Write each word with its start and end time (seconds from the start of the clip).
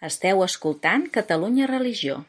Esteu 0.00 0.38
escoltant 0.40 1.10
Catalunya 1.12 1.66
Religió. 1.68 2.22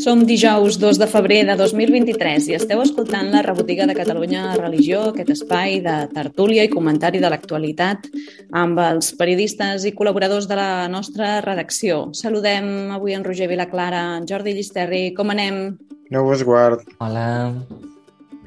Som 0.00 0.22
dijous 0.24 0.78
2 0.80 0.96
de 0.96 1.08
febrer 1.12 1.42
de 1.44 1.56
2023 1.60 2.46
i 2.48 2.54
esteu 2.56 2.80
escoltant 2.80 3.28
la 3.34 3.42
rebotiga 3.44 3.84
de 3.84 3.92
Catalunya 3.92 4.54
Religió, 4.56 5.02
aquest 5.10 5.34
espai 5.34 5.82
de 5.84 5.96
tertúlia 6.14 6.64
i 6.64 6.70
comentari 6.72 7.20
de 7.20 7.28
l'actualitat 7.28 8.08
amb 8.56 8.80
els 8.80 9.12
periodistes 9.20 9.84
i 9.84 9.92
col·laboradors 9.92 10.48
de 10.48 10.56
la 10.56 10.88
nostra 10.88 11.42
redacció. 11.44 12.06
Saludem 12.16 12.96
avui 12.96 13.12
en 13.12 13.26
Roger 13.28 13.50
Vilaclara, 13.52 14.22
Jordi 14.24 14.56
Llisterri, 14.56 15.10
com 15.12 15.34
anem? 15.36 15.76
No 16.08 16.24
us 16.32 16.46
guard. 16.48 16.80
Hola. 16.96 17.52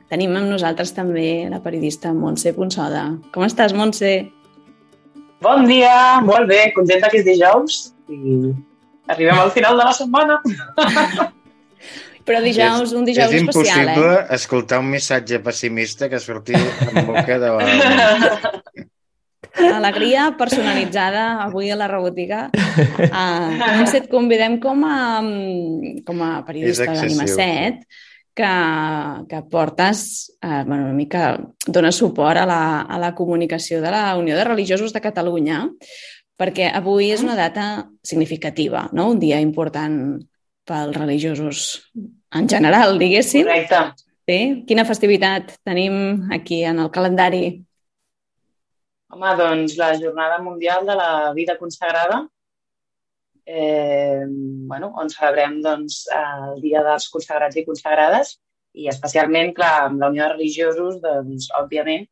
Tenim 0.10 0.34
amb 0.34 0.50
nosaltres 0.50 0.89
també 0.98 1.46
la 1.54 1.62
periodista 1.62 2.18
Montse 2.18 2.57
Ponsoda. 2.57 3.12
Com 3.30 3.46
estàs, 3.46 3.78
Montse? 3.78 4.16
Bon 5.43 5.65
dia, 5.67 6.21
molt 6.23 6.47
bé, 6.47 6.70
contenta 6.75 7.09
que 7.11 7.20
és 7.20 7.25
dijous 7.27 7.79
i 8.07 8.54
arribem 9.11 9.39
al 9.41 9.51
final 9.51 9.77
de 9.77 9.87
la 9.87 9.93
setmana. 9.96 10.39
Però 12.25 12.39
dijous, 12.41 12.93
un 12.97 13.05
dijous 13.05 13.29
és 13.29 13.43
especial, 13.43 13.91
impossible 13.91 14.13
eh? 14.15 14.25
escoltar 14.33 14.79
un 14.82 14.87
missatge 14.89 15.39
pessimista 15.46 16.10
que 16.10 16.19
surti 16.24 16.55
en 16.57 17.05
boca 17.05 17.37
de 17.41 17.51
la... 17.54 17.68
Alegria 19.75 20.32
personalitzada 20.36 21.43
avui 21.46 21.69
a 21.71 21.77
la 21.79 21.86
rebotiga. 21.88 22.49
Uh, 22.52 23.54
Montse, 23.77 24.02
et 24.02 24.10
convidem 24.11 24.57
com 24.60 24.82
a, 24.83 25.21
com 26.04 26.24
a 26.25 26.32
periodista 26.47 26.89
És 26.89 26.99
d'Anima 26.99 27.24
excessiu. 27.24 27.39
7 27.39 28.04
que, 28.36 28.54
que 29.30 29.42
portes, 29.50 30.38
eh, 30.42 30.64
bueno, 30.68 30.84
una 30.84 30.94
mica 30.94 31.39
dones 31.66 31.96
suport 31.96 32.38
a 32.38 32.45
la, 32.45 32.81
a 32.81 33.00
la 33.00 33.16
comunicació 33.16 33.81
de 33.81 33.92
la 33.92 34.16
Unió 34.17 34.36
de 34.36 34.44
Religiosos 34.44 34.94
de 34.94 35.02
Catalunya, 35.02 35.64
perquè 36.36 36.67
avui 36.75 37.14
és 37.16 37.23
una 37.23 37.38
data 37.39 37.88
significativa, 38.03 38.89
no? 38.92 39.08
un 39.16 39.22
dia 39.23 39.39
important 39.39 40.19
pels 40.67 40.97
religiosos 40.97 41.61
en 42.36 42.50
general, 42.50 43.00
diguéssim. 43.00 43.47
Correcte. 43.47 44.05
Sí? 44.25 44.39
Quina 44.67 44.83
festivitat 44.89 45.55
tenim 45.64 46.27
aquí 46.33 46.64
en 46.66 46.81
el 46.81 46.92
calendari? 46.92 47.45
Home, 49.14 49.33
doncs 49.39 49.77
la 49.80 49.94
Jornada 49.95 50.42
Mundial 50.42 50.83
de 50.86 50.95
la 50.97 51.11
Vida 51.38 51.55
Consagrada, 51.58 52.25
eh, 53.45 54.25
bueno, 54.69 54.91
on 55.01 55.09
celebrem 55.09 55.61
doncs, 55.63 56.05
el 56.15 56.59
Dia 56.63 56.83
dels 56.85 57.07
Consagrats 57.13 57.57
i 57.61 57.65
Consagrades 57.67 58.35
i 58.75 58.89
especialment, 58.91 59.53
clar, 59.55 59.87
amb 59.87 60.02
la 60.02 60.11
Unió 60.11 60.25
de 60.25 60.33
Religiosos, 60.33 60.99
doncs, 61.03 61.47
òbviament, 61.61 62.05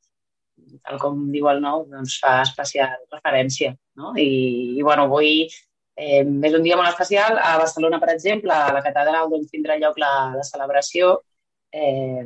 tal 0.88 1.00
com 1.02 1.28
diu 1.34 1.50
el 1.52 1.62
nou, 1.64 1.86
doncs, 1.92 2.18
fa 2.24 2.40
especial 2.46 2.96
referència. 3.12 3.74
No? 4.00 4.14
I, 4.18 4.78
i 4.78 4.86
bueno, 4.86 5.08
avui 5.10 5.34
eh, 5.44 6.24
és 6.24 6.58
un 6.58 6.64
dia 6.64 6.78
molt 6.80 6.90
especial. 6.94 7.38
A 7.38 7.58
Barcelona, 7.62 8.00
per 8.02 8.14
exemple, 8.16 8.54
a 8.54 8.74
la 8.76 8.84
catedral 8.86 9.32
doncs, 9.34 9.52
tindrà 9.52 9.78
lloc 9.82 10.00
la, 10.02 10.14
la 10.38 10.46
celebració 10.48 11.18
eh, 11.74 12.26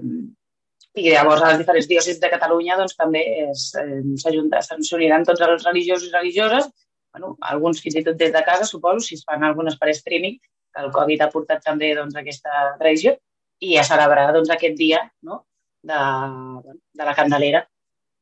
i 0.98 1.12
llavors 1.14 1.44
a 1.44 1.52
les 1.52 1.62
diferents 1.62 1.88
diòcesis 1.90 2.22
de 2.22 2.32
Catalunya 2.32 2.78
doncs, 2.80 2.96
també 2.98 3.24
es, 3.48 3.70
eh, 3.78 4.02
s'uniran 4.18 5.26
tots 5.28 5.44
els 5.46 5.66
religiosos 5.66 6.10
i 6.10 6.16
religioses, 6.16 6.70
bueno, 7.14 7.36
alguns 7.42 7.82
fins 7.82 7.98
i 8.00 8.04
tot 8.06 8.18
des 8.20 8.34
de 8.34 8.44
casa, 8.46 8.66
suposo, 8.66 9.00
si 9.06 9.16
es 9.16 9.24
fan 9.26 9.44
algunes 9.44 9.78
per 9.78 9.90
streaming, 9.96 10.38
que 10.38 10.84
el 10.84 10.92
Covid 10.94 11.24
ha 11.24 11.32
portat 11.34 11.64
també 11.66 11.94
doncs, 11.98 12.16
aquesta 12.16 12.76
tradició, 12.80 13.16
i 13.64 13.78
a 13.78 13.86
celebrar 13.88 14.30
doncs, 14.36 14.52
aquest 14.54 14.78
dia 14.78 15.02
no? 15.26 15.46
de, 15.82 16.74
de 16.94 17.08
la 17.08 17.16
Candelera, 17.18 17.64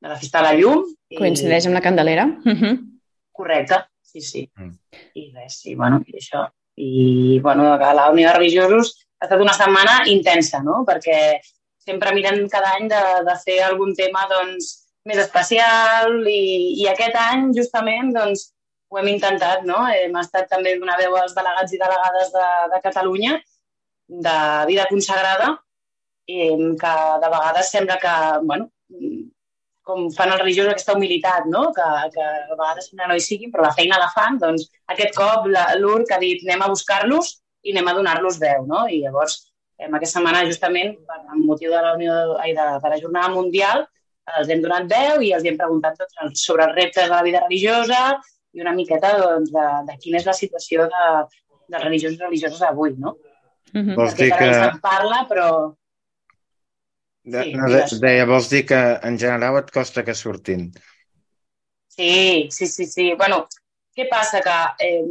de 0.02 0.09
la 0.09 0.17
Festa 0.19 0.39
de 0.39 0.47
la 0.47 0.53
Llum. 0.59 0.86
I... 1.09 1.19
Coincideix 1.19 1.67
amb 1.67 1.75
la 1.75 1.83
Candelera? 1.83 2.27
Uh 2.45 2.55
-huh. 2.61 2.75
Correcte, 3.31 3.81
sí, 4.02 4.22
sí. 4.22 4.50
Mm. 4.55 4.77
I 5.14 5.31
res, 5.36 5.59
sí, 5.61 5.75
bueno, 5.75 6.02
i 6.08 6.16
això. 6.16 6.47
I, 6.77 7.39
bueno, 7.39 7.73
a 7.73 7.94
la 7.94 8.09
Unió 8.11 8.27
de 8.30 8.33
Religiosos 8.38 9.08
ha 9.20 9.25
estat 9.25 9.42
una 9.42 9.53
setmana 9.53 10.08
intensa, 10.08 10.61
no? 10.64 10.83
Perquè 10.88 11.39
sempre 11.77 12.14
miren 12.14 12.48
cada 12.49 12.76
any 12.76 12.87
de, 12.89 13.04
de 13.27 13.36
fer 13.43 13.61
algun 13.64 13.93
tema, 13.95 14.27
doncs, 14.27 14.86
més 15.05 15.17
especial 15.17 16.27
i, 16.27 16.81
i 16.81 16.87
aquest 16.87 17.15
any, 17.15 17.52
justament, 17.54 18.11
doncs, 18.14 18.55
ho 18.95 19.02
hem 19.02 19.11
intentat, 19.11 19.66
no? 19.67 19.83
Hem 19.92 20.16
estat 20.22 20.48
també 20.52 20.78
donar 20.80 20.98
veu 21.02 21.16
als 21.20 21.36
delegats 21.36 21.76
i 21.76 21.82
delegades 21.82 22.32
de, 22.33 22.48
de 22.73 22.82
Catalunya 22.83 23.36
de 24.26 24.36
vida 24.70 24.86
consagrada 24.89 25.56
i 26.32 26.50
que 26.82 26.94
de 27.22 27.30
vegades 27.34 27.72
sembla 27.73 27.98
que, 28.02 28.14
bueno, 28.45 28.70
com 29.86 30.08
fan 30.14 30.32
els 30.34 30.42
religiosos 30.42 30.72
aquesta 30.73 30.95
humilitat, 30.98 31.45
no? 31.45 31.67
que, 31.76 31.88
que 32.14 32.23
a 32.26 32.55
vegades 32.55 32.88
sembla 32.89 33.10
no 33.11 33.17
hi 33.17 33.22
siguin, 33.22 33.52
però 33.54 33.67
la 33.67 33.73
feina 33.78 34.00
la 34.02 34.10
fan, 34.14 34.39
doncs 34.42 34.66
aquest 34.94 35.14
cop 35.17 35.45
l'URC 35.52 36.16
ha 36.16 36.22
dit 36.22 36.42
anem 36.48 36.64
a 36.66 36.70
buscar-los 36.72 37.36
i 37.66 37.73
anem 37.76 37.92
a 37.92 37.98
donar-los 37.98 38.39
veu. 38.42 38.66
No? 38.70 38.86
I 38.89 39.04
llavors, 39.04 39.38
en 39.78 39.94
aquesta 39.94 40.20
setmana, 40.20 40.45
justament, 40.50 40.95
per 41.05 41.20
motiu 41.44 41.73
de 41.73 41.82
la, 41.84 41.94
Unió, 42.00 42.16
ai, 42.42 42.55
de, 42.58 42.66
de 42.82 42.94
la 42.95 43.02
Jornada 43.02 43.34
Mundial, 43.36 43.86
els 44.39 44.50
hem 44.50 44.64
donat 44.64 44.88
veu 44.89 45.22
i 45.22 45.34
els 45.38 45.45
hem 45.45 45.58
preguntat 45.60 46.02
els- 46.02 46.42
sobre 46.42 46.66
els 46.66 46.73
reptes 46.80 47.05
de 47.05 47.14
la 47.14 47.26
vida 47.26 47.44
religiosa 47.44 48.00
i 48.55 48.64
una 48.64 48.73
miqueta 48.76 49.14
doncs, 49.20 49.52
de, 49.54 49.66
de 49.89 49.98
quina 50.02 50.21
és 50.21 50.27
la 50.27 50.36
situació 50.38 50.88
de, 50.92 51.08
dels 51.67 51.83
religiosos 51.83 52.20
i 52.20 52.23
religioses 52.23 52.61
avui, 52.64 52.95
no? 52.98 53.17
Uh 53.73 53.82
-huh. 53.82 53.95
Vols 53.95 54.16
dir 54.16 54.32
que- 54.32 54.54
se'n 54.54 54.80
parla, 54.82 55.26
però 55.30 55.49
De, 57.26 57.42
Sí, 57.42 57.54
no, 57.58 57.66
de, 57.71 57.86
deia, 58.02 58.26
vols 58.30 58.48
dir 58.52 58.67
que 58.70 58.77
en 59.02 59.16
general 59.17 59.58
et 59.58 59.71
costa 59.73 60.04
que 60.05 60.14
surtin? 60.14 60.67
Sí, 61.88 62.48
sí, 62.52 62.67
sí, 62.67 62.86
sí. 62.86 63.05
Bueno, 63.17 63.48
què 63.98 64.05
passa? 64.11 64.42
Que 64.45 64.58
eh, 64.86 65.04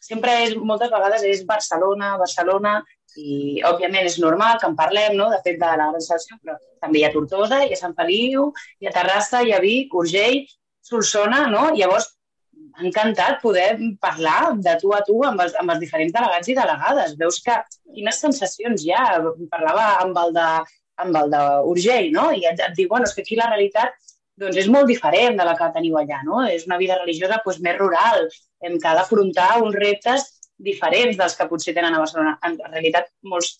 sempre 0.00 0.36
és, 0.44 0.54
moltes 0.54 0.92
vegades 0.92 1.24
és 1.26 1.42
Barcelona, 1.48 2.12
Barcelona, 2.20 2.76
i 3.16 3.62
òbviament 3.66 4.06
és 4.06 4.20
normal 4.22 4.60
que 4.60 4.68
en 4.70 4.76
parlem, 4.78 5.16
no?, 5.18 5.26
de 5.32 5.40
fet, 5.42 5.58
de 5.58 5.66
la 5.66 5.88
gran 5.90 6.04
selecció, 6.04 6.38
però 6.38 6.54
també 6.78 7.00
hi 7.00 7.04
ha 7.08 7.12
Tortosa, 7.16 7.64
hi 7.64 7.74
ha 7.74 7.80
Sant 7.80 7.96
Feliu, 7.98 8.52
hi 8.78 8.86
ha 8.86 8.94
Terrassa, 8.94 9.42
hi 9.42 9.50
ha 9.52 9.58
Vic, 9.64 9.94
Urgell, 9.94 10.44
Solsona, 10.86 11.48
no? 11.50 11.70
Llavors, 11.74 12.12
m'ha 12.70 12.86
encantat 12.88 13.40
poder 13.42 13.70
parlar 14.00 14.54
de 14.66 14.76
tu 14.80 14.92
a 14.96 15.00
tu 15.06 15.18
amb 15.26 15.42
els, 15.44 15.56
amb 15.60 15.74
els 15.74 15.80
diferents 15.82 16.14
delegats 16.14 16.48
i 16.48 16.56
delegades. 16.58 17.16
Veus 17.20 17.40
que 17.44 17.56
quines 17.94 18.20
sensacions 18.26 18.84
hi 18.84 18.94
ha. 18.94 19.06
Parlava 19.52 19.88
amb 20.04 20.18
el 20.24 20.34
de, 20.36 20.48
amb 21.04 21.20
el 21.22 21.34
d'Urgell, 21.34 22.10
no? 22.14 22.30
I 22.32 22.46
et, 22.52 22.62
et 22.68 22.76
diu, 22.76 22.88
bueno, 22.92 23.08
és 23.08 23.16
que 23.16 23.24
aquí 23.26 23.38
la 23.38 23.50
realitat 23.50 23.96
doncs 24.40 24.56
és 24.56 24.70
molt 24.72 24.88
diferent 24.88 25.36
de 25.36 25.44
la 25.44 25.56
que 25.56 25.66
teniu 25.74 25.98
allà, 26.00 26.22
no? 26.24 26.44
És 26.48 26.64
una 26.68 26.78
vida 26.80 26.96
religiosa 27.00 27.42
doncs, 27.44 27.60
més 27.64 27.76
rural, 27.76 28.28
em 28.64 28.78
que 28.80 28.88
ha 28.88 28.94
d'afrontar 28.96 29.50
uns 29.60 29.76
reptes 29.76 30.28
diferents 30.56 31.18
dels 31.18 31.36
que 31.36 31.48
potser 31.48 31.74
tenen 31.76 31.96
a 31.96 32.00
Barcelona. 32.00 32.38
En 32.46 32.56
realitat, 32.70 33.10
molts 33.24 33.56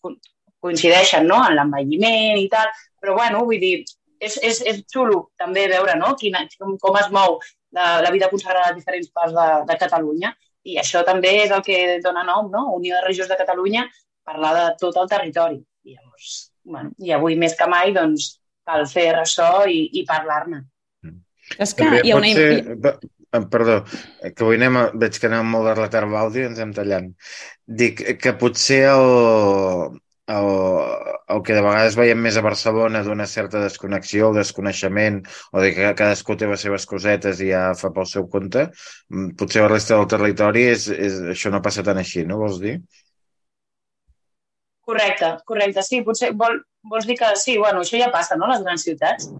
co- 0.00 0.16
coincideixen 0.60 1.26
no? 1.28 1.42
en 1.44 1.56
l'envelliment 1.56 2.40
i 2.40 2.48
tal, 2.52 2.68
però 3.00 3.14
bueno, 3.18 3.44
vull 3.48 3.60
dir, 3.60 3.84
és, 4.20 4.38
és, 4.42 4.62
és 4.64 4.82
xulo 4.92 5.30
també 5.38 5.66
veure 5.68 5.94
no? 5.98 6.14
Quina, 6.18 6.44
com, 6.58 6.76
com 6.80 6.98
es 7.00 7.08
mou 7.14 7.38
la, 7.76 8.00
la 8.04 8.10
vida 8.14 8.30
consagrada 8.32 8.72
a 8.72 8.76
diferents 8.76 9.10
parts 9.14 9.34
de, 9.36 9.46
de 9.68 9.78
Catalunya 9.80 10.32
i 10.66 10.78
això 10.82 11.04
també 11.06 11.32
és 11.44 11.52
el 11.54 11.62
que 11.62 12.00
dona 12.02 12.24
nom, 12.26 12.50
no? 12.50 12.72
Unió 12.74 12.96
de 12.96 13.04
Regions 13.06 13.30
de 13.30 13.38
Catalunya, 13.38 13.84
parlar 14.26 14.54
de 14.56 14.64
tot 14.80 14.96
el 14.98 15.06
territori. 15.10 15.60
I, 15.86 15.94
llavors, 15.94 16.30
bueno, 16.66 16.90
i 16.98 17.12
avui 17.14 17.36
més 17.38 17.54
que 17.54 17.68
mai 17.70 17.92
doncs, 17.94 18.32
cal 18.66 18.82
fer 18.90 19.12
ressò 19.14 19.66
i, 19.70 19.84
i 20.00 20.02
parlar-ne. 20.08 20.64
És 21.62 21.76
que 21.78 21.86
hi 22.02 22.10
ha 22.10 22.16
una... 22.18 22.32
ser... 22.34 22.78
pe- 22.82 22.96
eh, 23.30 23.44
Perdó, 23.52 23.76
que 24.24 24.42
avui 24.42 24.58
anem 24.58 24.80
a... 24.80 24.82
veig 24.98 25.20
que 25.20 25.30
anem 25.30 25.54
molt 25.54 25.70
de 25.70 25.76
retard 25.78 26.08
amb 26.08 26.16
l'àudio 26.18 26.42
i 26.42 26.48
ens 26.50 26.58
hem 26.64 26.72
tallant. 26.74 27.12
Dic 27.66 28.02
que 28.18 28.34
potser 28.40 28.80
el, 28.90 29.06
el, 30.26 30.48
el 31.34 31.42
que 31.46 31.54
de 31.54 31.62
vegades 31.62 31.96
veiem 31.98 32.20
més 32.22 32.36
a 32.36 32.42
Barcelona 32.44 33.02
d'una 33.06 33.26
certa 33.30 33.62
desconnexió 33.62 34.30
o 34.30 34.36
desconeixement 34.36 35.20
o 35.52 35.62
de 35.62 35.72
que 35.74 35.94
cadascú 35.98 36.36
té 36.36 36.48
les 36.50 36.64
seves 36.66 36.86
cosetes 36.90 37.40
i 37.44 37.52
ja 37.52 37.64
fa 37.78 37.92
pel 37.94 38.08
seu 38.10 38.26
compte, 38.32 38.66
mm, 39.10 39.34
potser 39.38 39.62
la 39.62 39.72
resta 39.72 39.96
del 39.96 40.10
territori 40.10 40.66
és, 40.72 40.88
és, 40.90 41.20
això 41.36 41.52
no 41.54 41.62
passa 41.62 41.86
tan 41.86 42.02
així, 42.02 42.26
no 42.26 42.40
vols 42.42 42.60
dir? 42.62 42.78
Correcte, 44.86 45.32
correcte. 45.46 45.82
Sí, 45.82 46.02
potser 46.06 46.30
vol, 46.38 46.60
vols 46.86 47.06
dir 47.06 47.16
que 47.18 47.32
sí, 47.38 47.56
bueno, 47.58 47.82
això 47.82 47.98
ja 47.98 48.10
passa, 48.14 48.38
no?, 48.38 48.50
les 48.50 48.62
grans 48.62 48.86
ciutats. 48.86 49.30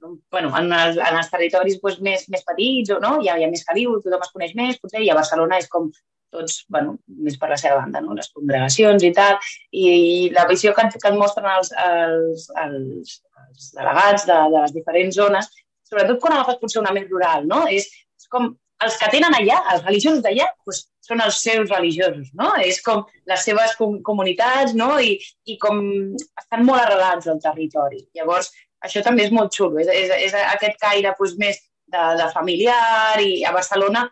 Bueno, 0.00 0.52
en, 0.58 0.70
els, 0.72 0.98
en 0.98 1.18
els 1.20 1.30
territoris 1.32 1.78
doncs, 1.82 1.98
més, 2.04 2.26
més 2.32 2.44
petits, 2.46 2.92
o 2.94 3.00
no? 3.02 3.16
hi, 3.22 3.30
ha, 3.30 3.38
hi 3.38 3.46
ha 3.46 3.50
més 3.52 3.64
caliu, 3.66 3.96
tothom 4.04 4.24
es 4.24 4.32
coneix 4.34 4.54
més, 4.58 4.78
potser, 4.82 5.02
i 5.04 5.10
a 5.10 5.16
Barcelona 5.18 5.58
és 5.62 5.68
com 5.72 5.90
tots, 6.34 6.58
bueno, 6.68 6.98
més 7.24 7.38
per 7.40 7.48
la 7.50 7.56
seva 7.60 7.78
banda, 7.80 8.02
no? 8.04 8.16
les 8.16 8.28
congregacions 8.34 9.04
i 9.06 9.12
tal, 9.16 9.38
i, 9.72 9.84
i 9.88 10.30
la 10.34 10.44
visió 10.50 10.74
que, 10.76 10.84
que 10.94 11.10
et 11.10 11.16
mostren 11.16 11.48
els, 11.54 11.72
els, 11.84 12.48
els, 12.64 13.16
els 13.46 13.70
delegats 13.78 14.28
de, 14.28 14.38
de 14.54 14.64
les 14.66 14.76
diferents 14.76 15.20
zones, 15.22 15.48
sobretot 15.88 16.20
quan 16.20 16.36
agafes 16.36 16.60
potser 16.60 16.82
una 16.82 16.92
més 16.96 17.08
rural, 17.08 17.48
no? 17.48 17.64
és, 17.72 17.88
és 18.20 18.28
com 18.32 18.52
els 18.84 18.98
que 19.00 19.10
tenen 19.10 19.34
allà, 19.34 19.58
els 19.72 19.84
religiosos 19.86 20.22
d'allà, 20.22 20.46
doncs, 20.66 20.84
són 21.08 21.22
els 21.24 21.38
seus 21.40 21.70
religiosos, 21.72 22.28
no? 22.36 22.50
És 22.60 22.82
com 22.84 23.00
les 23.30 23.44
seves 23.46 23.74
com, 23.78 23.96
comunitats, 24.04 24.74
no? 24.76 24.90
I, 25.00 25.16
I 25.48 25.56
com 25.62 25.80
estan 26.18 26.66
molt 26.68 26.82
arrelats 26.82 27.30
al 27.32 27.40
territori. 27.42 28.02
Llavors, 28.18 28.52
això 28.84 29.02
també 29.04 29.26
és 29.26 29.34
molt 29.34 29.54
xulo, 29.54 29.80
és, 29.82 29.90
és, 29.90 30.14
és 30.28 30.36
aquest 30.38 30.78
caire 30.80 31.14
doncs, 31.18 31.36
més 31.40 31.60
de, 31.88 32.04
de 32.20 32.30
familiar 32.34 33.18
i 33.24 33.44
a 33.44 33.52
Barcelona, 33.56 34.06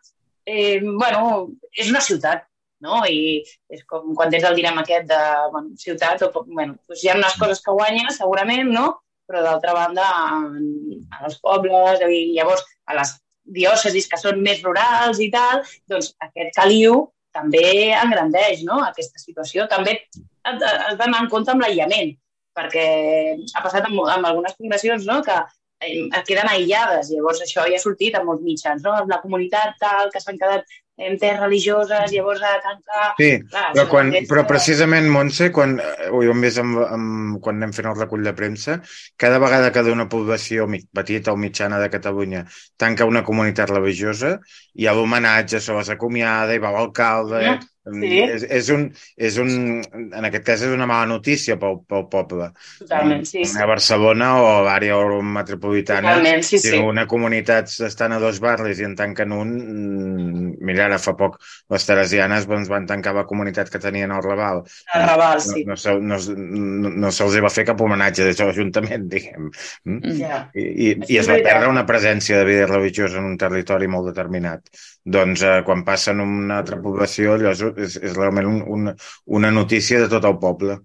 eh, 0.47 0.81
bueno, 0.83 1.49
és 1.73 1.91
una 1.93 2.03
ciutat, 2.05 2.47
no? 2.85 3.03
I 3.09 3.43
és 3.73 3.83
com 3.89 4.15
quan 4.17 4.33
tens 4.33 4.47
el 4.49 4.57
direm 4.59 4.79
aquest 4.81 5.09
de 5.11 5.21
bueno, 5.53 5.75
ciutat, 5.81 6.23
o, 6.27 6.45
bueno, 6.47 6.77
doncs 6.87 7.05
hi 7.05 7.13
ha 7.13 7.19
unes 7.19 7.37
coses 7.41 7.63
que 7.65 7.75
guanyes, 7.77 8.19
segurament, 8.21 8.73
no? 8.73 8.89
Però 9.27 9.43
d'altra 9.43 9.75
banda, 9.75 10.07
en, 10.39 10.67
en 11.03 11.23
els 11.29 11.39
pobles, 11.43 12.03
i 12.07 12.37
llavors 12.37 12.63
a 12.87 12.99
les 13.01 13.17
diòcesis 13.57 14.07
que 14.11 14.19
són 14.19 14.41
més 14.43 14.63
rurals 14.63 15.21
i 15.23 15.31
tal, 15.35 15.63
doncs 15.91 16.13
aquest 16.23 16.55
caliu 16.57 17.07
també 17.37 17.93
engrandeix 17.95 18.63
no? 18.67 18.81
aquesta 18.85 19.21
situació. 19.23 19.67
També 19.71 19.99
has 20.47 20.97
d'anar 20.99 21.25
en 21.25 21.31
compte 21.33 21.53
amb 21.53 21.65
l'aïllament, 21.65 22.15
perquè 22.57 22.89
ha 23.37 23.63
passat 23.63 23.87
amb, 23.89 24.03
amb 24.07 24.33
algunes 24.33 24.57
congregacions 24.57 25.07
no? 25.09 25.21
que 25.27 25.37
eh, 25.81 26.09
queden 26.27 26.49
aïllades. 26.51 27.13
Llavors 27.13 27.45
això 27.45 27.67
ja 27.69 27.79
ha 27.79 27.83
sortit 27.83 28.17
a 28.17 28.25
molts 28.25 28.45
mitjans, 28.47 28.83
no? 28.87 28.97
La 29.11 29.21
comunitat 29.23 29.77
tal, 29.83 30.11
que 30.13 30.23
s'han 30.23 30.41
quedat 30.41 30.67
en 30.97 31.19
terres 31.21 31.43
religioses, 31.43 32.11
llavors 32.13 32.41
a 32.41 32.55
tancar... 32.65 33.03
Sí, 33.19 33.31
clar, 33.51 33.67
però, 33.75 33.85
quan, 33.91 34.13
però 34.31 34.47
precisament, 34.49 35.11
Montse, 35.13 35.51
quan, 35.53 35.77
eh, 35.83 36.09
ho 36.09 36.23
hem 36.25 36.45
vist 36.47 36.63
amb, 36.63 36.81
amb, 36.87 37.37
quan 37.45 37.61
anem 37.61 37.75
fent 37.77 37.91
el 37.91 37.99
recull 37.99 38.25
de 38.25 38.33
premsa, 38.37 38.79
cada 39.21 39.41
vegada 39.43 39.69
que 39.75 39.85
d'una 39.85 40.09
població 40.09 40.65
petita 40.97 41.35
o 41.35 41.41
mitjana 41.41 41.81
de 41.83 41.91
Catalunya 41.93 42.47
tanca 42.81 43.09
una 43.09 43.25
comunitat 43.27 43.75
religiosa, 43.75 44.39
hi 44.73 44.89
ha 44.89 44.97
l'homenatge, 44.97 45.61
se 45.61 45.77
les 45.77 45.93
acomiada, 45.93 46.57
hi 46.57 46.63
va 46.65 46.73
l'alcalde... 46.79 47.45
Eh? 47.45 47.59
Sí. 47.87 48.19
És, 48.19 48.43
és, 48.51 48.69
un, 48.75 48.89
és 49.15 49.37
un, 49.39 49.51
en 49.95 50.27
aquest 50.27 50.43
cas 50.47 50.63
és 50.67 50.73
una 50.75 50.89
mala 50.91 51.07
notícia 51.07 51.55
pel, 51.61 51.79
pel 51.87 52.07
poble. 52.11 52.49
Totalment, 52.81 53.23
sí. 53.29 53.45
sí. 53.47 53.61
A 53.63 53.67
Barcelona 53.71 54.33
o 54.41 54.49
a 54.57 54.57
l'àrea 54.67 54.97
metropolitana, 55.23 56.17
Totalment, 56.17 56.43
sí, 56.43 56.59
si 56.59 56.73
sí. 56.75 56.81
una 56.83 57.07
comunitat 57.07 57.71
estan 57.87 58.17
a 58.17 58.19
dos 58.23 58.41
barris 58.43 58.81
i 58.83 58.89
en 58.89 58.97
tanquen 58.99 59.35
un, 59.37 59.53
mm, 59.55 60.57
mira, 60.67 60.89
ara 60.89 60.99
fa 61.03 61.15
poc 61.19 61.39
les 61.73 61.87
teresianes 61.87 62.49
doncs, 62.51 62.71
van 62.73 62.89
tancar 62.91 63.15
la 63.15 63.27
comunitat 63.29 63.71
que 63.71 63.83
tenien 63.83 64.11
al 64.11 64.25
Raval. 64.27 64.65
Al 64.97 65.07
Raval, 65.07 65.41
sí. 65.47 65.63
No, 65.69 65.79
no, 65.79 66.19
no, 66.19 66.21
no, 66.27 66.95
no 67.07 67.15
se'ls 67.15 67.39
va 67.45 67.55
fer 67.55 67.69
cap 67.71 67.87
homenatge 67.87 68.27
d'això, 68.27 68.51
l'Ajuntament, 68.51 69.07
diguem. 69.15 69.53
Mm? 69.87 70.19
Ja. 70.19 70.43
I, 70.59 70.67
i, 70.67 70.93
i 71.15 71.23
es 71.23 71.31
va 71.31 71.39
perdre 71.39 71.71
una 71.71 71.87
presència 71.87 72.43
de 72.43 72.51
vida 72.51 72.67
religiosa 72.67 73.23
en 73.23 73.31
un 73.31 73.39
territori 73.39 73.87
molt 73.87 74.11
determinat. 74.11 74.67
Doncs 75.07 75.43
eh, 75.47 75.59
quan 75.67 75.85
passa 75.87 76.11
en 76.13 76.23
una 76.25 76.61
altra 76.61 76.81
població, 76.83 77.37
allò 77.37 77.53
és, 77.55 77.99
és 78.03 78.17
realment 78.17 78.49
un, 78.51 78.63
un, 78.77 78.95
una 79.39 79.53
notícia 79.55 80.01
de 80.03 80.09
tot 80.11 80.25
el 80.27 80.39
poble. 80.43 80.81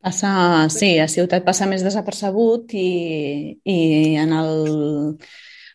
Passa, 0.00 0.32
sí, 0.72 0.94
a 1.00 1.08
ciutat 1.12 1.44
passa 1.44 1.68
més 1.68 1.84
desapercebut 1.84 2.72
i, 2.76 2.90
i 3.64 3.78
en 4.20 4.36
el 4.36 4.52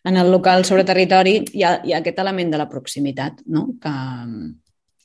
en 0.06 0.18
el 0.18 0.32
local 0.32 0.64
sobre 0.66 0.86
territori 0.86 1.40
hi 1.58 1.64
ha, 1.66 1.80
hi 1.84 1.94
ha 1.94 2.00
aquest 2.00 2.20
element 2.22 2.52
de 2.54 2.62
la 2.62 2.70
proximitat, 2.70 3.42
no? 3.50 3.66
que, 3.82 3.94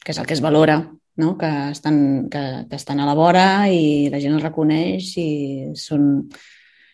que 0.04 0.12
és 0.12 0.20
el 0.20 0.28
que 0.28 0.36
es 0.36 0.42
valora, 0.44 0.76
no? 1.16 1.36
que, 1.40 1.50
estan, 1.72 2.28
que, 2.28 2.42
que 2.68 2.76
estan 2.76 3.00
a 3.00 3.06
la 3.08 3.16
vora 3.16 3.46
i 3.72 4.10
la 4.12 4.20
gent 4.20 4.36
els 4.36 4.44
reconeix 4.44 5.14
i 5.20 5.30
són, 5.72 6.04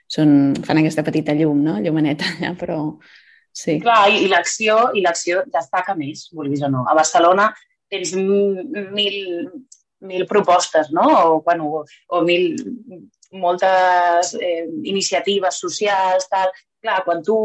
són, 0.07 0.37
fan 0.63 0.83
aquesta 0.83 1.03
petita 1.07 1.35
llum, 1.35 1.65
no? 1.67 1.81
llumaneta 1.83 2.31
allà, 2.37 2.55
però 2.59 2.79
sí. 3.57 3.79
Clar, 3.83 4.03
i, 4.13 4.25
i 4.27 4.29
l'acció 4.33 4.79
i 4.95 5.05
l'acció 5.05 5.43
destaca 5.53 5.97
més, 5.99 6.29
vulguis 6.37 6.65
o 6.67 6.71
no. 6.73 6.85
A 6.89 6.95
Barcelona 6.99 7.49
tens 7.93 8.15
mil, 8.19 9.19
mil 10.05 10.27
propostes, 10.31 10.91
no? 10.93 11.07
O, 11.25 11.43
bueno, 11.47 11.69
o, 11.81 11.85
o 12.17 12.23
mil, 12.27 12.57
moltes 13.33 14.35
eh, 14.41 14.65
iniciatives 14.85 15.61
socials, 15.61 16.29
tal, 16.33 16.51
clar, 16.83 17.03
quan 17.05 17.23
tu 17.27 17.37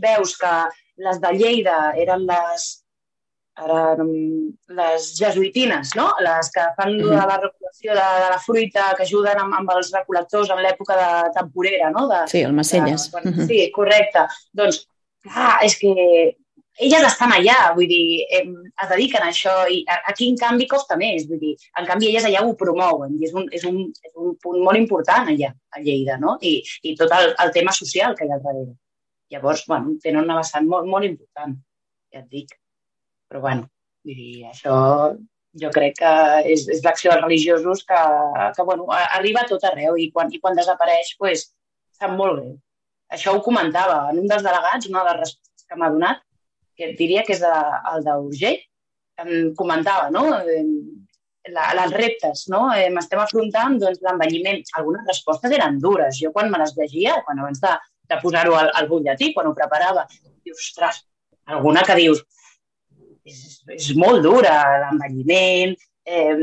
veus 0.00 0.36
que 0.40 0.54
les 1.04 1.20
de 1.20 1.34
Lleida 1.34 1.78
eren 2.00 2.24
les, 2.28 2.66
eren 3.64 4.10
les 4.78 5.08
jesuïtines, 5.18 5.94
no? 5.98 6.08
les 6.22 6.50
que 6.54 6.64
fan 6.76 6.96
mm 6.96 7.00
-hmm. 7.00 7.26
la 7.26 7.38
recol·lecció 7.40 7.94
de, 7.94 8.08
de 8.24 8.28
la 8.34 8.40
fruita, 8.46 8.94
que 8.96 9.02
ajuden 9.02 9.38
amb, 9.38 9.54
amb 9.54 9.70
els 9.76 9.92
recol·lectors 9.92 10.50
en 10.50 10.62
l'època 10.62 10.94
de 11.02 11.30
temporera. 11.38 11.90
No? 11.90 12.08
De, 12.08 12.26
sí, 12.28 12.40
el 12.42 12.52
Macelles. 12.52 13.10
De, 13.10 13.20
mm 13.20 13.32
-hmm. 13.32 13.46
Sí, 13.46 13.70
correcte. 13.70 14.26
Doncs, 14.52 14.88
clar, 15.24 15.58
és 15.66 15.76
que 15.80 15.92
elles 16.84 17.04
estan 17.06 17.32
allà, 17.32 17.72
vull 17.74 17.86
dir, 17.86 18.24
eh, 18.34 18.44
es 18.82 18.88
dediquen 18.90 19.22
a 19.22 19.28
això 19.30 19.52
i 19.70 19.84
aquí, 20.10 20.28
en 20.28 20.38
canvi, 20.38 20.66
costa 20.70 20.96
més. 20.98 21.26
Vull 21.28 21.40
dir, 21.42 21.52
en 21.78 21.86
canvi, 21.86 22.08
elles 22.10 22.26
allà 22.26 22.42
ho 22.42 22.54
promouen 22.58 23.14
i 23.18 23.28
és 23.28 23.34
un, 23.34 23.46
és 23.54 23.66
un, 23.68 23.84
és 24.02 24.14
un 24.14 24.34
punt 24.42 24.58
molt 24.62 24.80
important 24.80 25.30
allà, 25.30 25.52
a 25.70 25.84
Lleida, 25.84 26.18
no? 26.18 26.36
I, 26.42 26.56
i 26.82 26.96
tot 26.98 27.14
el, 27.14 27.34
el 27.44 27.54
tema 27.54 27.74
social 27.76 28.16
que 28.18 28.26
hi 28.26 28.32
ha 28.32 28.40
al 28.40 28.42
darrere. 28.42 28.74
Llavors, 29.30 29.64
bueno, 29.70 29.94
tenen 30.02 30.24
una 30.24 30.40
vessant 30.40 30.66
molt, 30.70 30.90
molt 30.90 31.06
important, 31.06 31.54
ja 32.12 32.24
et 32.24 32.26
dic. 32.30 32.58
Però, 33.30 33.40
bueno, 33.46 33.70
vull 34.04 34.18
dir, 34.18 34.42
això 34.50 34.74
jo 35.62 35.70
crec 35.70 36.00
que 36.00 36.12
és, 36.50 36.66
és 36.74 36.82
l'acció 36.82 37.12
dels 37.12 37.22
religiosos 37.22 37.84
que, 37.86 38.00
que 38.56 38.66
bueno, 38.66 38.88
arriba 38.90 39.44
a 39.44 39.48
tot 39.48 39.62
arreu 39.70 39.96
i 39.96 40.10
quan, 40.10 40.32
i 40.34 40.42
quan 40.42 40.58
desapareix, 40.58 41.14
pues, 41.20 41.52
sap 41.94 42.16
molt 42.18 42.40
greu. 42.40 42.54
Això 43.14 43.34
ho 43.34 43.42
comentava 43.46 43.98
en 44.10 44.20
un 44.22 44.30
dels 44.30 44.44
delegats, 44.46 44.88
una 44.90 45.02
de 45.04 45.10
les 45.10 45.20
respostes 45.22 45.66
que 45.68 45.78
m'ha 45.78 45.90
donat, 45.94 46.22
que 46.78 46.92
diria 46.98 47.22
que 47.26 47.34
és 47.36 47.42
de, 47.42 47.54
el 47.92 48.06
d'Urgell, 48.06 48.60
em 49.22 49.32
comentava, 49.58 50.10
no? 50.10 50.26
La, 51.54 51.64
les 51.76 51.92
reptes, 51.92 52.46
no? 52.50 52.66
Eh, 52.74 52.88
M'estem 52.90 53.20
afrontant 53.22 53.76
doncs, 53.80 54.00
l'envelliment. 54.04 54.62
Algunes 54.80 55.04
respostes 55.10 55.52
eren 55.52 55.76
dures. 55.82 56.16
Jo 56.18 56.32
quan 56.34 56.50
me 56.50 56.60
les 56.62 56.72
llegia, 56.78 57.18
quan 57.26 57.42
abans 57.42 57.60
de, 57.62 57.72
de 58.10 58.20
posar-ho 58.22 58.56
al, 58.58 58.70
al 58.80 58.88
butlletí, 58.90 59.32
quan 59.34 59.50
ho 59.50 59.54
preparava, 59.56 60.06
dius, 60.44 60.70
ostres, 60.70 61.02
alguna 61.56 61.84
que 61.86 61.98
dius, 62.00 62.24
és, 63.28 63.42
és 63.76 63.90
molt 64.00 64.24
dura, 64.24 64.54
l'envelliment, 64.86 65.76
eh, 66.04 66.34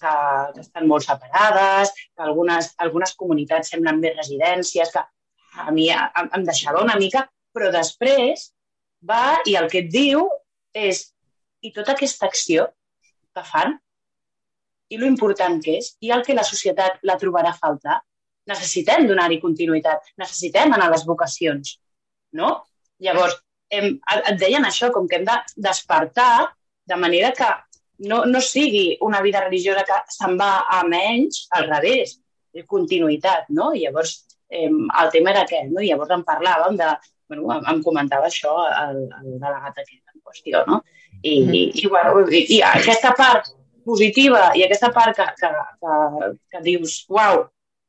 que, 0.00 0.14
que 0.54 0.64
estan 0.64 0.88
molt 0.88 1.06
separades, 1.06 1.92
que 2.08 2.26
algunes, 2.26 2.72
algunes 2.84 3.14
comunitats 3.20 3.72
semblen 3.74 4.00
més 4.02 4.16
residències, 4.16 4.92
que 4.92 5.04
a 5.58 5.72
mi 5.74 5.88
em, 5.90 6.44
deixava 6.46 6.82
una 6.84 6.96
mica, 7.00 7.24
però 7.54 7.70
després 7.74 8.48
va 9.10 9.38
i 9.46 9.56
el 9.58 9.68
que 9.72 9.82
et 9.84 9.90
diu 9.92 10.26
és 10.74 11.08
i 11.64 11.72
tota 11.74 11.94
aquesta 11.94 12.26
acció 12.28 12.68
que 13.34 13.44
fan 13.46 13.76
i 14.88 14.98
lo 15.00 15.08
important 15.10 15.58
que 15.64 15.78
és 15.80 15.90
i 16.04 16.12
el 16.14 16.24
que 16.26 16.36
la 16.36 16.46
societat 16.46 17.02
la 17.08 17.18
trobarà 17.20 17.52
a 17.52 17.58
faltar. 17.58 17.98
Necessitem 18.48 19.06
donar-hi 19.08 19.40
continuïtat, 19.42 20.14
necessitem 20.22 20.72
anar 20.72 20.88
a 20.88 20.94
les 20.94 21.04
vocacions, 21.04 21.74
no? 22.38 22.54
Llavors, 23.04 23.36
hem, 23.70 23.98
et 24.16 24.38
deien 24.40 24.64
això, 24.64 24.88
com 24.94 25.08
que 25.08 25.18
hem 25.18 25.26
de 25.28 25.36
despertar 25.68 26.54
de 26.88 26.96
manera 26.96 27.34
que 27.36 27.48
no, 28.08 28.22
no 28.24 28.40
sigui 28.40 28.96
una 29.04 29.20
vida 29.20 29.42
religiosa 29.44 29.84
que 29.84 29.98
se'n 30.14 30.38
va 30.40 30.52
a 30.78 30.80
menys, 30.88 31.44
al 31.58 31.68
revés, 31.68 32.16
continuïtat, 32.66 33.50
no? 33.54 33.72
I 33.76 33.84
llavors, 33.84 34.14
eh, 34.50 34.70
el 34.70 35.10
tema 35.12 35.34
era 35.34 35.44
aquest, 35.46 35.70
no? 35.72 35.82
I 35.82 35.92
llavors 35.92 36.14
en 36.16 36.24
parlàvem 36.26 36.78
de 36.80 36.90
bueno, 37.28 37.60
em 37.72 37.82
comentava 37.84 38.28
això 38.28 38.54
el, 38.68 39.04
el 39.20 39.36
delegat 39.36 39.76
aquest 39.76 40.00
en 40.14 40.22
qüestió, 40.24 40.64
no? 40.66 40.82
I, 41.22 41.40
mm 41.40 41.48
-hmm. 41.48 41.54
i, 41.54 41.62
i, 41.82 41.86
bueno, 41.86 42.24
i, 42.30 42.44
i 42.56 42.62
aquesta 42.62 43.12
part 43.18 43.52
positiva 43.84 44.50
i 44.54 44.64
aquesta 44.64 44.90
part 44.92 45.16
que, 45.16 45.26
que, 45.40 45.48
que, 45.80 46.32
que 46.52 46.60
dius, 46.62 47.04
uau, 47.08 47.48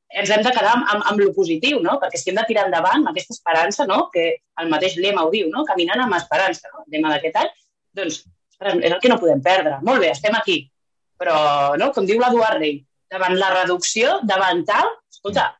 ens 0.10 0.30
hem 0.34 0.44
de 0.44 0.52
quedar 0.56 0.74
amb, 0.74 0.86
amb, 0.94 1.04
amb 1.12 1.22
lo 1.22 1.34
positiu, 1.34 1.80
no? 1.86 2.00
Perquè 2.02 2.18
si 2.18 2.32
hem 2.32 2.40
de 2.40 2.46
tirar 2.48 2.66
endavant 2.66 3.06
aquesta 3.08 3.36
esperança, 3.38 3.86
no? 3.86 4.10
Que 4.14 4.26
el 4.62 4.70
mateix 4.70 4.98
lema 4.98 5.26
ho 5.26 5.32
diu, 5.32 5.50
no? 5.54 5.66
Caminant 5.66 6.02
amb 6.02 6.18
esperança, 6.18 6.70
no? 6.74 6.84
El 6.86 6.98
lema 6.98 7.14
d'aquest 7.14 7.36
any, 7.44 7.52
doncs, 7.94 8.24
és 8.60 8.92
el 8.92 9.00
que 9.00 9.12
no 9.12 9.20
podem 9.20 9.42
perdre. 9.42 9.78
Molt 9.86 10.02
bé, 10.02 10.12
estem 10.16 10.36
aquí. 10.36 10.64
Però, 11.20 11.38
no? 11.78 11.92
Com 11.94 12.06
diu 12.10 12.20
l'Eduard 12.20 12.58
Rey, 12.58 12.80
davant 13.12 13.38
la 13.38 13.54
reducció, 13.62 14.20
davant 14.24 14.66
tal, 14.66 14.90
escolta, 15.14 15.59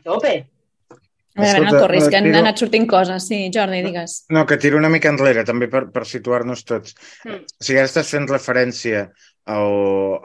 a 0.00 0.08
tope, 0.08 0.34
a 1.36 1.44
veure, 1.44 1.64
no 1.64 1.78
corris, 1.78 2.08
que 2.10 2.18
han 2.18 2.26
tiro... 2.26 2.38
anat 2.42 2.58
sortint 2.58 2.86
coses. 2.90 3.26
Sí, 3.30 3.40
Jordi, 3.54 3.82
digues. 3.86 4.16
No, 4.34 4.44
que 4.46 4.58
tiro 4.58 4.78
una 4.80 4.90
mica 4.92 5.12
enrere, 5.12 5.44
també 5.46 5.68
per, 5.70 5.86
per 5.94 6.04
situar-nos 6.08 6.64
tots. 6.66 6.96
Mm. 7.24 7.44
Si 7.62 7.76
ara 7.76 7.86
estàs 7.88 8.10
fent 8.10 8.26
referència 8.30 9.06
al, 9.50 9.76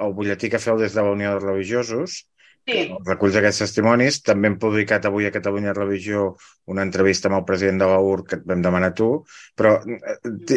al 0.02 0.16
butlletí 0.18 0.50
que 0.52 0.62
feu 0.62 0.80
des 0.82 0.98
de 0.98 1.06
la 1.06 1.14
Unió 1.14 1.36
de 1.36 1.44
Religiosos, 1.46 2.24
Sí. 2.66 2.80
Reculls 3.06 3.36
d'aquests 3.38 3.62
testimonis. 3.62 4.18
També 4.26 4.50
hem 4.50 4.56
publicat 4.62 5.04
avui 5.06 5.28
a 5.28 5.32
Catalunya 5.34 5.74
Religió 5.78 6.32
una 6.74 6.82
entrevista 6.88 7.30
amb 7.30 7.38
el 7.38 7.44
president 7.46 7.84
de 7.84 7.90
l'UR 7.92 8.24
que 8.26 8.40
et 8.40 8.48
vam 8.50 8.64
demanar 8.66 8.90
tu, 8.98 9.10
però 9.54 9.76
eh, 9.86 10.16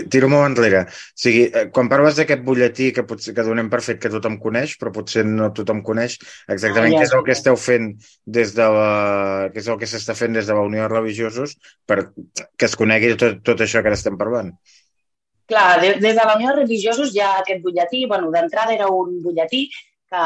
tiro 0.09 0.31
molt 0.33 0.47
enrere. 0.49 0.87
O 0.88 1.21
sigui, 1.25 1.43
eh, 1.53 1.67
quan 1.75 1.91
parles 1.93 2.17
d'aquest 2.17 2.47
butlletí 2.47 2.88
que 2.97 3.05
potser 3.11 3.35
que 3.37 3.45
donem 3.45 3.69
per 3.69 3.83
fet 3.85 4.00
que 4.00 4.12
tothom 4.15 4.38
coneix, 4.41 4.79
però 4.81 4.95
potser 4.95 5.27
no 5.29 5.50
tothom 5.53 5.83
coneix 5.85 6.17
exactament 6.49 6.95
ah, 6.95 6.97
ja, 6.97 7.03
què 7.03 7.11
és 7.11 7.15
el 7.19 7.27
que 7.29 7.37
esteu 7.37 7.61
fent 7.61 7.93
des 8.38 8.57
de 8.57 8.71
la... 8.79 8.91
què 9.53 9.61
és 9.61 9.69
el 9.69 9.81
que 9.83 9.91
s'està 9.93 10.17
fent 10.17 10.41
des 10.41 10.49
de 10.49 10.57
la 10.57 10.65
Unió 10.65 10.87
de 10.87 10.93
Religiosos 10.95 11.59
per 11.85 12.00
que 12.09 12.71
es 12.71 12.79
conegui 12.81 13.12
tot, 13.21 13.43
tot 13.45 13.61
això 13.67 13.85
que 13.85 13.93
ara 13.93 14.00
estem 14.00 14.17
parlant. 14.17 14.55
Clar, 15.49 15.81
des 15.81 16.00
de 16.00 16.25
la 16.25 16.35
Unió 16.37 16.55
de 16.55 16.62
Religiosos 16.62 17.12
ha 17.21 17.35
aquest 17.43 17.61
butlletí, 17.65 18.07
bueno, 18.09 18.33
d'entrada 18.33 18.73
era 18.73 18.88
un 18.88 19.21
butlletí 19.25 19.67
que, 20.11 20.25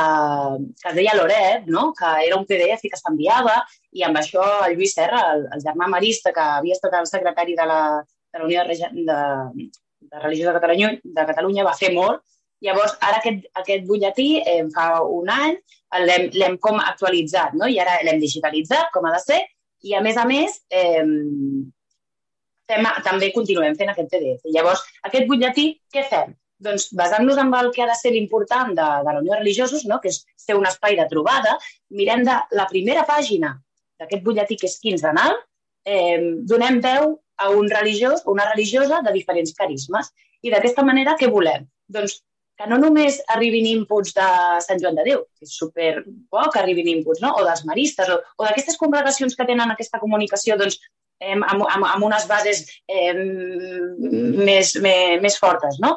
que 0.81 0.89
es 0.91 0.97
deia 0.97 1.15
Loret, 1.19 1.67
no? 1.67 1.93
que 1.99 2.11
era 2.27 2.39
un 2.39 2.47
PDF 2.47 2.87
que 2.89 2.99
s'enviava 3.01 3.59
i 3.93 4.05
amb 4.07 4.19
això 4.21 4.45
el 4.67 4.77
Lluís 4.77 4.95
Serra, 4.97 5.23
el, 5.35 5.47
el 5.55 5.65
germà 5.65 5.89
marista 5.91 6.33
que 6.35 6.49
havia 6.59 6.79
estat 6.79 6.95
el 7.01 7.09
secretari 7.11 7.57
de 7.59 7.67
la, 7.69 7.81
de 8.33 8.43
la 8.43 8.47
Unió 8.49 8.65
de, 8.69 8.77
de, 9.11 9.71
de 10.13 10.23
Religió 10.23 10.49
de 10.49 10.59
Catalunya, 10.59 10.93
de 11.03 11.27
Catalunya 11.33 11.67
va 11.67 11.79
fer 11.79 11.93
molt. 11.95 12.23
Llavors, 12.63 12.95
ara 13.03 13.19
aquest, 13.19 13.49
aquest 13.59 13.87
butlletí 13.89 14.29
eh, 14.47 14.63
fa 14.75 15.03
un 15.03 15.31
any 15.35 15.57
l'hem 16.07 16.59
com 16.63 16.79
actualitzat, 16.79 17.57
no? 17.59 17.67
I 17.67 17.81
ara 17.83 17.99
l'hem 18.07 18.21
digitalitzat, 18.23 18.93
com 18.95 19.09
ha 19.09 19.17
de 19.17 19.23
ser, 19.23 19.41
i 19.83 19.97
a 19.99 20.03
més 20.05 20.17
a 20.17 20.25
més 20.29 20.61
eh, 20.71 21.03
fem, 22.71 22.87
també 23.05 23.33
continuem 23.35 23.75
fent 23.79 23.91
aquest 23.93 24.13
PDF. 24.13 24.47
Llavors, 24.55 24.85
aquest 25.09 25.27
butlletí, 25.29 25.67
què 25.93 26.07
fem? 26.09 26.37
Doncs 26.63 26.91
basant-nos 26.99 27.41
en 27.43 27.53
el 27.59 27.71
que 27.75 27.83
ha 27.83 27.91
de 27.91 27.99
ser 27.99 28.13
l'important 28.15 28.73
de, 28.77 28.89
de 29.07 29.13
la 29.13 29.21
Unió 29.21 29.35
de 29.35 29.41
Religiosos, 29.41 29.85
no? 29.91 30.01
que 30.03 30.13
és 30.13 30.23
ser 30.39 30.57
un 30.59 30.67
espai 30.69 30.97
de 30.99 31.09
trobada, 31.11 31.57
mirem 31.91 32.25
de 32.29 32.39
la 32.59 32.69
primera 32.71 33.07
pàgina 33.09 33.57
d'aquest 34.01 34.25
butlletí, 34.27 34.59
que 34.61 34.71
és 34.71 34.79
quinzenal, 34.83 35.39
eh, 35.85 36.19
donem 36.49 36.81
veu 36.85 37.17
a 37.43 37.49
un 37.51 37.71
religiós 37.71 38.23
o 38.25 38.35
una 38.37 38.49
religiosa 38.51 39.01
de 39.03 39.15
diferents 39.15 39.55
carismes. 39.59 40.13
I 40.43 40.51
d'aquesta 40.55 40.85
manera, 40.87 41.17
què 41.19 41.31
volem? 41.31 41.67
Doncs 41.91 42.21
que 42.59 42.69
no 42.71 42.79
només 42.79 43.19
arribin 43.35 43.67
inputs 43.71 44.15
de 44.17 44.27
Sant 44.63 44.81
Joan 44.83 44.99
de 44.99 45.05
Déu, 45.09 45.23
que 45.39 45.47
és 45.49 45.55
super 45.59 45.93
bo 46.05 46.49
que 46.53 46.61
arribin 46.61 46.91
inputs, 46.93 47.23
no? 47.25 47.33
o 47.39 47.45
dels 47.47 47.65
maristes, 47.69 48.11
o, 48.13 48.19
o 48.39 48.47
d'aquestes 48.47 48.79
congregacions 48.81 49.37
que 49.39 49.47
tenen 49.49 49.73
aquesta 49.73 50.01
comunicació 50.03 50.59
doncs, 50.61 50.79
eh, 51.23 51.35
amb, 51.35 51.65
amb, 51.65 51.87
amb 51.89 52.07
unes 52.11 52.27
bases 52.31 52.65
eh, 52.87 53.15
més, 53.17 54.75
més, 54.85 55.23
més 55.25 55.39
fortes. 55.41 55.81
No? 55.83 55.97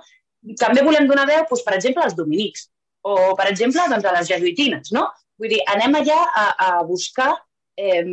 També 0.60 0.84
volem 0.86 1.08
donar 1.10 1.28
veu, 1.30 1.44
doncs, 1.50 1.64
per 1.66 1.75
exemple, 1.78 2.04
als 2.04 2.18
dominics 2.18 2.68
o, 3.06 3.34
per 3.38 3.48
exemple, 3.52 3.86
doncs, 3.92 4.06
a 4.06 4.14
les 4.18 4.30
jesuïtines. 4.30 4.92
No? 4.96 5.08
Vull 5.42 5.52
dir, 5.52 5.62
anem 5.72 5.98
allà 6.00 6.20
a, 6.25 6.46
a 6.68 6.70
buscar 6.88 7.32
eh, 7.78 8.06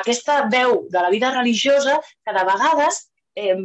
aquesta 0.00 0.42
veu 0.52 0.84
de 0.92 1.04
la 1.04 1.10
vida 1.14 1.32
religiosa 1.34 1.98
que 2.04 2.34
de 2.36 2.44
vegades 2.50 3.00
eh, 3.36 3.56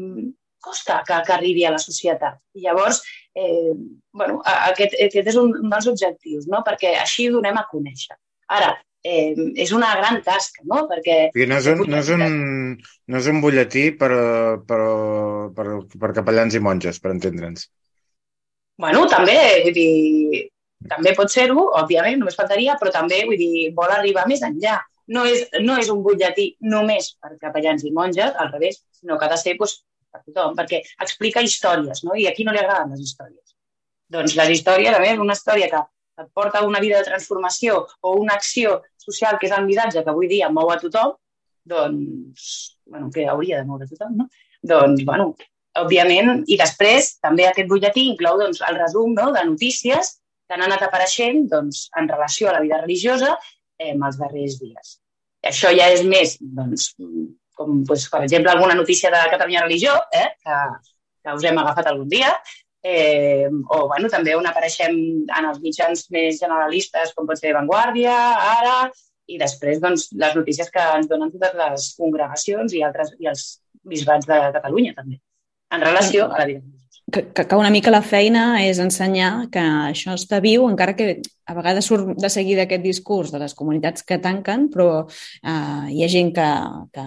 costa 0.64 1.02
que, 1.08 1.20
que 1.28 1.36
arribi 1.36 1.66
a 1.68 1.74
la 1.76 1.82
societat. 1.82 2.40
I 2.56 2.66
llavors, 2.66 3.02
eh, 3.36 3.74
bueno, 4.16 4.40
aquest, 4.70 4.96
aquest 5.08 5.34
és 5.34 5.40
un, 5.40 5.52
un 5.60 5.70
dels 5.74 5.90
objectius, 5.92 6.48
no? 6.52 6.64
perquè 6.66 6.96
així 7.02 7.28
ho 7.28 7.38
donem 7.38 7.60
a 7.60 7.68
conèixer. 7.72 8.18
Ara, 8.58 8.72
eh, 9.04 9.36
és 9.60 9.74
una 9.76 9.92
gran 10.00 10.22
tasca, 10.26 10.64
no? 10.70 10.86
Perquè... 10.90 11.18
I 11.36 11.48
no 11.50 11.60
és 11.60 11.68
un, 11.72 11.84
no 11.92 12.00
és 12.00 12.10
un, 12.16 12.26
no 13.12 13.20
és 13.20 13.30
un 13.30 13.42
butlletí 13.44 13.90
per, 14.00 14.12
per, 14.68 14.82
per, 15.58 15.68
per 16.00 16.12
capellans 16.16 16.56
i 16.56 16.64
monges, 16.64 17.00
per 17.04 17.14
entendre'ns. 17.14 17.68
Bueno, 18.80 19.04
també, 19.12 19.38
vull 19.68 19.76
dir, 19.76 20.48
també 20.90 21.14
pot 21.18 21.32
ser-ho, 21.32 21.68
òbviament, 21.84 22.18
només 22.20 22.40
faltaria, 22.40 22.78
però 22.80 22.92
també, 22.96 23.22
vull 23.28 23.40
dir, 23.40 23.70
vol 23.78 23.94
arribar 23.94 24.26
més 24.32 24.44
enllà. 24.48 24.80
No 25.14 25.26
és, 25.28 25.44
no 25.60 25.76
és 25.80 25.90
un 25.92 26.00
butlletí 26.04 26.54
només 26.72 27.12
per 27.20 27.36
capellans 27.42 27.84
i 27.84 27.92
monges, 27.92 28.32
al 28.40 28.54
revés, 28.54 28.80
sinó 28.96 29.18
que 29.20 29.28
ha 29.28 29.34
de 29.34 29.40
ser 29.40 29.58
doncs, 29.60 29.82
per 30.14 30.22
tothom, 30.24 30.54
perquè 30.56 30.80
explica 31.04 31.44
històries, 31.44 32.04
no? 32.08 32.16
I 32.16 32.30
a 32.30 32.34
qui 32.36 32.46
no 32.48 32.54
li 32.54 32.62
agraden 32.62 32.94
les 32.94 33.02
històries? 33.04 33.56
Doncs 34.14 34.36
les 34.38 34.54
històries, 34.56 34.96
a 34.96 35.02
més, 35.02 35.20
una 35.20 35.36
història 35.36 35.68
que 35.72 35.82
porta 36.34 36.64
una 36.66 36.80
vida 36.80 37.00
de 37.00 37.10
transformació 37.10 37.88
o 38.02 38.16
una 38.20 38.36
acció 38.38 38.82
social 38.98 39.40
que 39.40 39.50
és 39.50 39.56
el 39.58 39.66
miratge 39.66 40.04
que 40.04 40.14
avui 40.14 40.30
dia 40.32 40.52
mou 40.54 40.72
a 40.72 40.78
tothom, 40.82 41.16
doncs, 41.66 42.78
bueno, 42.86 43.10
que 43.14 43.28
hauria 43.28 43.62
de 43.62 43.68
moure 43.68 43.88
tothom, 43.88 44.18
no? 44.22 44.30
Doncs, 44.64 45.04
bueno, 45.08 45.34
òbviament, 45.80 46.44
i 46.48 46.58
després 46.60 47.16
també 47.24 47.48
aquest 47.48 47.70
butlletí 47.70 48.06
inclou 48.12 48.38
doncs, 48.40 48.62
el 48.68 48.78
resum 48.80 49.16
no, 49.18 49.32
de 49.36 49.44
notícies 49.48 50.18
que 50.48 50.56
han 50.56 50.66
anat 50.68 50.86
apareixent 50.86 51.48
doncs, 51.52 51.88
en 52.00 52.10
relació 52.12 52.50
a 52.50 52.58
la 52.58 52.64
vida 52.64 52.82
religiosa 52.82 53.34
eh, 53.80 53.94
els 53.94 54.20
darrers 54.20 54.60
dies. 54.62 54.98
I 55.44 55.52
això 55.52 55.72
ja 55.76 55.90
és 55.92 56.04
més, 56.08 56.38
doncs, 56.40 56.92
com, 57.58 57.80
doncs, 57.88 58.10
per 58.12 58.24
exemple, 58.24 58.52
alguna 58.52 58.78
notícia 58.78 59.12
de 59.14 59.24
Catalunya 59.32 59.64
Religió, 59.66 59.96
eh, 60.14 60.30
que, 60.44 60.60
que 61.24 61.38
us 61.40 61.48
hem 61.48 61.60
agafat 61.64 61.90
algun 61.92 62.12
dia, 62.12 62.32
eh, 62.84 63.48
o 63.50 63.88
bueno, 63.88 64.12
també 64.12 64.36
on 64.36 64.48
apareixem 64.50 64.94
en 65.24 65.50
els 65.50 65.60
mitjans 65.64 66.06
més 66.12 66.40
generalistes, 66.42 67.16
com 67.16 67.28
pot 67.30 67.40
ser 67.40 67.56
Vanguardia, 67.56 68.16
Ara, 68.60 68.78
i 69.32 69.40
després 69.40 69.80
doncs, 69.82 70.10
les 70.20 70.36
notícies 70.36 70.70
que 70.70 70.86
ens 71.00 71.10
donen 71.10 71.32
totes 71.32 71.56
les 71.60 71.90
congregacions 72.00 72.76
i, 72.76 72.84
altres, 72.84 73.16
i 73.24 73.32
els 73.32 73.48
bisbats 73.88 74.28
de 74.28 74.40
Catalunya, 74.60 74.96
també, 75.00 75.22
en 75.74 75.88
relació 75.88 76.28
a 76.30 76.44
la 76.44 76.50
vida 76.52 76.83
que, 77.14 77.46
que, 77.46 77.56
una 77.56 77.70
mica 77.70 77.92
la 77.94 78.02
feina 78.02 78.64
és 78.66 78.80
ensenyar 78.82 79.48
que 79.54 79.62
això 79.62 80.16
està 80.18 80.40
viu, 80.42 80.66
encara 80.66 80.96
que 80.98 81.20
a 81.46 81.54
vegades 81.54 81.86
surt 81.86 82.16
de 82.18 82.32
seguida 82.34 82.66
aquest 82.66 82.82
discurs 82.82 83.30
de 83.32 83.42
les 83.44 83.54
comunitats 83.54 84.06
que 84.08 84.18
tanquen, 84.24 84.66
però 84.74 84.88
eh, 85.06 85.94
hi 85.94 86.02
ha 86.02 86.10
gent 86.10 86.32
que, 86.34 86.48
que 86.96 87.06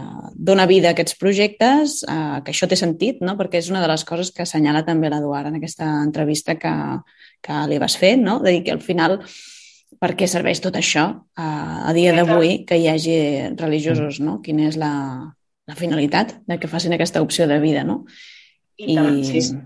dona 0.50 0.68
vida 0.70 0.92
a 0.92 0.94
aquests 0.94 1.18
projectes, 1.18 1.98
eh, 2.06 2.38
que 2.46 2.54
això 2.54 2.70
té 2.70 2.78
sentit, 2.78 3.18
no? 3.26 3.34
perquè 3.40 3.58
és 3.58 3.72
una 3.72 3.82
de 3.82 3.90
les 3.90 4.06
coses 4.06 4.30
que 4.30 4.46
assenyala 4.46 4.84
també 4.86 5.10
l'Eduard 5.10 5.50
en 5.50 5.58
aquesta 5.58 5.90
entrevista 6.04 6.54
que, 6.60 6.74
que 7.42 7.60
li 7.66 7.82
vas 7.82 7.98
fer, 7.98 8.14
no? 8.22 8.38
de 8.44 8.54
dir 8.54 8.64
que 8.68 8.76
al 8.76 8.84
final 8.84 9.18
per 9.98 10.14
què 10.14 10.30
serveix 10.30 10.62
tot 10.62 10.78
això 10.78 11.08
eh, 11.34 11.42
a 11.42 11.94
dia 11.96 12.14
d'avui 12.14 12.60
que 12.68 12.78
hi 12.78 12.86
hagi 12.92 13.20
religiosos, 13.58 14.20
no? 14.22 14.38
Quina 14.44 14.68
és 14.70 14.76
la, 14.78 14.92
la 15.66 15.78
finalitat 15.78 16.36
de 16.46 16.58
que 16.60 16.70
facin 16.70 16.94
aquesta 16.94 17.22
opció 17.24 17.48
de 17.50 17.58
vida, 17.62 17.82
no? 17.82 18.04
I, 18.76 18.92
I, 18.92 19.24
sí, 19.24 19.40
sí 19.40 19.56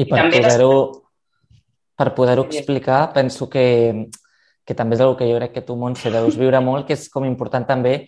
i 0.00 0.08
per 0.08 0.26
poder-ho 0.32 0.74
per 2.00 2.14
poder-ho 2.16 2.46
explicar, 2.48 3.12
penso 3.12 3.50
que, 3.52 4.08
que 4.64 4.74
també 4.76 4.96
és 4.96 5.02
una 5.04 5.16
que 5.18 5.26
jo 5.28 5.36
crec 5.36 5.52
que 5.52 5.62
tu, 5.68 5.74
Montse, 5.76 6.08
deus 6.08 6.38
viure 6.40 6.62
molt, 6.64 6.86
que 6.88 6.96
és 6.96 7.10
com 7.12 7.26
important 7.28 7.66
també, 7.68 8.06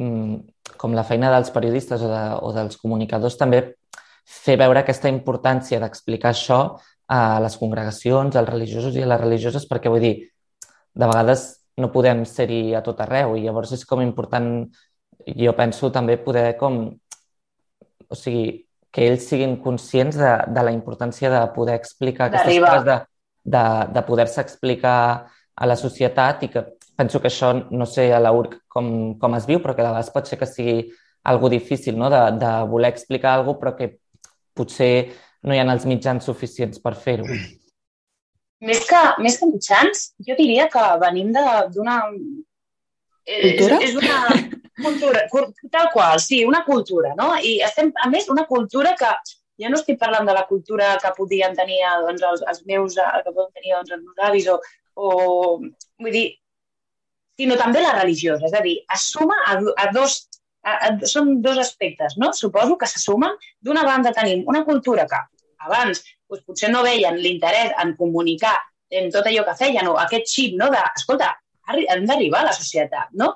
mm, 0.00 0.38
com 0.80 0.94
la 0.96 1.04
feina 1.04 1.28
dels 1.34 1.50
periodistes 1.52 2.00
o, 2.00 2.08
de, 2.08 2.22
o 2.40 2.54
dels 2.56 2.80
comunicadors, 2.80 3.36
també 3.36 3.60
fer 4.24 4.56
veure 4.56 4.80
aquesta 4.80 5.12
importància 5.12 5.80
d'explicar 5.82 6.32
això 6.32 6.60
a 7.08 7.20
les 7.44 7.56
congregacions, 7.60 8.36
als 8.36 8.48
religiosos 8.48 8.96
i 8.96 9.04
a 9.04 9.10
les 9.12 9.20
religioses, 9.20 9.68
perquè 9.68 9.92
vull 9.92 10.06
dir, 10.06 10.14
de 10.96 11.06
vegades 11.12 11.44
no 11.76 11.92
podem 11.92 12.24
ser-hi 12.24 12.74
a 12.74 12.82
tot 12.84 13.00
arreu 13.04 13.36
i 13.36 13.44
llavors 13.44 13.74
és 13.76 13.84
com 13.84 14.00
important, 14.00 14.64
jo 15.36 15.52
penso 15.56 15.92
també 15.92 16.16
poder 16.16 16.54
com, 16.56 16.80
o 18.08 18.16
sigui, 18.16 18.64
que 18.92 19.04
ells 19.06 19.28
siguin 19.28 19.58
conscients 19.62 20.16
de, 20.16 20.32
de 20.54 20.64
la 20.64 20.72
importància 20.72 21.30
de 21.32 21.42
poder 21.54 21.76
explicar 21.78 22.28
aquestes 22.28 22.60
coses, 22.64 22.86
de, 22.86 22.96
de, 23.56 23.64
de 23.94 24.04
poder-se 24.06 24.40
explicar 24.40 24.98
a 25.58 25.66
la 25.66 25.76
societat 25.76 26.44
i 26.46 26.50
que 26.52 26.64
penso 26.98 27.20
que 27.20 27.30
això, 27.30 27.52
no 27.70 27.86
sé 27.86 28.08
a 28.14 28.20
l'URC 28.22 28.58
com, 28.70 28.90
com 29.20 29.36
es 29.38 29.46
viu, 29.46 29.60
però 29.62 29.74
que 29.74 29.84
de 29.84 29.90
vegades 29.90 30.12
pot 30.14 30.30
ser 30.30 30.38
que 30.40 30.48
sigui 30.50 30.80
algo 31.28 31.50
difícil, 31.52 31.98
no? 31.98 32.10
de, 32.10 32.20
de 32.40 32.52
voler 32.70 32.92
explicar 32.94 33.36
alguna 33.36 33.60
però 33.60 33.74
que 33.76 33.92
potser 34.56 34.92
no 35.42 35.54
hi 35.54 35.60
ha 35.60 35.66
els 35.70 35.86
mitjans 35.86 36.24
suficients 36.24 36.80
per 36.82 36.94
fer-ho. 36.98 37.26
Més 38.68 38.82
que, 38.88 39.02
més 39.22 39.36
que 39.38 39.46
mitjans, 39.46 40.08
jo 40.26 40.34
diria 40.38 40.66
que 40.72 40.84
venim 41.02 41.30
d'una... 41.34 42.00
Cultura? 43.28 43.76
És, 43.84 43.90
és 43.90 43.96
una, 44.00 44.16
Cultura, 44.78 45.24
tal 45.72 45.90
qual, 45.92 46.20
sí, 46.22 46.44
una 46.46 46.64
cultura, 46.64 47.14
no? 47.18 47.32
I 47.36 47.58
estem, 47.66 47.90
a 48.04 48.08
més, 48.12 48.28
una 48.30 48.46
cultura 48.46 48.94
que 48.98 49.10
ja 49.58 49.70
no 49.70 49.78
estic 49.80 49.98
parlant 49.98 50.28
de 50.28 50.34
la 50.36 50.44
cultura 50.46 50.92
que 51.02 51.10
podien 51.16 51.56
tenir 51.58 51.80
doncs, 52.04 52.22
els, 52.30 52.44
els 52.52 52.60
meus, 52.66 52.98
que 52.98 53.32
poden 53.32 53.50
tenir 53.56 53.74
doncs, 53.74 53.94
els 53.96 54.04
meus 54.04 54.28
avis 54.28 54.46
o, 54.52 54.58
o, 54.94 55.08
vull 55.98 56.14
dir, 56.14 56.28
sinó 57.38 57.56
també 57.58 57.82
la 57.82 57.96
religiosa, 57.98 58.46
és 58.46 58.54
a 58.54 58.62
dir, 58.62 58.76
es 58.94 59.08
suma 59.14 59.36
a, 59.46 59.58
a 59.82 59.88
dos, 59.94 60.20
a, 60.62 60.76
a, 60.76 60.92
són 61.10 61.36
dos 61.42 61.58
aspectes, 61.62 62.16
no? 62.22 62.32
Suposo 62.34 62.78
que 62.78 62.88
se 62.90 63.02
sumen. 63.02 63.36
D'una 63.62 63.84
banda 63.86 64.14
tenim 64.14 64.46
una 64.50 64.64
cultura 64.66 65.06
que 65.10 65.20
abans 65.66 66.02
doncs, 66.28 66.44
potser 66.46 66.70
no 66.72 66.82
veien 66.86 67.18
l'interès 67.18 67.74
en 67.82 67.94
comunicar 67.98 68.56
en 68.90 69.10
tot 69.12 69.26
allò 69.28 69.44
que 69.44 69.58
feien, 69.58 69.86
o 69.90 69.98
aquest 70.00 70.30
xip, 70.32 70.56
no?, 70.60 70.70
de, 70.72 70.80
escolta, 70.96 71.34
hem 71.74 72.06
d'arribar 72.08 72.42
a 72.42 72.48
la 72.48 72.56
societat, 72.56 73.10
no? 73.20 73.34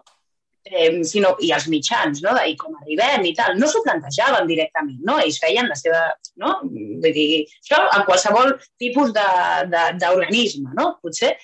Eh, 0.65 1.03
sinó, 1.05 1.35
i 1.43 1.53
els 1.55 1.69
mitjans, 1.73 2.23
no? 2.25 2.35
i 2.47 2.57
com 2.61 2.75
arribem 2.81 3.25
i 3.29 3.35
tal, 3.39 3.57
no 3.59 3.69
s'ho 3.71 3.83
plantejaven 3.87 4.49
directament, 4.51 5.01
no? 5.07 5.19
Ells 5.23 5.41
feien 5.43 5.71
la 5.71 5.79
seva, 5.79 6.03
no? 6.43 6.59
Vull 6.65 7.17
dir, 7.17 7.45
això 7.63 7.81
en 7.97 8.05
qualsevol 8.09 8.55
tipus 8.83 9.15
d'organisme, 9.15 10.75
no? 10.79 10.93
Potser. 11.03 11.35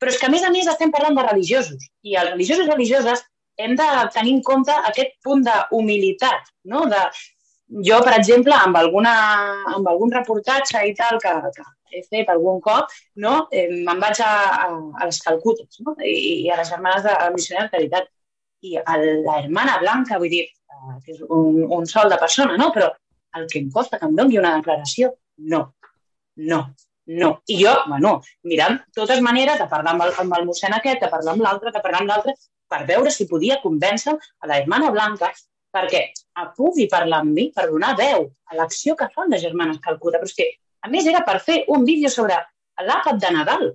Però 0.00 0.10
és 0.10 0.18
que, 0.20 0.26
a 0.26 0.32
més 0.32 0.42
a 0.44 0.50
més, 0.52 0.66
estem 0.68 0.90
parlant 0.92 1.14
de 1.16 1.26
religiosos. 1.28 1.86
I 2.04 2.18
els 2.20 2.34
religiosos 2.34 2.66
i 2.66 2.72
religioses 2.72 3.22
hem 3.62 3.76
de 3.78 3.86
tenir 4.12 4.34
en 4.34 4.42
compte 4.42 4.74
aquest 4.90 5.14
punt 5.24 5.44
d'humilitat, 5.46 6.50
no? 6.72 6.84
De, 6.90 7.04
jo, 7.88 8.00
per 8.04 8.18
exemple, 8.18 8.54
amb, 8.54 8.76
alguna, 8.76 9.14
amb 9.74 9.88
algun 9.88 10.12
reportatge 10.12 10.82
i 10.88 10.92
tal 10.98 11.20
que, 11.22 11.32
que 11.56 11.64
he 11.94 12.02
fet 12.10 12.30
algun 12.32 12.60
cop, 12.60 12.90
no? 13.24 13.34
eh, 13.52 13.68
me'n 13.86 14.02
vaig 14.02 14.20
a, 14.24 14.32
a, 14.66 14.68
a 15.00 15.08
les 15.08 15.20
Calcutes 15.22 15.80
no? 15.86 15.94
I, 16.02 16.14
i 16.44 16.50
a 16.50 16.58
les 16.60 16.70
germanes 16.70 17.06
de 17.06 17.14
la 17.14 17.30
Missionera 17.34 17.68
de 17.68 17.76
Caritat 17.76 18.10
i 18.64 18.76
la 18.78 19.38
hermana 19.40 19.78
blanca, 19.82 20.18
vull 20.22 20.32
dir, 20.32 20.44
eh, 20.48 20.96
que 21.04 21.14
és 21.16 21.22
un, 21.28 21.62
un 21.78 21.86
sol 21.90 22.10
de 22.12 22.18
persona, 22.20 22.56
no? 22.60 22.70
Però 22.74 22.90
el 23.38 23.46
que 23.50 23.60
em 23.60 23.70
costa 23.74 24.00
que 24.00 24.08
em 24.08 24.16
doni 24.16 24.38
una 24.40 24.56
declaració, 24.56 25.12
no, 25.52 25.62
no, 26.50 26.60
no. 27.20 27.30
I 27.50 27.58
jo, 27.60 27.74
bueno, 27.90 28.16
mirant 28.50 28.80
totes 28.96 29.22
maneres 29.24 29.60
de 29.60 29.68
parlar 29.70 29.94
amb 29.94 30.06
el, 30.06 30.14
amb 30.24 30.36
el 30.38 30.46
mossèn 30.48 30.76
aquest, 30.76 31.02
de 31.04 31.10
parlar 31.12 31.34
amb 31.34 31.44
l'altre, 31.46 31.72
de 31.74 31.82
parlar 31.84 32.02
amb 32.04 32.12
l'altre, 32.12 32.36
per 32.70 32.84
veure 32.88 33.12
si 33.12 33.28
podia 33.30 33.60
convèncer 33.62 34.14
a 34.14 34.48
la 34.50 34.60
hermana 34.60 34.90
blanca 34.94 35.30
perquè 35.74 36.04
pugui 36.56 36.86
parlar 36.90 37.22
amb 37.24 37.34
mi, 37.34 37.48
per 37.54 37.66
donar 37.70 37.94
veu 37.98 38.28
a 38.50 38.58
l'acció 38.58 38.94
que 38.96 39.10
fan 39.14 39.32
les 39.32 39.42
germanes 39.42 39.80
Calcuta. 39.82 40.20
Però 40.20 40.30
és 40.30 40.36
que, 40.38 40.46
a 40.86 40.90
més, 40.92 41.08
era 41.10 41.24
per 41.26 41.40
fer 41.42 41.64
un 41.74 41.84
vídeo 41.88 42.10
sobre 42.12 42.38
l'àpat 42.86 43.18
de 43.22 43.32
Nadal 43.34 43.66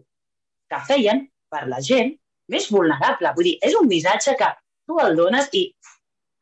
que 0.72 0.80
feien 0.88 1.26
per 1.52 1.66
la 1.68 1.82
gent 1.84 2.14
més 2.54 2.70
vulnerable. 2.72 3.34
Vull 3.36 3.52
dir, 3.52 3.58
és 3.66 3.76
un 3.76 3.90
missatge 3.92 4.36
que 4.40 4.50
tu 4.90 5.00
el 5.04 5.16
dones 5.18 5.50
i 5.54 5.64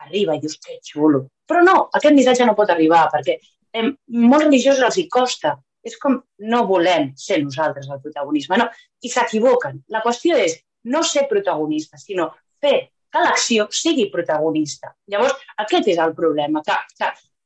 arriba 0.08 0.38
i 0.38 0.42
dius, 0.44 0.58
que 0.64 0.80
xulo. 0.84 1.26
Però 1.48 1.64
no, 1.66 1.78
aquest 2.00 2.16
missatge 2.16 2.48
no 2.48 2.56
pot 2.58 2.72
arribar 2.72 3.08
perquè 3.14 3.38
eh, 3.38 3.88
molts 4.16 4.48
religiosos 4.48 4.86
els 4.88 5.00
hi 5.02 5.08
costa. 5.12 5.58
És 5.88 5.96
com 6.02 6.18
no 6.52 6.66
volem 6.68 7.14
ser 7.16 7.38
nosaltres 7.40 7.88
el 7.94 8.02
protagonisme. 8.04 8.58
No, 8.60 8.66
I 9.00 9.12
s'equivoquen. 9.12 9.78
La 9.94 10.02
qüestió 10.04 10.36
és 10.36 10.58
no 10.92 11.04
ser 11.04 11.28
protagonista, 11.30 12.00
sinó 12.02 12.26
fer 12.60 12.90
que 13.14 13.22
l'acció 13.24 13.68
sigui 13.72 14.10
protagonista. 14.12 14.92
Llavors, 15.12 15.38
aquest 15.64 15.88
és 15.94 16.02
el 16.04 16.12
problema, 16.18 16.64
que, 16.66 16.76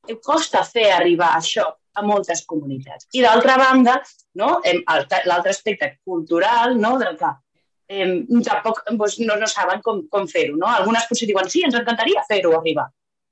que 0.08 0.18
costa 0.26 0.64
fer 0.66 0.88
arribar 0.96 1.36
això 1.38 1.68
a 1.94 2.06
moltes 2.08 2.42
comunitats. 2.50 3.08
I 3.14 3.22
d'altra 3.26 3.58
banda, 3.62 4.00
no, 4.42 4.56
l'altre 4.64 5.54
aspecte 5.54 5.92
cultural, 6.08 6.78
no, 6.80 6.96
del 7.02 7.18
que 7.20 7.32
eh, 7.92 8.42
tampoc 8.48 8.82
doncs, 8.90 9.18
no, 9.26 9.38
no 9.42 9.50
saben 9.52 9.84
com, 9.86 10.04
com 10.12 10.28
fer-ho. 10.32 10.58
No? 10.60 10.70
Algunes 10.72 11.08
potser 11.10 11.28
diuen, 11.30 11.50
sí, 11.52 11.66
ens 11.68 11.78
encantaria 11.80 12.24
fer-ho 12.30 12.56
arribar. 12.58 12.88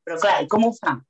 Però 0.06 0.20
clar, 0.20 0.40
i 0.44 0.50
com 0.52 0.68
ho 0.68 0.74
fan? 0.76 1.02